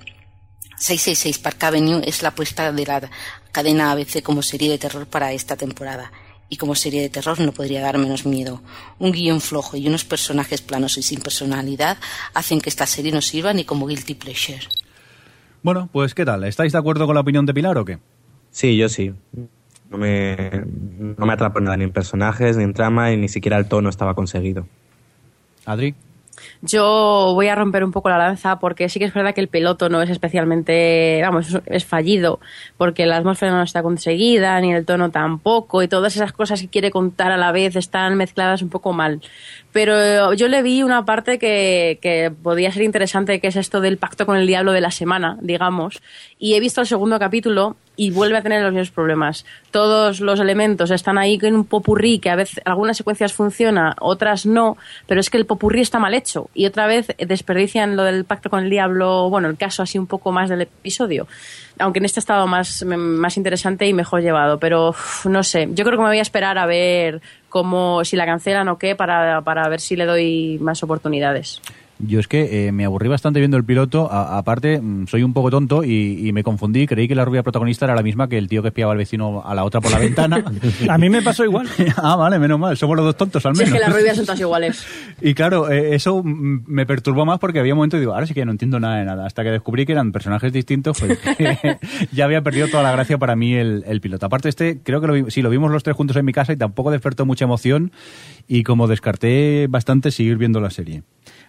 [0.77, 3.11] 666 Park Avenue es la apuesta de la
[3.51, 6.13] cadena ABC como serie de terror para esta temporada.
[6.47, 8.61] Y como serie de terror no podría dar menos miedo.
[8.97, 11.97] Un guion flojo y unos personajes planos y sin personalidad
[12.33, 14.65] hacen que esta serie no sirva ni como guilty pleasure.
[15.63, 16.45] Bueno, pues ¿qué tal?
[16.45, 17.99] ¿Estáis de acuerdo con la opinión de Pilar o qué?
[18.51, 19.11] Sí, yo sí.
[19.95, 20.63] No me,
[21.17, 23.87] no me atrapó nada, ni en personajes, ni en trama, y ni siquiera el tono
[23.87, 24.67] estaba conseguido.
[25.65, 25.95] Adri.
[26.61, 29.47] Yo voy a romper un poco la lanza porque sí que es verdad que el
[29.47, 32.41] piloto no es especialmente, vamos, es- es fallido
[32.77, 36.67] porque la atmósfera no está conseguida, ni el tono tampoco, y todas esas cosas que
[36.67, 39.21] quiere contar a la vez están mezcladas un poco mal.
[39.75, 44.25] Pero yo le vi una parte que, podía ser interesante, que es esto del pacto
[44.25, 46.01] con el diablo de la semana, digamos,
[46.39, 49.45] y he visto el segundo capítulo y vuelve a tener los mismos problemas.
[49.71, 54.45] Todos los elementos están ahí en un popurrí que a veces algunas secuencias funciona, otras
[54.45, 54.77] no,
[55.07, 58.49] pero es que el popurrí está mal hecho y otra vez desperdician lo del pacto
[58.49, 61.27] con el diablo, bueno, el caso así un poco más del episodio.
[61.79, 64.95] Aunque en este estado más, más interesante y mejor llevado, pero
[65.25, 67.21] no sé, yo creo que me voy a esperar a ver
[67.55, 71.61] cómo, si la cancelan o qué, para, para ver si le doy más oportunidades.
[71.99, 74.11] Yo es que eh, me aburrí bastante viendo el piloto.
[74.11, 76.87] A- aparte, mm, soy un poco tonto y, y me confundí.
[76.87, 79.41] Creí que la rubia protagonista era la misma que el tío que espiaba al vecino
[79.45, 80.43] a la otra por la ventana.
[80.89, 81.69] A mí me pasó igual.
[81.97, 82.75] ah, vale, menos mal.
[82.75, 83.81] Somos los dos tontos al Si es menos.
[83.81, 84.85] que las rubias son todas iguales.
[85.21, 88.25] Y claro, eh, eso mm, me perturbó más porque había un momento y digo, ahora
[88.27, 89.25] sí que no entiendo nada de nada.
[89.25, 91.17] Hasta que descubrí que eran personajes distintos, pues
[92.11, 94.25] ya había perdido toda la gracia para mí el, el piloto.
[94.25, 96.57] Aparte, este, creo que lo, sí, lo vimos los tres juntos en mi casa y
[96.57, 97.91] tampoco despertó mucha emoción.
[98.47, 101.03] Y como descarté bastante seguir viendo la serie.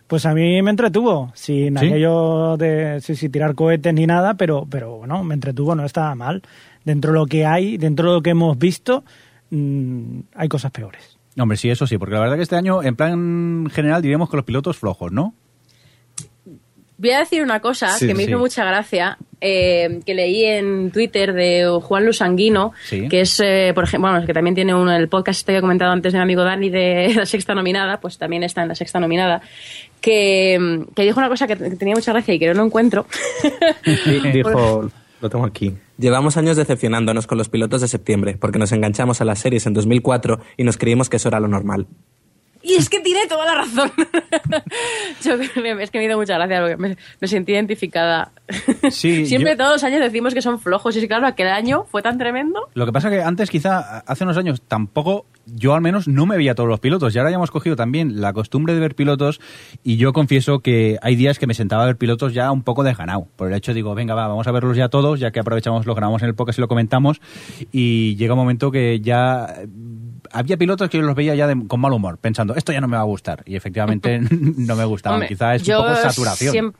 [0.06, 1.86] Pues a mí me entretuvo, sin ¿Sí?
[1.86, 6.42] aquello de sí, tirar cohetes ni nada, pero, pero bueno, me entretuvo, no estaba mal.
[6.84, 9.02] Dentro de lo que hay, dentro de lo que hemos visto,
[9.50, 11.18] mm, hay cosas peores.
[11.38, 14.36] Hombre, sí, eso sí, porque la verdad que este año, en plan general, diríamos que
[14.36, 15.34] los pilotos flojos, ¿no?
[16.98, 18.30] Voy a decir una cosa Sí, que me sí.
[18.30, 23.06] hizo mucha gracia, eh, que leí en Twitter de Juan Lusanguino, Sí.
[23.10, 25.60] que es, eh, por ejemplo, bueno, que también tiene uno, el podcast este que he
[25.60, 28.74] comentado antes de mi amigo Dani de la sexta nominada, pues también está en la
[28.74, 29.42] sexta nominada,
[30.00, 33.06] que, que dijo una cosa que, que tenía mucha gracia y que no lo encuentro.
[33.84, 34.88] Di- Dijo,
[35.20, 35.74] lo tengo aquí.
[35.98, 39.72] Llevamos años decepcionándonos con los pilotos de septiembre, porque nos enganchamos a las series en
[39.74, 41.86] 2004 y nos creímos que eso era lo normal.
[42.68, 43.92] Y es que tiene toda la razón.
[45.24, 48.32] Yo es que me hizo mucha gracia porque me, me sentí identificada.
[48.90, 52.02] Sí, Siempre yo- todos los años decimos que son flojos y claro, aquel año fue
[52.02, 52.68] tan tremendo.
[52.74, 56.36] Lo que pasa que antes, quizá, hace unos años, tampoco, yo al menos no me
[56.36, 57.14] veía todos los pilotos.
[57.14, 59.40] Y ahora ya hemos cogido también la costumbre de ver pilotos.
[59.84, 62.82] Y yo confieso que hay días que me sentaba a ver pilotos ya un poco
[62.82, 63.28] desganado.
[63.36, 65.94] Por el hecho, digo, venga, va, vamos a verlos ya todos, ya que aprovechamos, lo
[65.94, 67.20] grabamos en el podcast y lo comentamos.
[67.70, 69.54] Y llega un momento que ya.
[70.32, 72.88] Había pilotos que yo los veía ya de- con mal humor, pensando, esto ya no
[72.88, 73.42] me va a gustar.
[73.46, 75.16] Y efectivamente no me gustaban.
[75.16, 76.54] Hombre, Quizá es un poco saturación.
[76.54, 76.72] siem-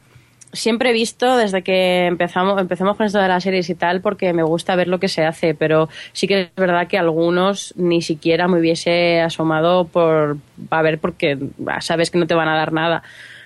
[0.52, 4.32] siempre he visto desde que empezamos, empecemos con esto de las series y tal, porque
[4.32, 8.00] me gusta ver lo que se hace, pero sí que es verdad que algunos ni
[8.00, 10.38] siquiera me hubiese asomado por
[10.70, 11.36] a ver porque
[11.80, 13.02] sabes que no te van a dar nada.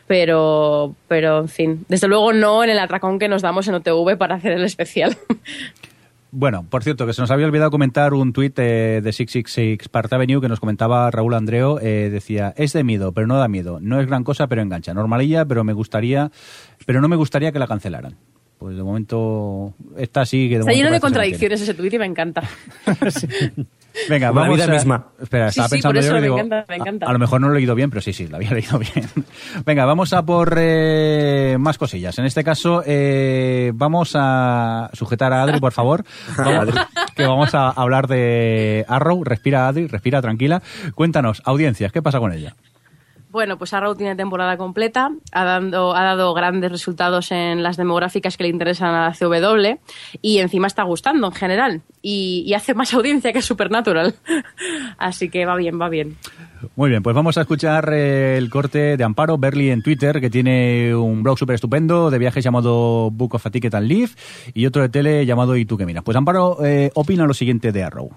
[0.07, 4.17] Pero, pero, en fin, desde luego no en el atracón que nos damos en OTV
[4.19, 5.17] para hacer el especial.
[6.33, 10.13] Bueno, por cierto, que se nos había olvidado comentar un tuit eh, de 666 Part
[10.13, 11.81] Avenue que nos comentaba Raúl Andreo.
[11.81, 13.79] eh, decía, es de miedo, pero no da miedo.
[13.81, 14.95] No es gran cosa, pero engancha.
[14.95, 16.31] Normalilla, pero me gustaría,
[16.87, 18.17] pero no me gustaría que la cancelaran.
[18.59, 20.49] Pues de momento está así.
[20.49, 22.43] Que de Está lleno de contradicciones ese tuit y me encanta.
[23.09, 23.80] mantiene.
[24.09, 25.07] Venga, Como la vamos vida a- misma.
[25.21, 27.07] Espera, estaba sí, pensando por eso yo me digo, encanta, me encanta.
[27.07, 28.79] A, a lo mejor no lo he leído bien, pero sí, sí, lo había leído
[28.79, 29.09] bien.
[29.65, 32.19] Venga, vamos a por eh, más cosillas.
[32.19, 36.05] En este caso, eh, vamos a sujetar a Adri, por favor.
[36.37, 36.75] Vamos-
[37.17, 39.23] que vamos a hablar de Arrow.
[39.25, 40.63] Respira, Adri, respira, tranquila.
[40.95, 42.55] Cuéntanos, audiencias, ¿qué pasa con ella?
[43.31, 48.37] Bueno, pues Arrow tiene temporada completa, ha, dando, ha dado grandes resultados en las demográficas
[48.37, 49.79] que le interesan a la CW
[50.21, 54.17] y encima está gustando en general y, hace más audiencia que Supernatural.
[54.99, 56.17] Así que va bien, va bien.
[56.75, 60.29] Muy bien, pues vamos a escuchar eh, el corte de Amparo Berly en Twitter, que
[60.29, 64.11] tiene un blog súper estupendo de viajes llamado Book of a Ticket and Leave
[64.55, 66.03] y otro de tele llamado ¿Y tú qué miras?
[66.03, 68.11] Pues Amparo eh, opina lo siguiente de Arrow.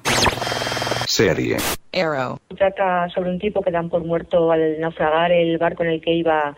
[1.13, 1.57] Serie.
[1.93, 2.39] Arrow.
[2.57, 6.11] Trata sobre un tipo que dan por muerto al naufragar el barco en el que
[6.11, 6.57] iba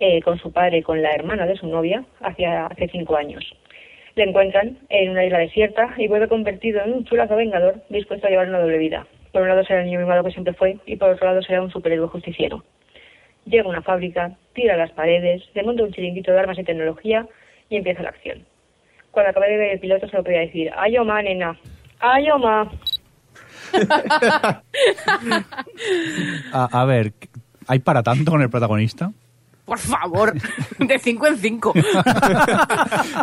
[0.00, 3.44] eh, con su padre y con la hermana de su novia hacia, hace cinco años.
[4.16, 8.30] Le encuentran en una isla desierta y vuelve convertido en un chulazo vengador dispuesto a
[8.30, 9.06] llevar una doble vida.
[9.30, 11.62] Por un lado será el niño mimado que siempre fue y por otro lado será
[11.62, 12.64] un superhéroe justiciero.
[13.44, 17.24] Llega a una fábrica, tira las paredes, desmonta un chiringuito de armas y tecnología
[17.70, 18.44] y empieza la acción.
[19.12, 21.56] Cuando acabe de ver el piloto se lo podía decir, ¡Ayoma, nena!
[22.00, 22.68] ¡Ayoma!
[26.52, 27.12] A, a ver,
[27.66, 29.10] ¿hay para tanto con el protagonista?
[29.64, 30.32] Por favor,
[30.78, 31.74] de cinco en cinco.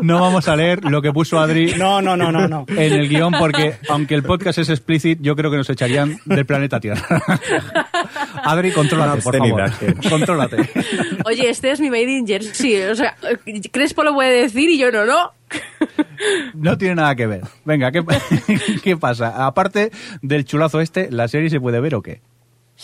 [0.02, 2.66] No vamos a leer lo que puso Adri No, no, no, no, no.
[2.68, 6.46] en el guion porque aunque el podcast es explícit, yo creo que nos echarían del
[6.46, 7.02] planeta Tierra.
[8.44, 9.72] Adri, contrólate, por favor.
[10.10, 10.70] Contrólate.
[11.26, 12.82] Oye, este es mi Made in Jersey.
[12.84, 13.16] O sea,
[13.72, 15.32] Crespo lo puede decir y yo no, ¿no?
[16.54, 17.42] No tiene nada que ver.
[17.66, 18.04] Venga, ¿qué,
[18.84, 19.46] ¿qué pasa?
[19.46, 19.92] Aparte
[20.22, 22.22] del chulazo este, ¿la serie se puede ver o qué?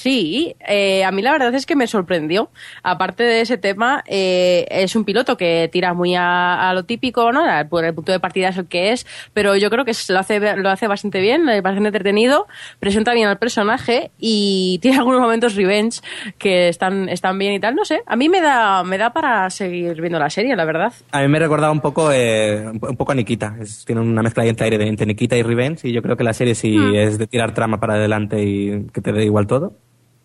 [0.01, 2.49] Sí, eh, a mí la verdad es que me sorprendió.
[2.83, 7.33] Aparte de ese tema, eh, es un piloto que tira muy a, a lo típico,
[7.33, 7.43] ¿no?
[7.69, 10.39] Por el punto de partida es el que es, pero yo creo que lo hace,
[10.55, 12.47] lo hace bastante bien, parece entretenido,
[12.79, 15.99] presenta bien al personaje y tiene algunos momentos revenge
[16.37, 17.75] que están, están bien y tal.
[17.75, 20.93] No sé, a mí me da, me da para seguir viendo la serie, la verdad.
[21.11, 23.57] A mí me recordaba un poco, eh, un poco a Nikita.
[23.59, 26.15] Es- tiene una mezcla ahí entre, aire de- entre Nikita y Revenge y yo creo
[26.15, 26.95] que la serie si Hmm.
[26.95, 29.73] es de tirar trama para adelante y que te dé igual todo,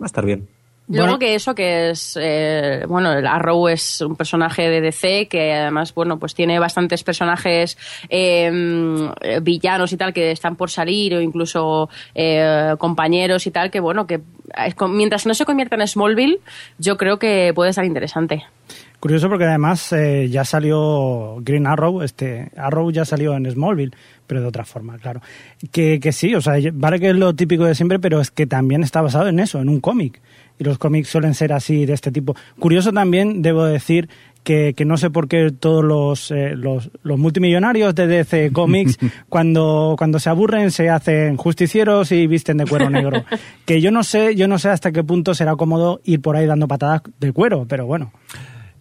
[0.01, 0.49] va a estar bien.
[0.87, 5.55] Luego que eso que es, eh, bueno, el Arrow es un personaje de DC que
[5.55, 7.79] además, bueno, pues tiene bastantes personajes
[8.11, 8.51] eh,
[9.41, 14.07] villanos y tal que están por salir o incluso eh, compañeros y tal que, bueno,
[14.07, 14.21] que
[14.77, 16.41] con- mientras no se convierta en Smallville,
[16.79, 18.45] yo creo que puede estar interesante.
[19.05, 23.93] Curioso porque además eh, ya salió Green Arrow, este Arrow ya salió en Smallville,
[24.27, 25.21] pero de otra forma, claro.
[25.71, 28.47] Que, que sí, o sea, vale que es lo típico de siempre, pero es que
[28.47, 30.23] también está basado en eso, en un cómic.
[30.59, 32.35] Y los cómics suelen ser así, de este tipo.
[32.59, 34.09] Curioso también, debo decir,
[34.43, 38.97] que, que no sé por qué todos los, eh, los, los multimillonarios de DC Comics,
[39.29, 43.23] cuando, cuando se aburren, se hacen justicieros y visten de cuero negro.
[43.67, 46.47] que yo no sé, yo no sé hasta qué punto será cómodo ir por ahí
[46.47, 48.11] dando patadas de cuero, pero bueno.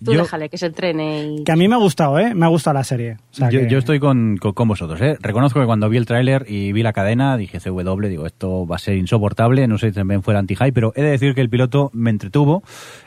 [0.03, 1.43] Tú Yo- déjale que se entrene y...
[1.43, 2.33] Que a mí me ha gustado, ¿eh?
[2.35, 3.17] Me ha gustado la serie.
[3.31, 5.17] O sea yo, que- yo estoy con, con, con vosotros, ¿eh?
[5.21, 8.75] Reconozco que cuando vi el tráiler y vi la cadena, dije CW, digo, esto va
[8.75, 11.49] a ser insoportable, no sé si también fuera anti-high, pero he de decir que el
[11.49, 12.63] piloto me entretuvo.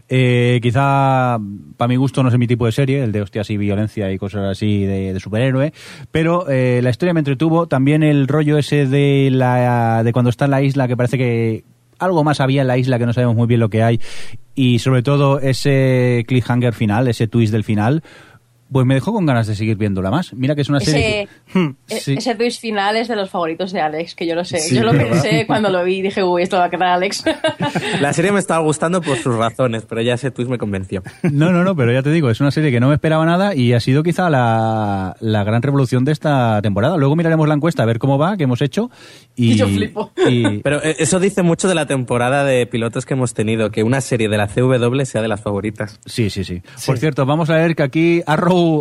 [0.09, 1.39] Eh, quizá,
[1.77, 4.19] para mi gusto, no es mi tipo de serie, el de hostias y violencia y
[4.19, 5.73] cosas así de, de superhéroe,
[6.13, 7.67] pero eh, la historia me entretuvo.
[7.67, 11.65] También el rollo ese de, la, de cuando está en la isla, que parece que
[11.99, 14.01] algo más había en la isla que no sabemos muy bien lo que hay.
[14.55, 18.03] Y sobre todo ese cliffhanger final, ese twist del final,
[18.71, 20.33] pues me dejó con ganas de seguir viéndola más.
[20.35, 21.23] Mira que es una serie...
[21.47, 22.15] Ese, que- e- Hmm, Sí.
[22.19, 24.59] ese twist final es de los favoritos de Alex, que yo lo sé.
[24.59, 25.11] Sí, yo lo ¿verdad?
[25.23, 27.25] pensé cuando lo vi y dije, uy, esto va a quedar Alex.
[28.01, 31.03] La serie me estaba gustando por sus razones, pero ya ese twist me convenció.
[31.23, 33.55] No, no, no, pero ya te digo, es una serie que no me esperaba nada
[33.55, 36.97] y ha sido quizá la, la gran revolución de esta temporada.
[36.97, 38.91] Luego miraremos la encuesta a ver cómo va, que hemos hecho.
[39.37, 40.13] Y, Y yo flipo.
[40.29, 43.83] y- Pero eh, eso dice mucho de la temporada de pilotos que hemos tenido, que
[43.83, 46.01] una serie de la CW sea de las favoritas.
[46.05, 46.63] Sí, sí, sí.
[46.85, 48.23] Por cierto, vamos a ver que aquí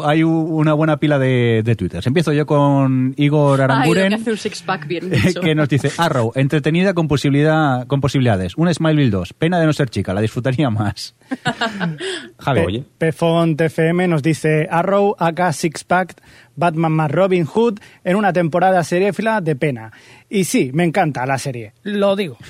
[0.05, 2.05] Hay una buena pila de, de twitters.
[2.07, 4.13] Empiezo yo con Igor Ay, lo que Aranguren.
[4.13, 5.41] hace un six-pack bien hecho.
[5.41, 8.55] que nos dice Arrow, entretenida con posibilidad con posibilidades.
[8.57, 11.15] Un Smileville 2, pena de no ser chica, la disfrutaría más.
[12.39, 16.15] Javi, Pe- Pefont FM nos dice Arrow, AK Six Pack,
[16.55, 19.91] Batman más Robin Hood en una temporada seriéfila de pena.
[20.29, 22.37] Y sí, me encanta la serie, lo digo.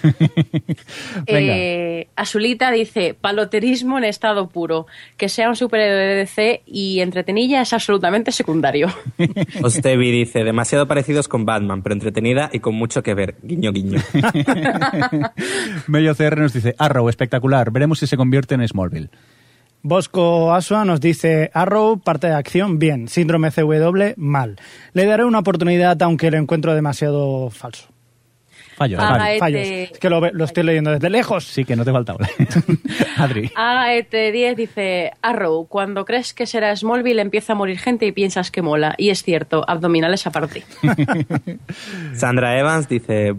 [1.27, 4.86] Eh, Azulita dice, paloterismo en estado puro.
[5.18, 8.88] Que sea un superhéroe de DC y entretenilla es absolutamente secundario.
[9.64, 13.36] Ostevi dice, demasiado parecidos con Batman, pero entretenida y con mucho que ver.
[13.41, 14.02] Guiño, guiño.
[15.88, 19.10] Mello CR nos dice, Arrow, espectacular, veremos si se convierte en Smallville.
[19.87, 23.07] Bosco Asua nos dice Arrow, parte de acción, bien.
[23.07, 24.55] Síndrome CW, mal.
[24.93, 27.87] Le daré una oportunidad aunque lo encuentro demasiado falso.
[28.77, 29.27] Fallos, Ah, fallos.
[29.29, 29.91] este- Fallos.
[29.93, 31.45] Es que lo, estoy leyendo desde lejos.
[31.45, 32.27] Sí, que no te faltaba.
[33.17, 33.49] Adri.
[33.55, 38.63] AET10 dice, Arrow, cuando crees que será Smallville empieza a morir gente y piensas que
[38.63, 38.95] mola.
[38.97, 40.63] Y es cierto, abdominales aparte.
[42.15, 43.35] Sandra Evans dice,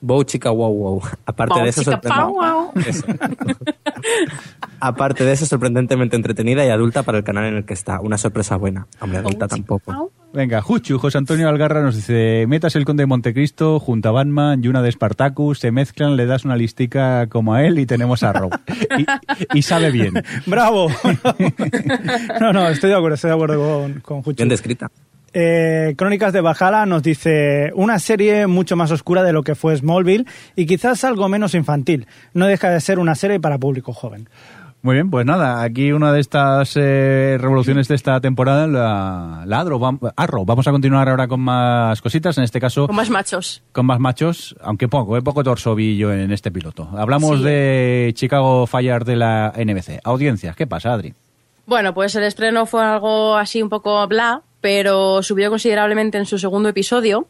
[0.00, 1.02] Bow chica wow wow.
[1.26, 2.72] Aparte Bow de eso, chica, wow.
[2.86, 3.04] Eso.
[4.80, 8.00] Aparte de eso, sorprendentemente entretenida y adulta para el canal en el que está.
[8.00, 8.86] Una sorpresa buena.
[9.00, 10.10] Hombre, adulta tampoco.
[10.32, 14.62] Venga, Juchu, José Antonio Algarra nos dice, metas el Conde de Montecristo junto a Batman
[14.62, 18.22] y una de Spartacus, se mezclan, le das una listica como a él y tenemos
[18.22, 18.50] a Arrow.
[18.96, 20.14] y, y sabe bien.
[20.46, 20.88] ¡Bravo!
[22.40, 24.36] no, no, estoy de acuerdo, estoy de acuerdo con, con Juchu.
[24.36, 24.88] Bien descrita.
[25.32, 29.76] Eh, Crónicas de Bajala nos dice una serie mucho más oscura de lo que fue
[29.76, 30.26] Smallville
[30.56, 32.06] y quizás algo menos infantil.
[32.34, 34.28] No deja de ser una serie para público joven.
[34.82, 39.60] Muy bien, pues nada, aquí una de estas eh, revoluciones de esta temporada, la, la
[39.60, 39.78] Adro,
[40.16, 40.46] Arrow.
[40.46, 43.62] Vamos a continuar ahora con más cositas, en este caso Con más machos.
[43.72, 46.88] con más machos, aunque poco, eh, poco torsobillo en este piloto.
[46.96, 47.44] Hablamos Sí.
[47.44, 50.00] de Chicago Fire de la NBC.
[50.02, 51.12] Audiencias, ¿qué pasa, Adri?
[51.66, 56.38] Bueno, pues el estreno fue algo así un poco bla, pero subió considerablemente en su
[56.38, 57.26] segundo episodio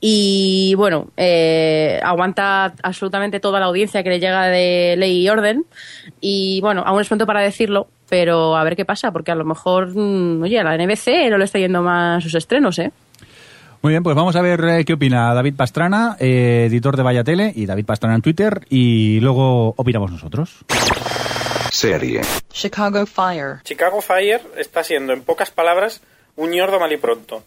[0.00, 5.64] y bueno, eh, aguanta absolutamente toda la audiencia que le llega de ley y orden
[6.20, 9.44] y bueno, aún es pronto para decirlo, pero a ver qué pasa, porque a lo
[9.44, 12.92] mejor, mm, oye, a la NBC no le está yendo más sus estrenos, ¿eh?
[13.84, 17.22] Muy bien, pues vamos a ver eh, qué opina David Pastrana, eh, editor de Vaya
[17.22, 20.64] Tele, y David Pastrana en Twitter, y luego opinamos nosotros.
[21.70, 22.22] Serie.
[22.50, 23.56] Chicago Fire.
[23.62, 26.00] Chicago Fire está siendo, en pocas palabras,
[26.36, 27.42] un ñordo mal y pronto.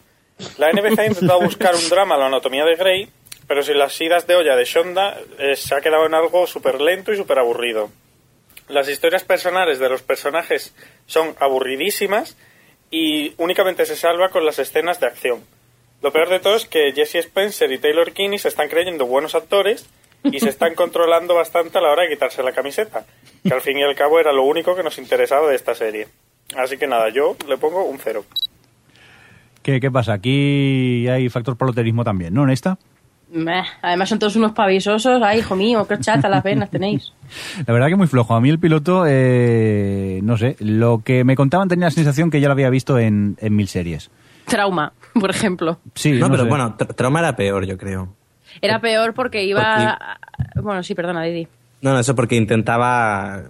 [0.56, 3.08] La NBC ha intentado buscar un drama a la anatomía de Grey,
[3.46, 6.80] pero sin las idas de olla de Shonda eh, se ha quedado en algo súper
[6.80, 7.90] lento y súper aburrido.
[8.68, 10.74] Las historias personales de los personajes
[11.06, 12.36] son aburridísimas
[12.90, 15.44] y únicamente se salva con las escenas de acción.
[16.02, 19.34] Lo peor de todo es que Jesse Spencer y Taylor Kinney se están creyendo buenos
[19.34, 19.88] actores
[20.22, 23.04] y se están controlando bastante a la hora de quitarse la camiseta,
[23.42, 26.08] que al fin y al cabo era lo único que nos interesaba de esta serie.
[26.56, 28.24] Así que nada, yo le pongo un cero.
[29.68, 30.14] ¿Qué, qué pasa?
[30.14, 32.42] Aquí hay factor paloterismo también, ¿no?
[32.44, 32.78] En esta.
[33.30, 37.12] Meh, Además son todos unos pavisosos, ay, hijo mío, qué chata las venas tenéis.
[37.66, 38.34] La verdad que muy flojo.
[38.34, 42.40] A mí el piloto, eh, no sé, lo que me contaban tenía la sensación que
[42.40, 44.10] ya lo había visto en, en mil series.
[44.46, 45.78] Trauma, por ejemplo.
[45.94, 46.48] Sí, no, no pero sé.
[46.48, 48.08] bueno, Tra- Trauma era peor, yo creo.
[48.62, 49.98] Era peor porque iba...
[50.62, 51.46] Bueno, sí, perdona, Didi.
[51.82, 53.42] No, no, eso porque intentaba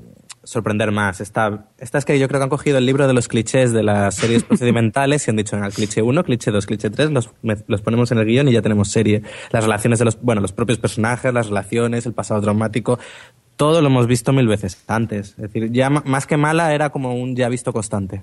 [0.49, 1.21] sorprender más.
[1.21, 3.83] Esta, esta es que yo creo que han cogido el libro de los clichés de
[3.83, 7.31] las series procedimentales y han dicho, en el cliché 1, cliché 2, cliché 3, los,
[7.43, 9.23] los ponemos en el guion y ya tenemos serie.
[9.51, 12.99] Las relaciones de los, bueno, los propios personajes, las relaciones, el pasado traumático,
[13.57, 15.31] todo lo hemos visto mil veces antes.
[15.33, 18.23] Es decir, ya más que mala era como un ya visto constante.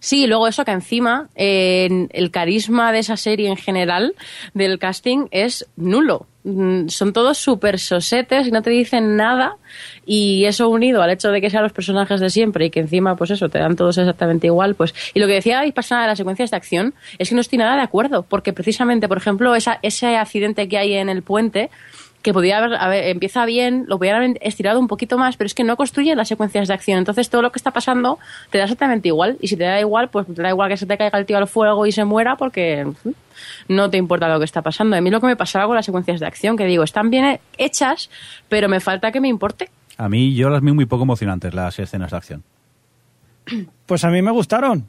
[0.00, 4.14] Sí, luego eso que encima el carisma de esa serie en general
[4.54, 6.26] del casting es nulo.
[6.42, 9.56] Mm, Son todos súper sosetes y no te dicen nada
[10.06, 13.14] y eso unido al hecho de que sean los personajes de siempre y que encima
[13.14, 16.16] pues eso te dan todos exactamente igual pues y lo que decía pasa de las
[16.16, 20.16] secuencias de acción es que no estoy nada de acuerdo porque precisamente por ejemplo ese
[20.16, 21.68] accidente que hay en el puente
[22.22, 25.46] que podía haber, a ver, empieza bien, lo podían haber estirado un poquito más, pero
[25.46, 26.98] es que no construye las secuencias de acción.
[26.98, 28.18] Entonces todo lo que está pasando
[28.50, 29.38] te da exactamente igual.
[29.40, 31.38] Y si te da igual, pues te da igual que se te caiga el tío
[31.38, 32.86] al fuego y se muera porque
[33.68, 34.96] no te importa lo que está pasando.
[34.96, 37.40] A mí lo que me pasaba con las secuencias de acción, que digo, están bien
[37.56, 38.10] hechas,
[38.48, 39.70] pero me falta que me importe.
[39.96, 42.42] A mí yo las vi muy poco emocionantes, las escenas de acción.
[43.86, 44.88] Pues a mí me gustaron.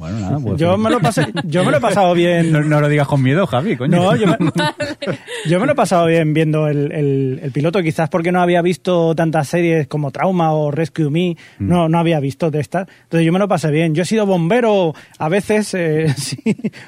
[0.00, 2.50] Bueno, nada, pues- Yo me lo pasé, yo me lo he pasado bien.
[2.52, 3.96] No, no lo digas con miedo, Javi, coño.
[3.96, 4.36] No, yo me,
[5.46, 8.62] yo me lo he pasado bien viendo el, el- el piloto, quizás porque no había
[8.62, 12.88] visto tantas series como Trauma o Rescue Me, no, no había visto de estas.
[13.04, 13.94] Entonces yo me lo pasé bien.
[13.94, 16.38] Yo he sido bombero a veces, eh, sí,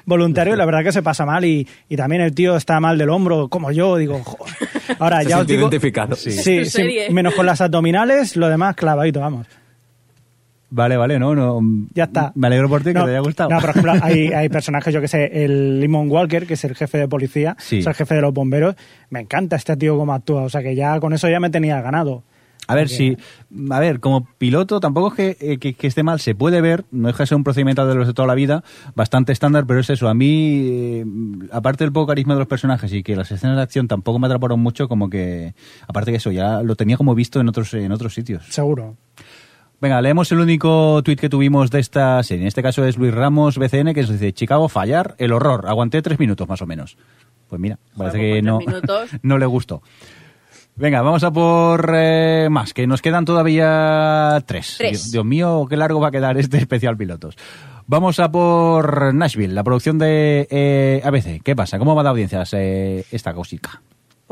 [0.07, 2.97] voluntario, y la verdad que se pasa mal y, y también el tío está mal
[2.99, 4.55] del hombro, como yo, digo, joder.
[4.99, 6.17] Ahora Se ya os digo, identificado.
[6.17, 7.11] Sí, sí, serie.
[7.11, 9.47] menos con las abdominales, lo demás clavadito, vamos.
[10.74, 11.61] Vale, vale, no, no.
[11.93, 12.32] Ya está.
[12.35, 13.51] Me alegro por ti que No, te haya gustado.
[13.51, 16.74] No, por ejemplo, hay, hay personajes, yo que sé, el Limon Walker, que es el
[16.74, 17.81] jefe de policía, Sí.
[17.81, 18.74] es el jefe de los bomberos.
[19.11, 21.81] Me encanta este tío como actúa, o sea que ya con eso ya me tenía
[21.82, 22.23] ganado.
[22.69, 23.16] A ver, si,
[23.70, 26.85] a ver, como piloto tampoco es que, eh, que- que esté mal, se puede ver,
[26.93, 28.62] no deja de ser un procedimiento de los de toda la vida,
[28.94, 31.05] bastante estándar, pero es eso, a mí, eh,
[31.51, 34.28] aparte del poco carisma de los personajes y que las escenas de acción tampoco me
[34.28, 35.55] atraparon mucho, como que,
[35.89, 38.44] aparte que eso, ya lo tenía como visto en otros, en otros sitios.
[38.49, 38.97] Seguro.
[39.83, 42.43] Venga, leemos el único tuit que tuvimos de esta serie.
[42.43, 45.65] En este caso es Luis Ramos, BCN, que nos dice, Chicago, fallar, el horror.
[45.67, 46.97] Aguanté tres minutos más o menos.
[47.49, 48.61] Pues mira, parece que no,
[49.23, 49.83] no le gustó.
[50.77, 54.77] Venga, vamos a por eh, más, que nos quedan todavía tres.
[54.79, 54.91] Tres.
[54.93, 57.37] Dios, Dios mío, qué largo va a quedar este especial pilotos.
[57.89, 61.43] Vamos a por Nashville, la producción de eh, ABC.
[61.43, 61.81] ¿Qué pasa?
[61.81, 63.83] ¿Cómo va de audiencias eh, esta cosica?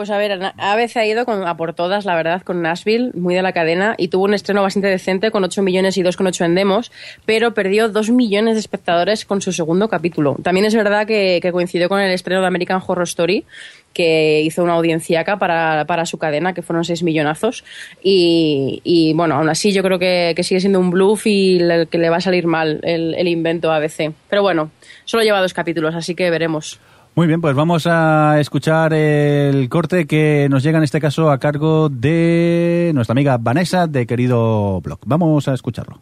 [0.01, 3.35] Pues a ver, ABC ha ido con, a por todas, la verdad, con Nashville, muy
[3.35, 6.55] de la cadena, y tuvo un estreno bastante decente con 8 millones y 2,8 en
[6.55, 6.91] demos,
[7.27, 10.39] pero perdió 2 millones de espectadores con su segundo capítulo.
[10.43, 13.45] También es verdad que, coincidió con el estreno de American Horror Story,
[13.93, 17.63] que hizo una audienciaca para, para su cadena, que fueron 6 millonazos.
[18.03, 21.59] Y, bueno, aún así yo creo que, sigue siendo un bluff y
[21.91, 24.15] que le va a salir mal el, el invento a ABC.
[24.31, 24.71] Pero bueno,
[25.05, 26.81] solo lleva dos capítulos, así que veremos.
[27.17, 31.39] Muy bien, pues vamos a escuchar el corte que nos llega en este caso a
[31.39, 35.01] cargo de nuestra amiga Vanessa de Querido Blog.
[35.07, 36.01] Vamos a escucharlo.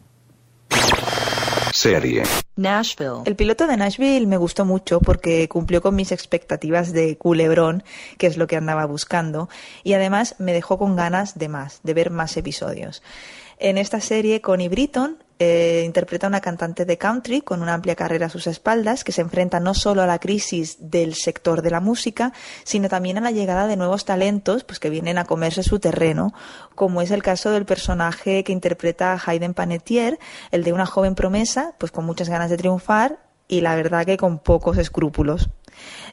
[1.73, 2.23] Serie.
[2.57, 3.23] Nashville.
[3.25, 7.83] El piloto de Nashville me gustó mucho porque cumplió con mis expectativas de culebrón,
[8.17, 9.49] que es lo que andaba buscando,
[9.83, 13.01] y además me dejó con ganas de más, de ver más episodios.
[13.57, 17.95] En esta serie, Connie Britton eh, interpreta a una cantante de country con una amplia
[17.95, 21.71] carrera a sus espaldas que se enfrenta no solo a la crisis del sector de
[21.71, 22.33] la música,
[22.65, 26.33] sino también a la llegada de nuevos talentos pues, que vienen a comerse su terreno,
[26.75, 30.19] como es el caso del personaje que interpreta Hayden Panettiere,
[30.51, 34.17] el de una joven promesa, pues con muchas ganas de triunfar y la verdad que
[34.17, 35.49] con pocos escrúpulos.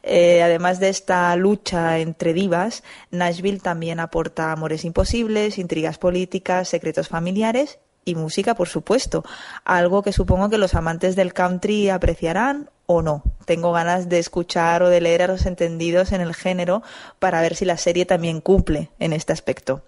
[0.05, 7.09] Eh, además de esta lucha entre divas, Nashville también aporta amores imposibles, intrigas políticas, secretos
[7.09, 9.25] familiares y música, por supuesto,
[9.67, 13.23] algo que supongo que los amantes del country apreciarán o no.
[13.45, 16.83] Tengo ganas de escuchar o de leer a los entendidos en el género
[17.19, 19.83] para ver si la serie también cumple en este aspecto.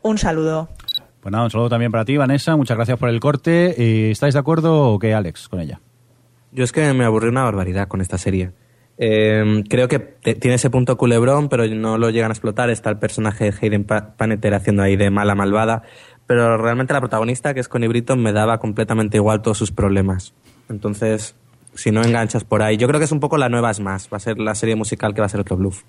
[0.00, 0.70] Un saludo.
[1.20, 2.56] Pues nada, un saludo también para ti, Vanessa.
[2.56, 3.80] Muchas gracias por el corte.
[3.80, 5.80] Eh, ¿Estáis de acuerdo o qué, Alex, con ella?
[6.50, 8.52] Yo es que me aburrí una barbaridad con esta serie.
[8.98, 12.70] Eh, creo que tiene ese punto culebrón, pero no lo llegan a explotar.
[12.70, 15.82] Está el personaje de Hayden Pa- Panettiere haciendo ahí de mala malvada.
[16.32, 20.32] Pero realmente la protagonista, que es Connie Britton, me daba completamente igual todos sus problemas.
[20.70, 21.34] Entonces,
[21.74, 24.08] si no enganchas por ahí, yo creo que es un poco la nueva es más.
[24.10, 25.82] Va a ser la serie musical que va a ser otro bluff.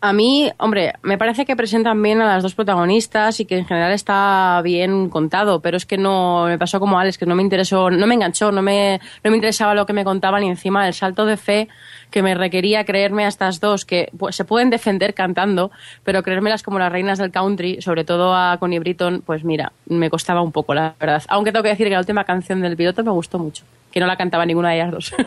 [0.00, 3.66] A mí, hombre, me parece que presentan bien a las dos protagonistas y que en
[3.66, 7.44] general está bien contado, pero es que no me pasó como Alex, que no me
[7.44, 10.88] interesó, no me enganchó, no me, no me interesaba lo que me contaban y encima
[10.88, 11.68] el salto de fe
[12.10, 15.70] que me requería creerme a estas dos que pues, se pueden defender cantando,
[16.04, 20.10] pero creérmelas como las reinas del country, sobre todo a Connie Britton, pues mira, me
[20.10, 21.22] costaba un poco, la verdad.
[21.28, 24.06] Aunque tengo que decir que la última canción del piloto me gustó mucho, que no
[24.06, 25.14] la cantaba ninguna de ellas dos.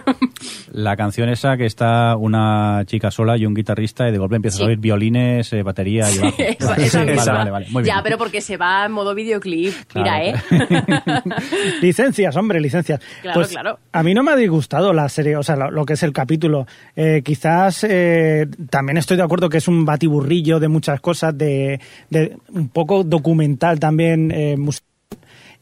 [0.74, 4.58] La canción esa que está una chica sola y un guitarrista y de golpe empiezas
[4.58, 4.64] Sí.
[4.64, 6.36] a oír violines, eh, batería y bajo.
[6.40, 7.34] Esa- Vale, esa vale, misma.
[7.34, 7.96] vale, vale, muy bien.
[7.96, 10.34] Ya, pero porque se va en modo videoclip, mira, ¿eh?
[11.82, 13.00] licencias, hombre, licencias.
[13.22, 13.80] Claro, Pues, claro.
[13.92, 16.12] A mí no me ha disgustado la serie, o sea, lo, lo que es el
[16.14, 16.66] capítulo.
[16.95, 21.80] Eh, quizás eh, también estoy de acuerdo que es un batiburrillo de muchas cosas, de,
[22.10, 24.32] de un poco documental también.
[24.32, 24.88] eh, musical.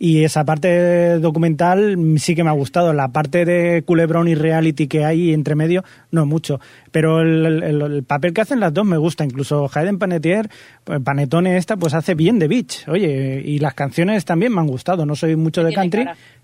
[0.04, 2.92] y esa parte documental sí que me ha gustado.
[2.92, 6.60] La parte de culebrón y reality que hay entre medio, no mucho.
[6.92, 9.24] Pero el, el- el papel que hacen las dos me gusta.
[9.24, 10.50] Incluso Hayden Panettiere,
[10.84, 12.88] pues, Panetone esta, pues hace bien de Beach.
[12.88, 15.06] Oye, y las canciones también me han gustado.
[15.06, 16.00] No soy mucho de country,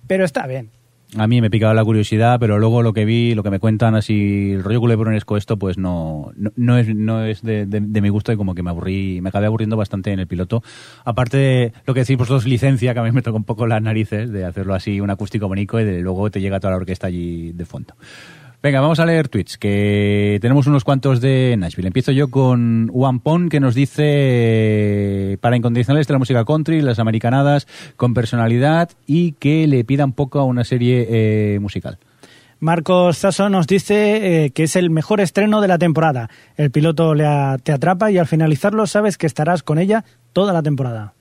[0.06, 0.70] pero está bien.
[1.16, 3.96] A mí me picaba la curiosidad, pero luego lo que vi, lo que me cuentan
[3.96, 8.10] así, el rollo culebronesco esto, pues no, no, no es, no es de, de- mi
[8.10, 10.64] gusto y como que me aburrí, me acabé aburriendo bastante en el piloto.
[11.06, 13.82] Aparte de lo que decís vosotros, licencia, que a mí me toca un poco las
[13.82, 17.08] narices de hacerlo así, un acústico bonito y de, luego te llega toda la orquesta
[17.08, 17.94] allí de fondo.
[18.62, 21.88] Venga, vamos a leer tweets, que tenemos unos cuantos de Nashville.
[21.88, 26.98] Empiezo yo con Juan Pon, que nos dice para incondicionales de la música country, las
[26.98, 27.68] americanadas,
[27.98, 32.00] con personalidad y que le pida un poco a una serie eh, musical.
[32.60, 36.32] Marcos Sasso nos dice eh, que es el mejor estreno de la temporada.
[36.56, 37.28] El piloto le
[37.64, 40.04] te atrapa y al finalizarlo sabes que estarás con ella
[40.34, 41.14] toda la temporada.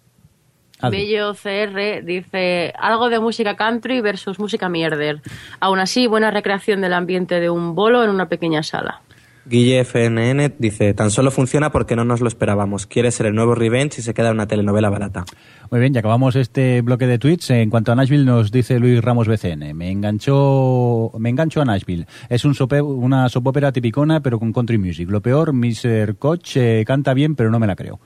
[0.91, 5.23] Bello CR dice algo de música country versus música mierder.
[5.61, 9.01] Aún así, buena recreación del ambiente de un bolo en una pequeña sala.
[9.49, 12.87] Guille FNN dice, tan solo funciona porque no nos lo esperábamos.
[12.89, 15.25] Quiere ser el nuevo Revenge y se queda en una telenovela barata.
[15.71, 17.51] Muy bien, ya acabamos este bloque de tweets.
[17.51, 19.73] En cuanto a Nashville, nos dice Luis Ramos BCN.
[19.73, 22.07] Me enganchó, me engancho a Nashville.
[22.29, 25.09] Es un sope- una sopópera tipicona, pero con country music.
[25.11, 26.17] Lo peor, Mr.
[26.19, 28.01] Koch eh, canta bien, pero no me la creo.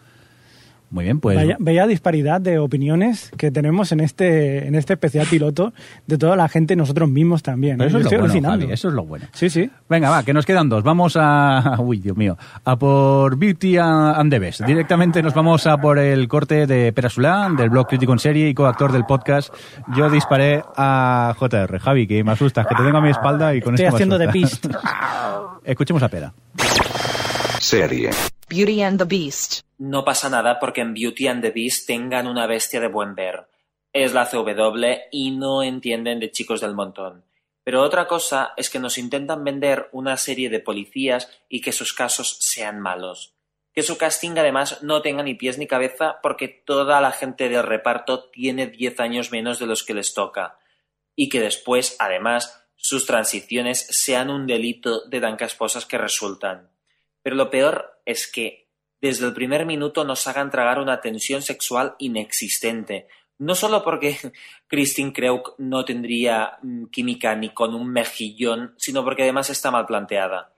[0.90, 1.36] Muy bien, pues.
[1.36, 5.72] Vaya, vaya disparidad de opiniones que tenemos en este, en este especial piloto
[6.08, 7.78] de toda la gente y nosotros mismos también.
[7.78, 7.88] Pero ¿eh?
[7.88, 8.50] eso es lo bueno.
[8.50, 9.26] Javi, eso es lo bueno.
[9.32, 9.70] Sí, sí.
[9.88, 10.82] Venga, va, que nos quedan dos.
[10.82, 11.76] Vamos a.
[11.80, 12.36] Uy, Dios mío.
[12.64, 14.62] A por Beauty and the Best.
[14.62, 18.54] Directamente nos vamos a por el corte de Perasulán, del blog Crítico en Serie y
[18.54, 19.54] coactor del podcast.
[19.96, 21.78] Yo disparé a JR.
[21.78, 23.96] Javi, que me asustas, que te tengo a mi espalda y con Estoy esto me
[23.96, 24.66] haciendo de pist.
[25.64, 26.32] Escuchemos a Pera.
[27.70, 28.10] Serie.
[28.48, 29.60] Beauty and the Beast.
[29.78, 33.46] No pasa nada porque en Beauty and the Beast tengan una bestia de buen ver.
[33.92, 37.24] Es la CW y no entienden de chicos del montón.
[37.62, 41.92] Pero otra cosa es que nos intentan vender una serie de policías y que sus
[41.92, 43.36] casos sean malos.
[43.72, 47.62] Que su casting además no tenga ni pies ni cabeza porque toda la gente del
[47.62, 50.58] reparto tiene 10 años menos de los que les toca.
[51.14, 56.68] Y que después, además, sus transiciones sean un delito de tan casposas que resultan.
[57.22, 58.68] Pero lo peor es que
[59.00, 63.08] desde el primer minuto nos hagan tragar una tensión sexual inexistente.
[63.38, 64.18] No solo porque
[64.68, 69.86] Christine Kreuk no tendría mm, química ni con un mejillón, sino porque además está mal
[69.86, 70.52] planteada.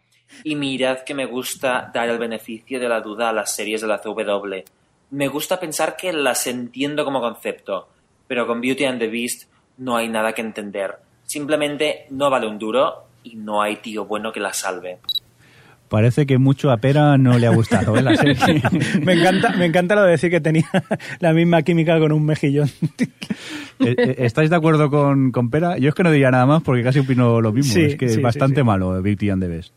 [0.44, 3.86] Y mirad que me gusta dar el beneficio de la duda a las series de
[3.86, 4.64] la CW.
[5.10, 7.88] Me gusta pensar que las entiendo como concepto,
[8.26, 10.96] pero con Beauty and the Beast no hay nada que entender.
[11.24, 14.98] Simplemente no vale un duro y no hay tío bueno que la salve.
[15.92, 18.00] Parece que mucho a Pera no le ha gustado ¿eh?
[18.00, 18.62] la serie.
[19.04, 20.64] me, encanta, me encanta lo de decir que tenía
[21.20, 22.70] la misma química con un mejillón.
[23.80, 25.76] Eh, eh, ¿Estáis de acuerdo con, con Pera?
[25.76, 27.72] Yo es que no diría nada más porque casi opino lo mismo.
[27.72, 28.64] Sí, es que sí, es bastante sí.
[28.64, 29.72] malo Beauty and the Beast.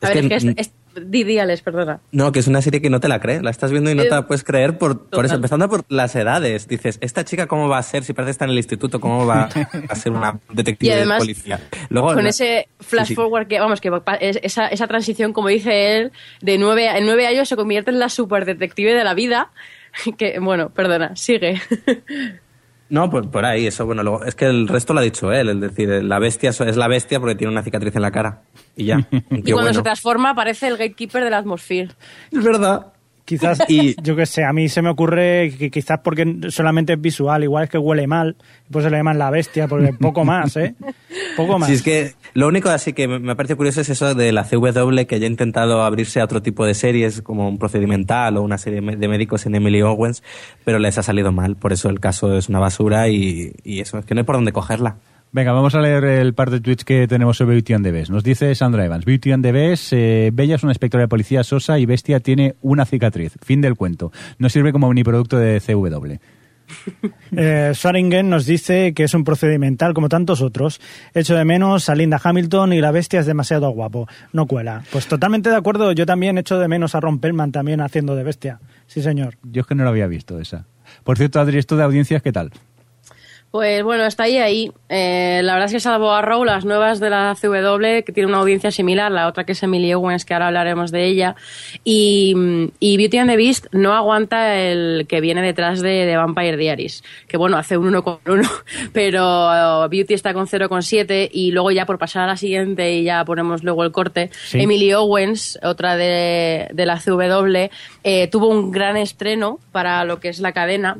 [0.00, 2.00] A ver, es que es, es- di, di, Alex, perdona.
[2.12, 4.02] No, que es una serie que no te la crees, la estás viendo y no
[4.02, 6.68] te la Eh, puedes creer por, por eso, empezando por las edades.
[6.68, 9.00] Dices, ¿esta chica cómo va a ser si parece estar en el instituto?
[9.00, 9.48] ¿Cómo va
[9.88, 11.60] a ser una detective Y además, de policía?
[11.88, 13.14] Luego, con ese flash sí, sí.
[13.14, 13.90] forward que, vamos, que
[14.20, 18.08] esa, esa transición, como dice él, de nueve, en nueve años se convierte en la
[18.08, 19.50] superdetective de la vida.
[20.18, 21.60] Que, bueno, perdona, sigue.
[22.90, 25.48] No, por, por ahí, eso, bueno, luego, es que el resto lo ha dicho él,
[25.48, 28.42] es decir, la bestia es la bestia porque tiene una cicatriz en la cara.
[28.76, 28.98] Y ya.
[29.10, 29.74] y cuando bueno.
[29.74, 31.94] se transforma parece el gatekeeper de la atmósfera.
[32.30, 32.93] Es verdad.
[33.24, 37.00] Quizás, y yo qué sé, a mí se me ocurre que quizás porque solamente es
[37.00, 38.36] visual, igual es que huele mal,
[38.70, 40.74] pues se le llaman la bestia, porque poco más, ¿eh?
[41.34, 41.68] Poco más.
[41.68, 45.06] Sí, es que lo único así que me parece curioso es eso de la CW
[45.08, 48.82] que haya intentado abrirse a otro tipo de series como un procedimental o una serie
[48.82, 50.22] de médicos en Emily Owens,
[50.62, 53.98] pero les ha salido mal, por eso el caso es una basura y, y eso,
[53.98, 54.96] es que no hay por dónde cogerla.
[55.34, 58.08] Venga, vamos a leer el par de tweets que tenemos sobre Beauty and the Beast.
[58.08, 61.42] Nos dice Sandra Evans, Beauty and the Beast, eh, Bella es una inspectora de policía
[61.42, 63.36] sosa y Bestia tiene una cicatriz.
[63.42, 64.12] Fin del cuento.
[64.38, 66.20] No sirve como ni producto de CW.
[67.36, 70.80] Eh, Swaringen nos dice que es un procedimental como tantos otros.
[71.12, 74.06] Echo de menos a Linda Hamilton y la bestia es demasiado guapo.
[74.32, 74.84] No cuela.
[74.92, 75.90] Pues totalmente de acuerdo.
[75.90, 78.60] Yo también echo de menos a Ron Perlman también haciendo de bestia.
[78.86, 79.36] Sí, señor.
[79.42, 80.64] Yo es que no lo había visto esa.
[81.02, 82.52] Por cierto, Adri, esto de audiencias, ¿qué tal?
[83.54, 84.72] Pues bueno, está ahí ahí.
[84.88, 88.38] Eh, la verdad es que salvo Arrow, las nuevas de la CW, que tiene una
[88.38, 91.36] audiencia similar, la otra que es Emily Owens, que ahora hablaremos de ella,
[91.84, 92.34] y,
[92.80, 97.04] y Beauty and the Beast no aguanta el que viene detrás de, de Vampire Diaries,
[97.28, 98.50] que bueno, hace un 1,1,
[98.92, 103.24] pero Beauty está con 0,7 y luego ya por pasar a la siguiente y ya
[103.24, 104.62] ponemos luego el corte, Sí.
[104.62, 107.70] Emily Owens, otra de, de la CW,
[108.02, 110.98] eh, tuvo un gran estreno para lo que es la cadena,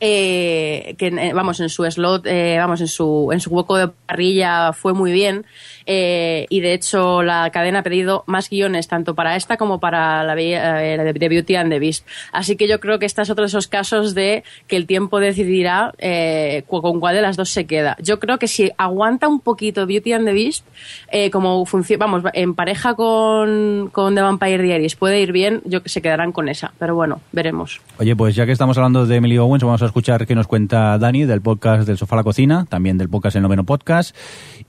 [0.00, 3.88] eh, que eh, vamos en su slot eh, vamos en su en su hueco de
[3.88, 5.46] parrilla fue muy bien
[5.86, 10.24] eh, y de hecho la cadena ha pedido más guiones tanto para esta como para
[10.24, 12.06] la eh, de, de Beauty and the Beast.
[12.32, 15.20] Así que yo creo que este es otro de esos casos de que el tiempo
[15.20, 17.96] decidirá eh, con cuál de las dos se queda.
[18.00, 20.66] Yo creo que si aguanta un poquito Beauty and the Beast
[21.10, 25.82] eh, como funciona vamos en pareja con, con The Vampire Diaries puede ir bien yo
[25.82, 26.72] que se quedarán con esa.
[26.78, 27.80] Pero bueno veremos.
[27.98, 30.98] Oye, pues ya que estamos hablando de Emily Owens, vamos a escuchar qué nos cuenta
[30.98, 34.16] Dani del podcast del Sofá la Cocina, también del podcast El Noveno Podcast.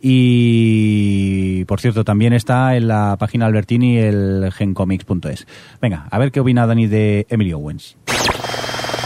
[0.01, 1.06] Y,
[1.65, 5.47] por cierto, también está en la página Albertini el gencomics.es.
[5.81, 7.97] Venga, a ver qué opina Dani de Emily Owens.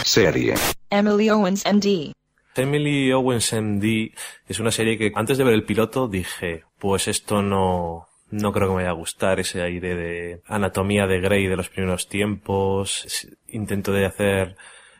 [0.04, 0.54] Serie.
[0.90, 2.12] Emily Owens MD.
[2.54, 4.12] Emily Owens MD
[4.46, 8.68] es una serie que antes de ver el piloto dije, pues esto no, no creo
[8.68, 13.28] que me vaya a gustar, ese aire de anatomía de Grey de los primeros tiempos,
[13.48, 14.56] intento de hacer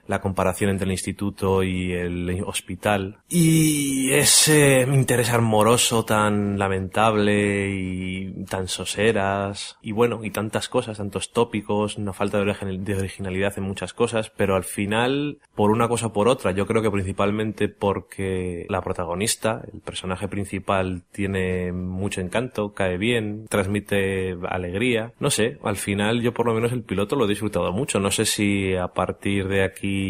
[0.07, 3.19] la comparación entre el instituto y el hospital.
[3.29, 9.77] Y ese interés amoroso tan lamentable y tan soseras.
[9.83, 14.57] Y bueno, y tantas cosas, tantos tópicos, una falta de originalidad en muchas cosas, pero
[14.57, 19.63] al final, por una cosa o por otra, yo creo que principalmente porque la protagonista,
[19.73, 26.33] el personaje principal, tiene mucho encanto, cae bien, transmite alegría, no sé, al final yo
[26.33, 29.65] por lo menos el piloto lo he disfrutado mucho, no sé si a partir de
[29.65, 30.02] aquí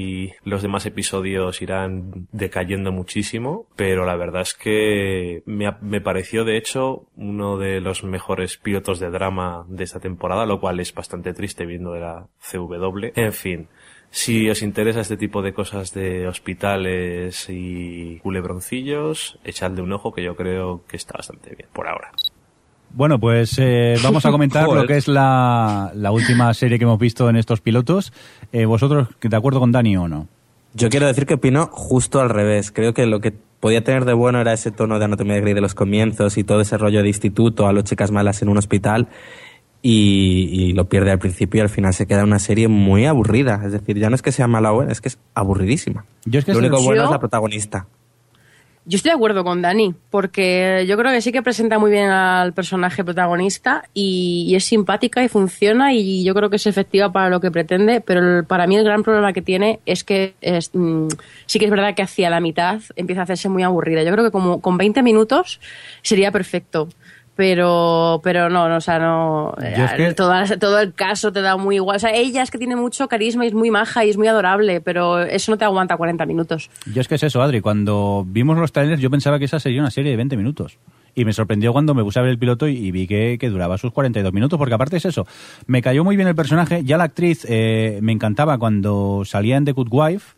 [0.45, 6.57] los demás episodios irán decayendo muchísimo, pero la verdad es que me, me pareció de
[6.57, 11.33] hecho uno de los mejores pilotos de drama de esta temporada, lo cual es bastante
[11.35, 13.13] triste viendo de la CW.
[13.15, 13.69] En fin,
[14.11, 20.23] si os interesa este tipo de cosas de hospitales y culebroncillos, echadle un ojo que
[20.23, 22.13] yo creo que está bastante bien por ahora.
[22.95, 26.99] Bueno, pues eh, vamos a comentar lo que es la, la última serie que hemos
[26.99, 28.13] visto en estos pilotos.
[28.53, 30.29] Eh, ¿Vosotros de acuerdo con Dani o no?
[30.75, 32.71] Yo quiero decir que opino justo al revés.
[32.71, 35.55] Creo que lo que podía tener de bueno era ese tono de anatomía de Grey
[35.55, 38.57] de los comienzos y todo ese rollo de instituto a los chicas malas en un
[38.59, 39.09] hospital
[39.83, 43.61] y, y lo pierde al principio y al final se queda una serie muy aburrida.
[43.65, 46.05] Es decir, ya no es que sea mala o buena, es que es aburridísima.
[46.25, 47.87] Yo es que lo único bueno Yo- es la protagonista.
[48.85, 52.11] Yo estoy de acuerdo con Dani, porque yo creo que sí que presenta muy bien
[52.11, 57.13] al personaje protagonista y, y es simpática y funciona y yo creo que es efectiva
[57.13, 60.35] para lo que pretende, pero para mí el gran problema que tiene es que
[60.73, 61.09] mm,
[61.47, 64.03] sí que es verdad que hacia la mitad empieza a hacerse muy aburrida.
[64.03, 65.61] Yo creo que como con 20 minutos
[66.03, 66.89] sería perfecto.
[67.35, 69.55] Pero, pero no, no, o sea, no.
[69.63, 71.97] Es que- todo, todo el caso te da muy igual.
[71.97, 74.29] O sea, ella es que tiene mucho carisma y es muy maja y es muy
[74.29, 76.71] adorable, pero eso no te aguanta 40 minutos.
[76.93, 77.61] Yo es que es eso, Adri.
[77.61, 80.79] Cuando vimos los trailers yo pensaba que esa sería una serie de 20 minutos.
[81.15, 83.51] Y me sorprendió cuando me puse a ver el piloto y, y vi que, que
[83.51, 85.27] duraba sus 42 minutos, porque aparte es eso.
[85.67, 86.85] Me cayó muy bien el personaje.
[86.85, 90.35] Ya la actriz eh, me encantaba cuando salía en The Good Wife.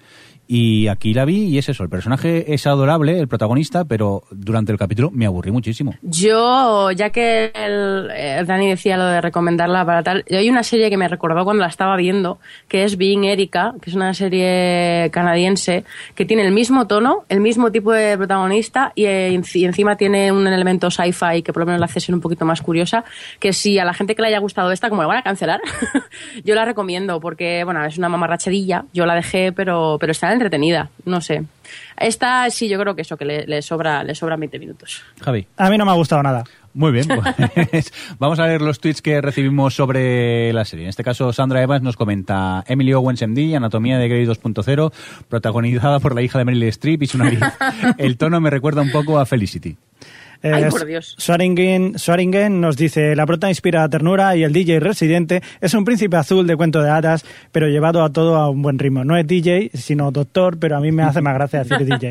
[0.47, 1.83] Y aquí la vi y es eso.
[1.83, 5.95] El personaje es adorable, el protagonista, pero durante el capítulo me aburrí muchísimo.
[6.03, 10.91] Yo, ya que el, eh, Dani decía lo de recomendarla para tal, hay una serie
[10.91, 12.39] que me recordó cuando la estaba viendo,
[12.69, 15.85] que es Being Erika, que es una serie canadiense,
[16.15, 20.31] que tiene el mismo tono, el mismo tipo de protagonista y, eh, y encima tiene
[20.31, 23.05] un elemento sci-fi que por lo menos la hace ser un poquito más curiosa,
[23.41, 25.61] que si a la gente que le haya gustado esta, como la van a cancelar,
[26.45, 30.91] yo la recomiendo porque, bueno, es una mamarrachadilla, yo la dejé, pero, pero está entretenida,
[31.05, 31.45] no sé.
[31.97, 35.03] Esta sí, yo creo que eso, que le, le sobra, le sobran 20 minutos.
[35.21, 35.47] Javi.
[35.57, 36.45] A mí no me ha gustado nada.
[36.75, 40.87] Muy bien, pues vamos a ver los tweets que recibimos sobre la serie.
[40.87, 44.93] En este caso, Sandra Evans nos comenta Emily Owens MD, Anatomía de Grey 2.0,
[45.29, 47.39] protagonizada por la hija de Meryl Streep y su nariz.
[47.99, 49.77] El tono me recuerda un poco a Felicity.
[50.45, 51.15] Ay, Eh, por Dios.
[51.19, 56.17] Swaringen, Swaringen nos dice, la prota inspira ternura y el DJ residente es un príncipe
[56.17, 59.05] azul de cuento de hadas, pero llevado a todo a un buen ritmo.
[59.05, 62.09] No es DJ, sino doctor, pero a mí me hace más gracia decir DJ.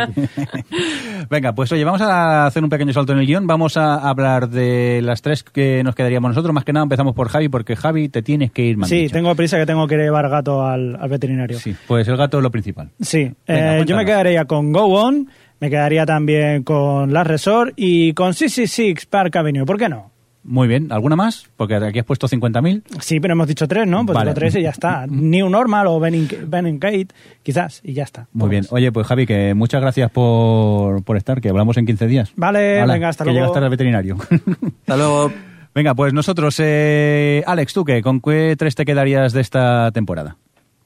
[1.30, 3.48] Venga, pues oye, vamos a hacer un pequeño salto en el guion.
[3.48, 6.54] Vamos a hablar de las tres que nos quedaríamos nosotros.
[6.54, 9.14] Más que nada empezamos por Javi, porque Javi te tienes que ir, han Sí, dicho.
[9.14, 11.60] tengo prisa que tengo que llevar gato al, al veterinario.
[11.60, 12.90] Sí, pues el gato es lo principal.
[13.00, 15.28] Sí, Venga, eh, yo me quedaría con Go On,
[15.64, 19.64] me quedaría también con Last Resort y con 666 Park Avenue.
[19.66, 20.12] ¿Por qué no?
[20.44, 21.50] Muy bien, ¿alguna más?
[21.56, 22.84] Porque aquí has puesto 50.000.
[23.00, 24.06] Sí, pero hemos dicho tres, ¿no?
[24.06, 24.32] Pues Vale.
[24.32, 25.08] digo tres y ya está.
[25.10, 27.08] New Normal o Ben, in, Ben in Kate,
[27.44, 28.28] quizás, y ya está.
[28.34, 28.66] Muy bien.
[28.72, 32.34] Oye, pues Javi, que muchas gracias por, por estar, que hablamos en 15 días.
[32.36, 33.46] Vale, Hala, venga, hasta que luego.
[33.46, 34.18] llegas tarde al veterinario.
[34.82, 35.32] Hasta luego.
[35.74, 38.02] Venga, pues nosotros, eh, Alex, ¿tú qué?
[38.02, 40.36] ¿Con qué tres te quedarías de esta temporada?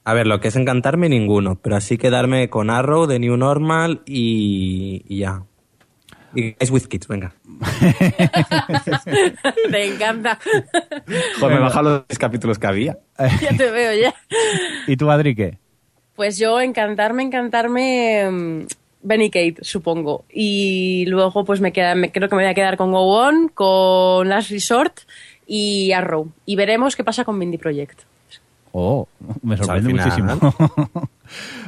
[0.08, 1.58] A ver, lo que es encantarme, ninguno.
[1.60, 5.42] Pero así quedarme con Arrow, de New Normal y, y ya.
[6.34, 7.34] Y Guys with Kids, venga.
[9.70, 10.38] Te encanta.
[11.38, 12.96] Joder, me baja los capítulos que había.
[13.42, 14.14] ya te veo ya.
[14.86, 15.58] ¿Y tú, Adri, qué?
[16.16, 18.66] Pues yo encantarme, encantarme mm,
[19.02, 20.24] Benny Kate, supongo.
[20.32, 23.48] Y luego pues me queda, me, creo que me voy a quedar con Go On,
[23.48, 25.00] con Last Resort
[25.46, 26.32] y Arrow.
[26.46, 28.04] Y veremos qué pasa con Mindy Project.
[28.72, 29.08] Oh,
[29.42, 30.54] me Pues sorprende final- muchísimo.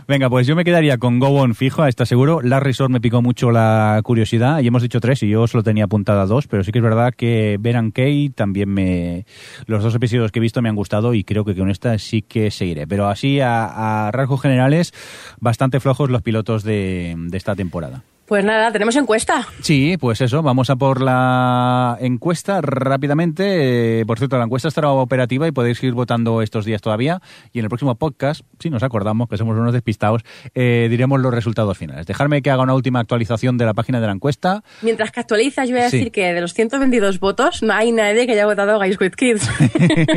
[0.09, 2.41] Venga, pues yo me quedaría con Go On fijo, está seguro.
[2.41, 5.85] Last Resort me picó mucho la curiosidad y hemos dicho tres y yo solo tenía
[5.85, 9.27] apuntada dos, pero sí que es verdad que Ben and Kate también me...
[9.67, 12.23] Los dos episodios que he visto me han gustado y creo que con esta sí
[12.23, 12.87] que seguiré.
[12.87, 14.93] Pero así, a, a rasgos generales,
[15.41, 18.03] bastante flojos los pilotos de, de esta temporada.
[18.31, 19.45] Pues nada, tenemos encuesta.
[19.61, 23.99] Sí, pues eso, vamos a por la encuesta rápidamente.
[24.03, 27.21] Eh, por cierto, la encuesta estará operativa y podéis ir votando estos días todavía.
[27.53, 30.23] Y en el próximo podcast, si nos acordamos que somos unos despistados,
[30.55, 32.07] eh, diremos los resultados finales.
[32.07, 34.63] Dejarme que haga una última actualización de la página de la encuesta.
[34.83, 35.97] Mientras que actualizas, yo voy a Sí.
[35.97, 39.51] decir que de los 122 votos no hay nadie que haya votado Guys with Kids.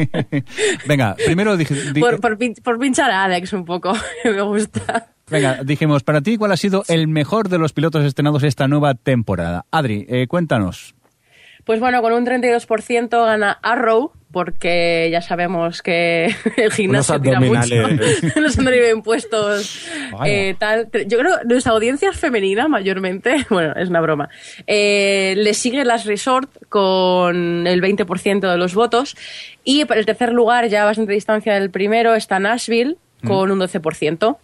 [0.87, 1.57] Venga, primero
[1.99, 5.12] por, por por pinchar a Alex un poco, me gusta.
[5.33, 8.93] Venga, dijimos, para ti, ¿cuál ha sido el mejor de los pilotos estrenados esta nueva
[8.93, 9.65] temporada?
[9.71, 10.95] Adri, eh, cuéntanos.
[11.65, 17.75] Pues bueno, con un 32% gana Arrow, porque ya sabemos que el gimnasio tira mucho.
[18.41, 19.87] Nos han impuestos.
[20.25, 20.89] Eh, tal.
[21.07, 23.45] Yo creo que nuestra audiencia es femenina, mayormente.
[23.49, 24.29] Bueno, es una broma.
[24.67, 29.15] Eh, le sigue Las Resort con el 20% de los votos.
[29.63, 33.59] Y para el tercer lugar, ya a bastante distancia del primero, está Nashville con un
[33.59, 34.37] 12%.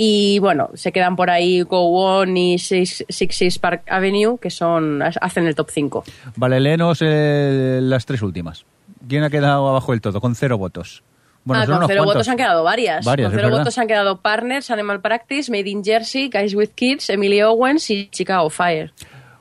[0.00, 4.48] Y bueno, se quedan por ahí Go On y Six Six Six Park Avenue, que
[4.48, 6.04] son hacen el top 5.
[6.36, 8.64] Vale, léenos eh, las tres últimas.
[9.08, 10.20] ¿Quién ha quedado abajo del todo?
[10.20, 11.02] Con cero votos.
[11.42, 12.14] Bueno, ah, con cero cuantos.
[12.14, 13.04] votos han quedado varias.
[13.04, 17.10] Varias, con cero votos han quedado Partners, Animal Practice, Made in Jersey, Guys with Kids,
[17.10, 18.92] Emily Owens y Chicago Fire.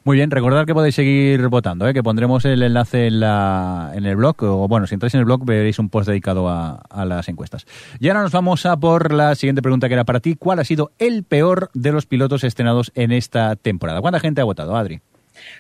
[0.08, 1.94] Muy bien, recordad que podéis seguir votando, ¿eh?
[1.94, 5.26] que pondremos el enlace en, la, en el blog, o bueno, si entráis en el
[5.26, 7.66] blog veréis un post dedicado a, a las encuestas.
[8.00, 10.38] Y ahora nos vamos a por la siguiente pregunta que era para ti.
[10.40, 14.00] ¿Cuál ha sido el peor de los pilotos estrenados en esta temporada?
[14.00, 15.02] ¿Cuánta gente ha votado, Adri?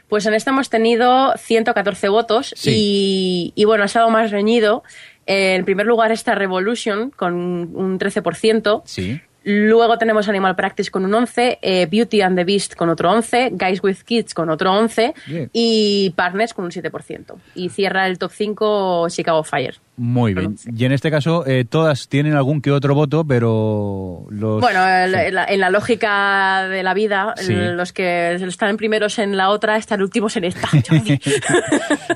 [0.07, 4.81] Pues en esta hemos tenido 114 votos y, y bueno, ha estado más reñido.
[5.25, 8.83] En primer lugar está Revolution con un 13%.
[8.85, 9.19] Sí.
[9.49, 13.51] Luego tenemos Animal Practice con un 11, eh, Beauty and the Beast con otro 11,
[13.53, 15.49] Guys with Kids con otro 11 Bien.
[15.53, 17.37] y Partners con un 7%.
[17.55, 19.79] Y cierra el top 5 Chicago Fire.
[19.97, 20.55] Muy bien.
[20.75, 24.61] Y en este caso, eh, todas tienen algún que otro voto, pero los...
[24.61, 27.53] Bueno, el- en la, en la lógica de la vida, Sí.
[27.55, 30.69] los que están primeros en la otra están últimos en esta.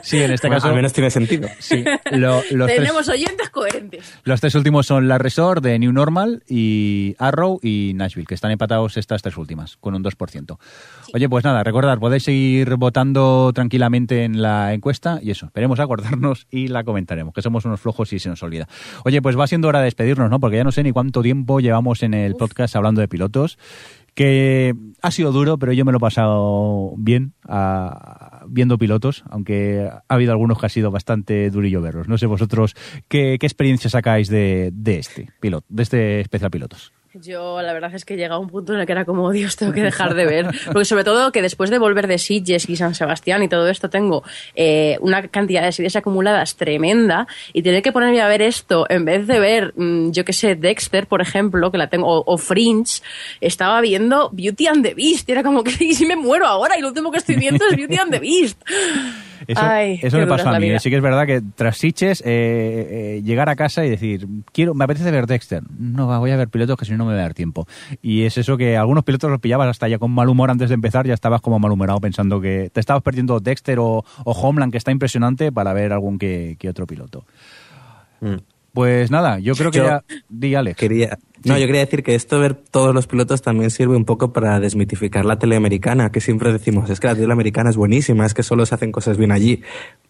[0.04, 0.70] Sí, en este Bueno, caso...
[0.70, 1.48] al menos tiene sentido.
[1.60, 4.14] Sí, lo- los, tres, Tenemos oyentes coherentes.
[4.24, 8.52] los tres últimos son la Resort de New Normal y Arrow y Nashville, que están
[8.52, 10.58] empatados estas tres últimas, con un 2%.
[11.14, 16.48] Oye, pues nada, recordad, podéis seguir votando tranquilamente en la encuesta y eso, esperemos acordarnos
[16.50, 18.68] y la comentaremos, que somos unos flojos y se nos olvida.
[19.06, 20.40] Oye, pues va siendo hora de despedirnos, ¿no?
[20.40, 23.58] Porque ya no sé ni cuánto tiempo llevamos en el podcast hablando de pilotos,
[24.14, 27.34] que ha sido duro, pero yo me lo he pasado bien
[28.48, 32.08] viendo pilotos, aunque ha habido algunos que ha sido bastante durillo verlos.
[32.08, 32.76] No sé vosotros
[33.08, 36.92] qué, qué experiencia sacáis de, de este piloto, de este especial pilotos.
[37.14, 39.58] Yo la verdad es que llega a un punto en el que era como, Dios,
[39.58, 40.48] tengo que dejar de ver.
[40.66, 43.90] Porque sobre todo que después de volver de Sitges y San Sebastián y todo esto
[43.90, 44.24] tengo
[44.56, 49.04] eh, una cantidad de series acumuladas tremenda y tener que ponerme a ver esto en
[49.04, 52.38] vez de ver, mm, yo qué sé, Dexter, por ejemplo, que la tengo, o, o
[52.38, 53.02] Fringe,
[53.42, 56.78] estaba viendo Beauty and the Beast y era como que ¿y si me muero ahora
[56.78, 58.62] y lo último que estoy viendo es Beauty and the Beast.
[59.48, 60.70] Eso, Ay, eso me pasó es a mí.
[60.70, 60.80] eh.
[60.80, 64.74] Sí que es verdad que tras Sitges, eh, eh, llegar a casa y decir, quiero,
[64.74, 65.64] me apetece ver Dexter.
[65.78, 67.68] No, voy a ver pilotos que si no, no me va a dar tiempo.
[68.02, 70.76] Y es eso que algunos pilotos los pillabas hasta ya con mal humor antes de
[70.76, 74.78] empezar, ya estabas como malhumorado pensando que te estabas perdiendo Dexter o, o Homeland, que
[74.78, 77.26] está impresionante, para ver algún que, que otro piloto.
[78.74, 80.04] Pues nada, yo creo que Yo ya...
[80.30, 80.78] Di, Alex.
[80.78, 84.06] Quería, no, yo quería decir que esto de ver todos los pilotos también sirve un
[84.06, 87.78] poco para desmitificar la tele americana, que siempre decimos, es que la tele americana es
[87.78, 89.62] buenísima, es que solo se hacen cosas bien allí.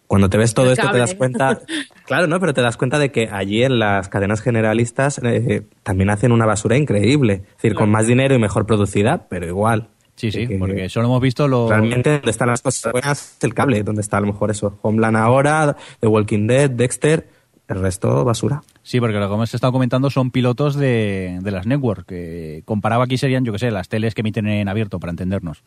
[0.06, 1.60] Cuando te ves todo esto te das cuenta,
[2.06, 2.38] claro, ¿no?
[2.38, 6.44] Pero te das cuenta de que allí en las cadenas generalistas eh, también hacen una
[6.44, 7.44] basura increíble.
[7.46, 9.88] Es decir, con más dinero y mejor producida, pero igual.
[10.14, 11.68] Sí, sí, porque solo hemos visto lo...
[11.68, 14.78] Realmente donde están las cosas buenas es el cable, donde está a lo mejor eso.
[14.82, 17.26] Homeland ahora, The Walking Dead, Dexter,
[17.72, 18.62] el resto basura.
[18.82, 23.04] Sí, porque lo que hemos estado comentando son pilotos de, de las network, que comparaba
[23.04, 25.62] aquí serían, yo que sé, las teles que emiten en abierto, para entendernos.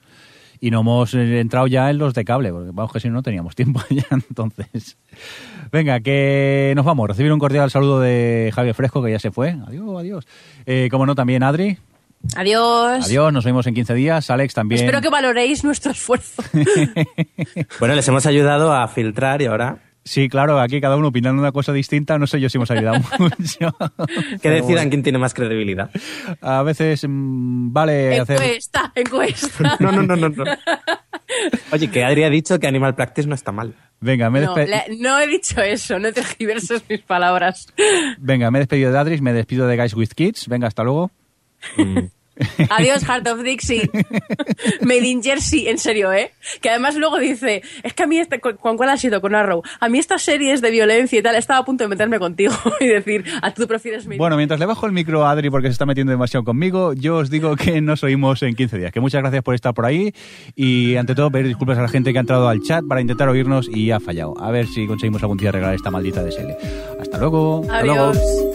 [0.59, 3.15] Y no hemos eh, entrado ya en los de cable, porque vamos que si no,
[3.15, 4.97] no teníamos tiempo ya entonces.
[5.71, 7.07] Venga, que nos vamos.
[7.07, 9.57] Recibir un cordial saludo de Javier Fresco, que ya se fue.
[9.67, 10.27] Adiós, adiós.
[10.65, 11.77] Eh, como no, también Adri.
[12.35, 13.05] Adiós.
[13.05, 14.29] Adiós, nos vemos en 15 días.
[14.29, 14.81] Alex también.
[14.81, 16.43] Espero que valoréis nuestro esfuerzo.
[17.79, 19.77] Bueno, les hemos ayudado a filtrar y ahora
[20.07, 22.99] Sí, claro, aquí cada uno opinando una cosa distinta, no sé yo si hemos ayudado
[23.19, 23.75] mucho.
[24.39, 24.89] que decidan bueno.
[24.91, 25.89] quién tiene más credibilidad.
[26.41, 28.35] A veces mm, vale hacer...
[28.39, 29.77] Encuesta, encuesta.
[29.79, 30.29] No, no, no, no.
[30.29, 30.43] no.
[31.71, 33.73] Oye, que Adri ha dicho que Animal Practice no está mal.
[33.99, 34.55] Venga, me, he No,
[34.99, 37.67] no he dicho eso, no tergiverses mis palabras.
[38.19, 40.47] Venga, me he despedido de Adris, me despido de Guys with Kids.
[40.47, 41.09] Venga, hasta luego.
[42.69, 43.89] Adiós, Heart of Dixie.
[44.81, 46.31] Made in Jersey, en serio, ¿eh?
[46.61, 49.21] Que además luego dice, es que a mí, este, ¿con, con cuál ha sido?
[49.21, 49.61] Con Arrow.
[49.79, 52.87] A mí estas series de violencia y tal, estaba a punto de meterme contigo y
[52.87, 55.73] decir, a tú prefieres Made Bueno, mientras le bajo el micro a Adri porque se
[55.73, 58.91] está metiendo demasiado conmigo, yo os digo que nos oímos en 15 días.
[58.91, 60.13] Que muchas gracias por estar por ahí
[60.55, 63.29] y ante todo pedir disculpas a la gente que ha entrado al chat para intentar
[63.29, 64.33] oírnos y ha fallado.
[64.39, 66.55] A ver si conseguimos algún día arreglar esta maldita DSL.
[66.99, 67.61] Hasta luego.
[67.63, 68.54] Hasta luego.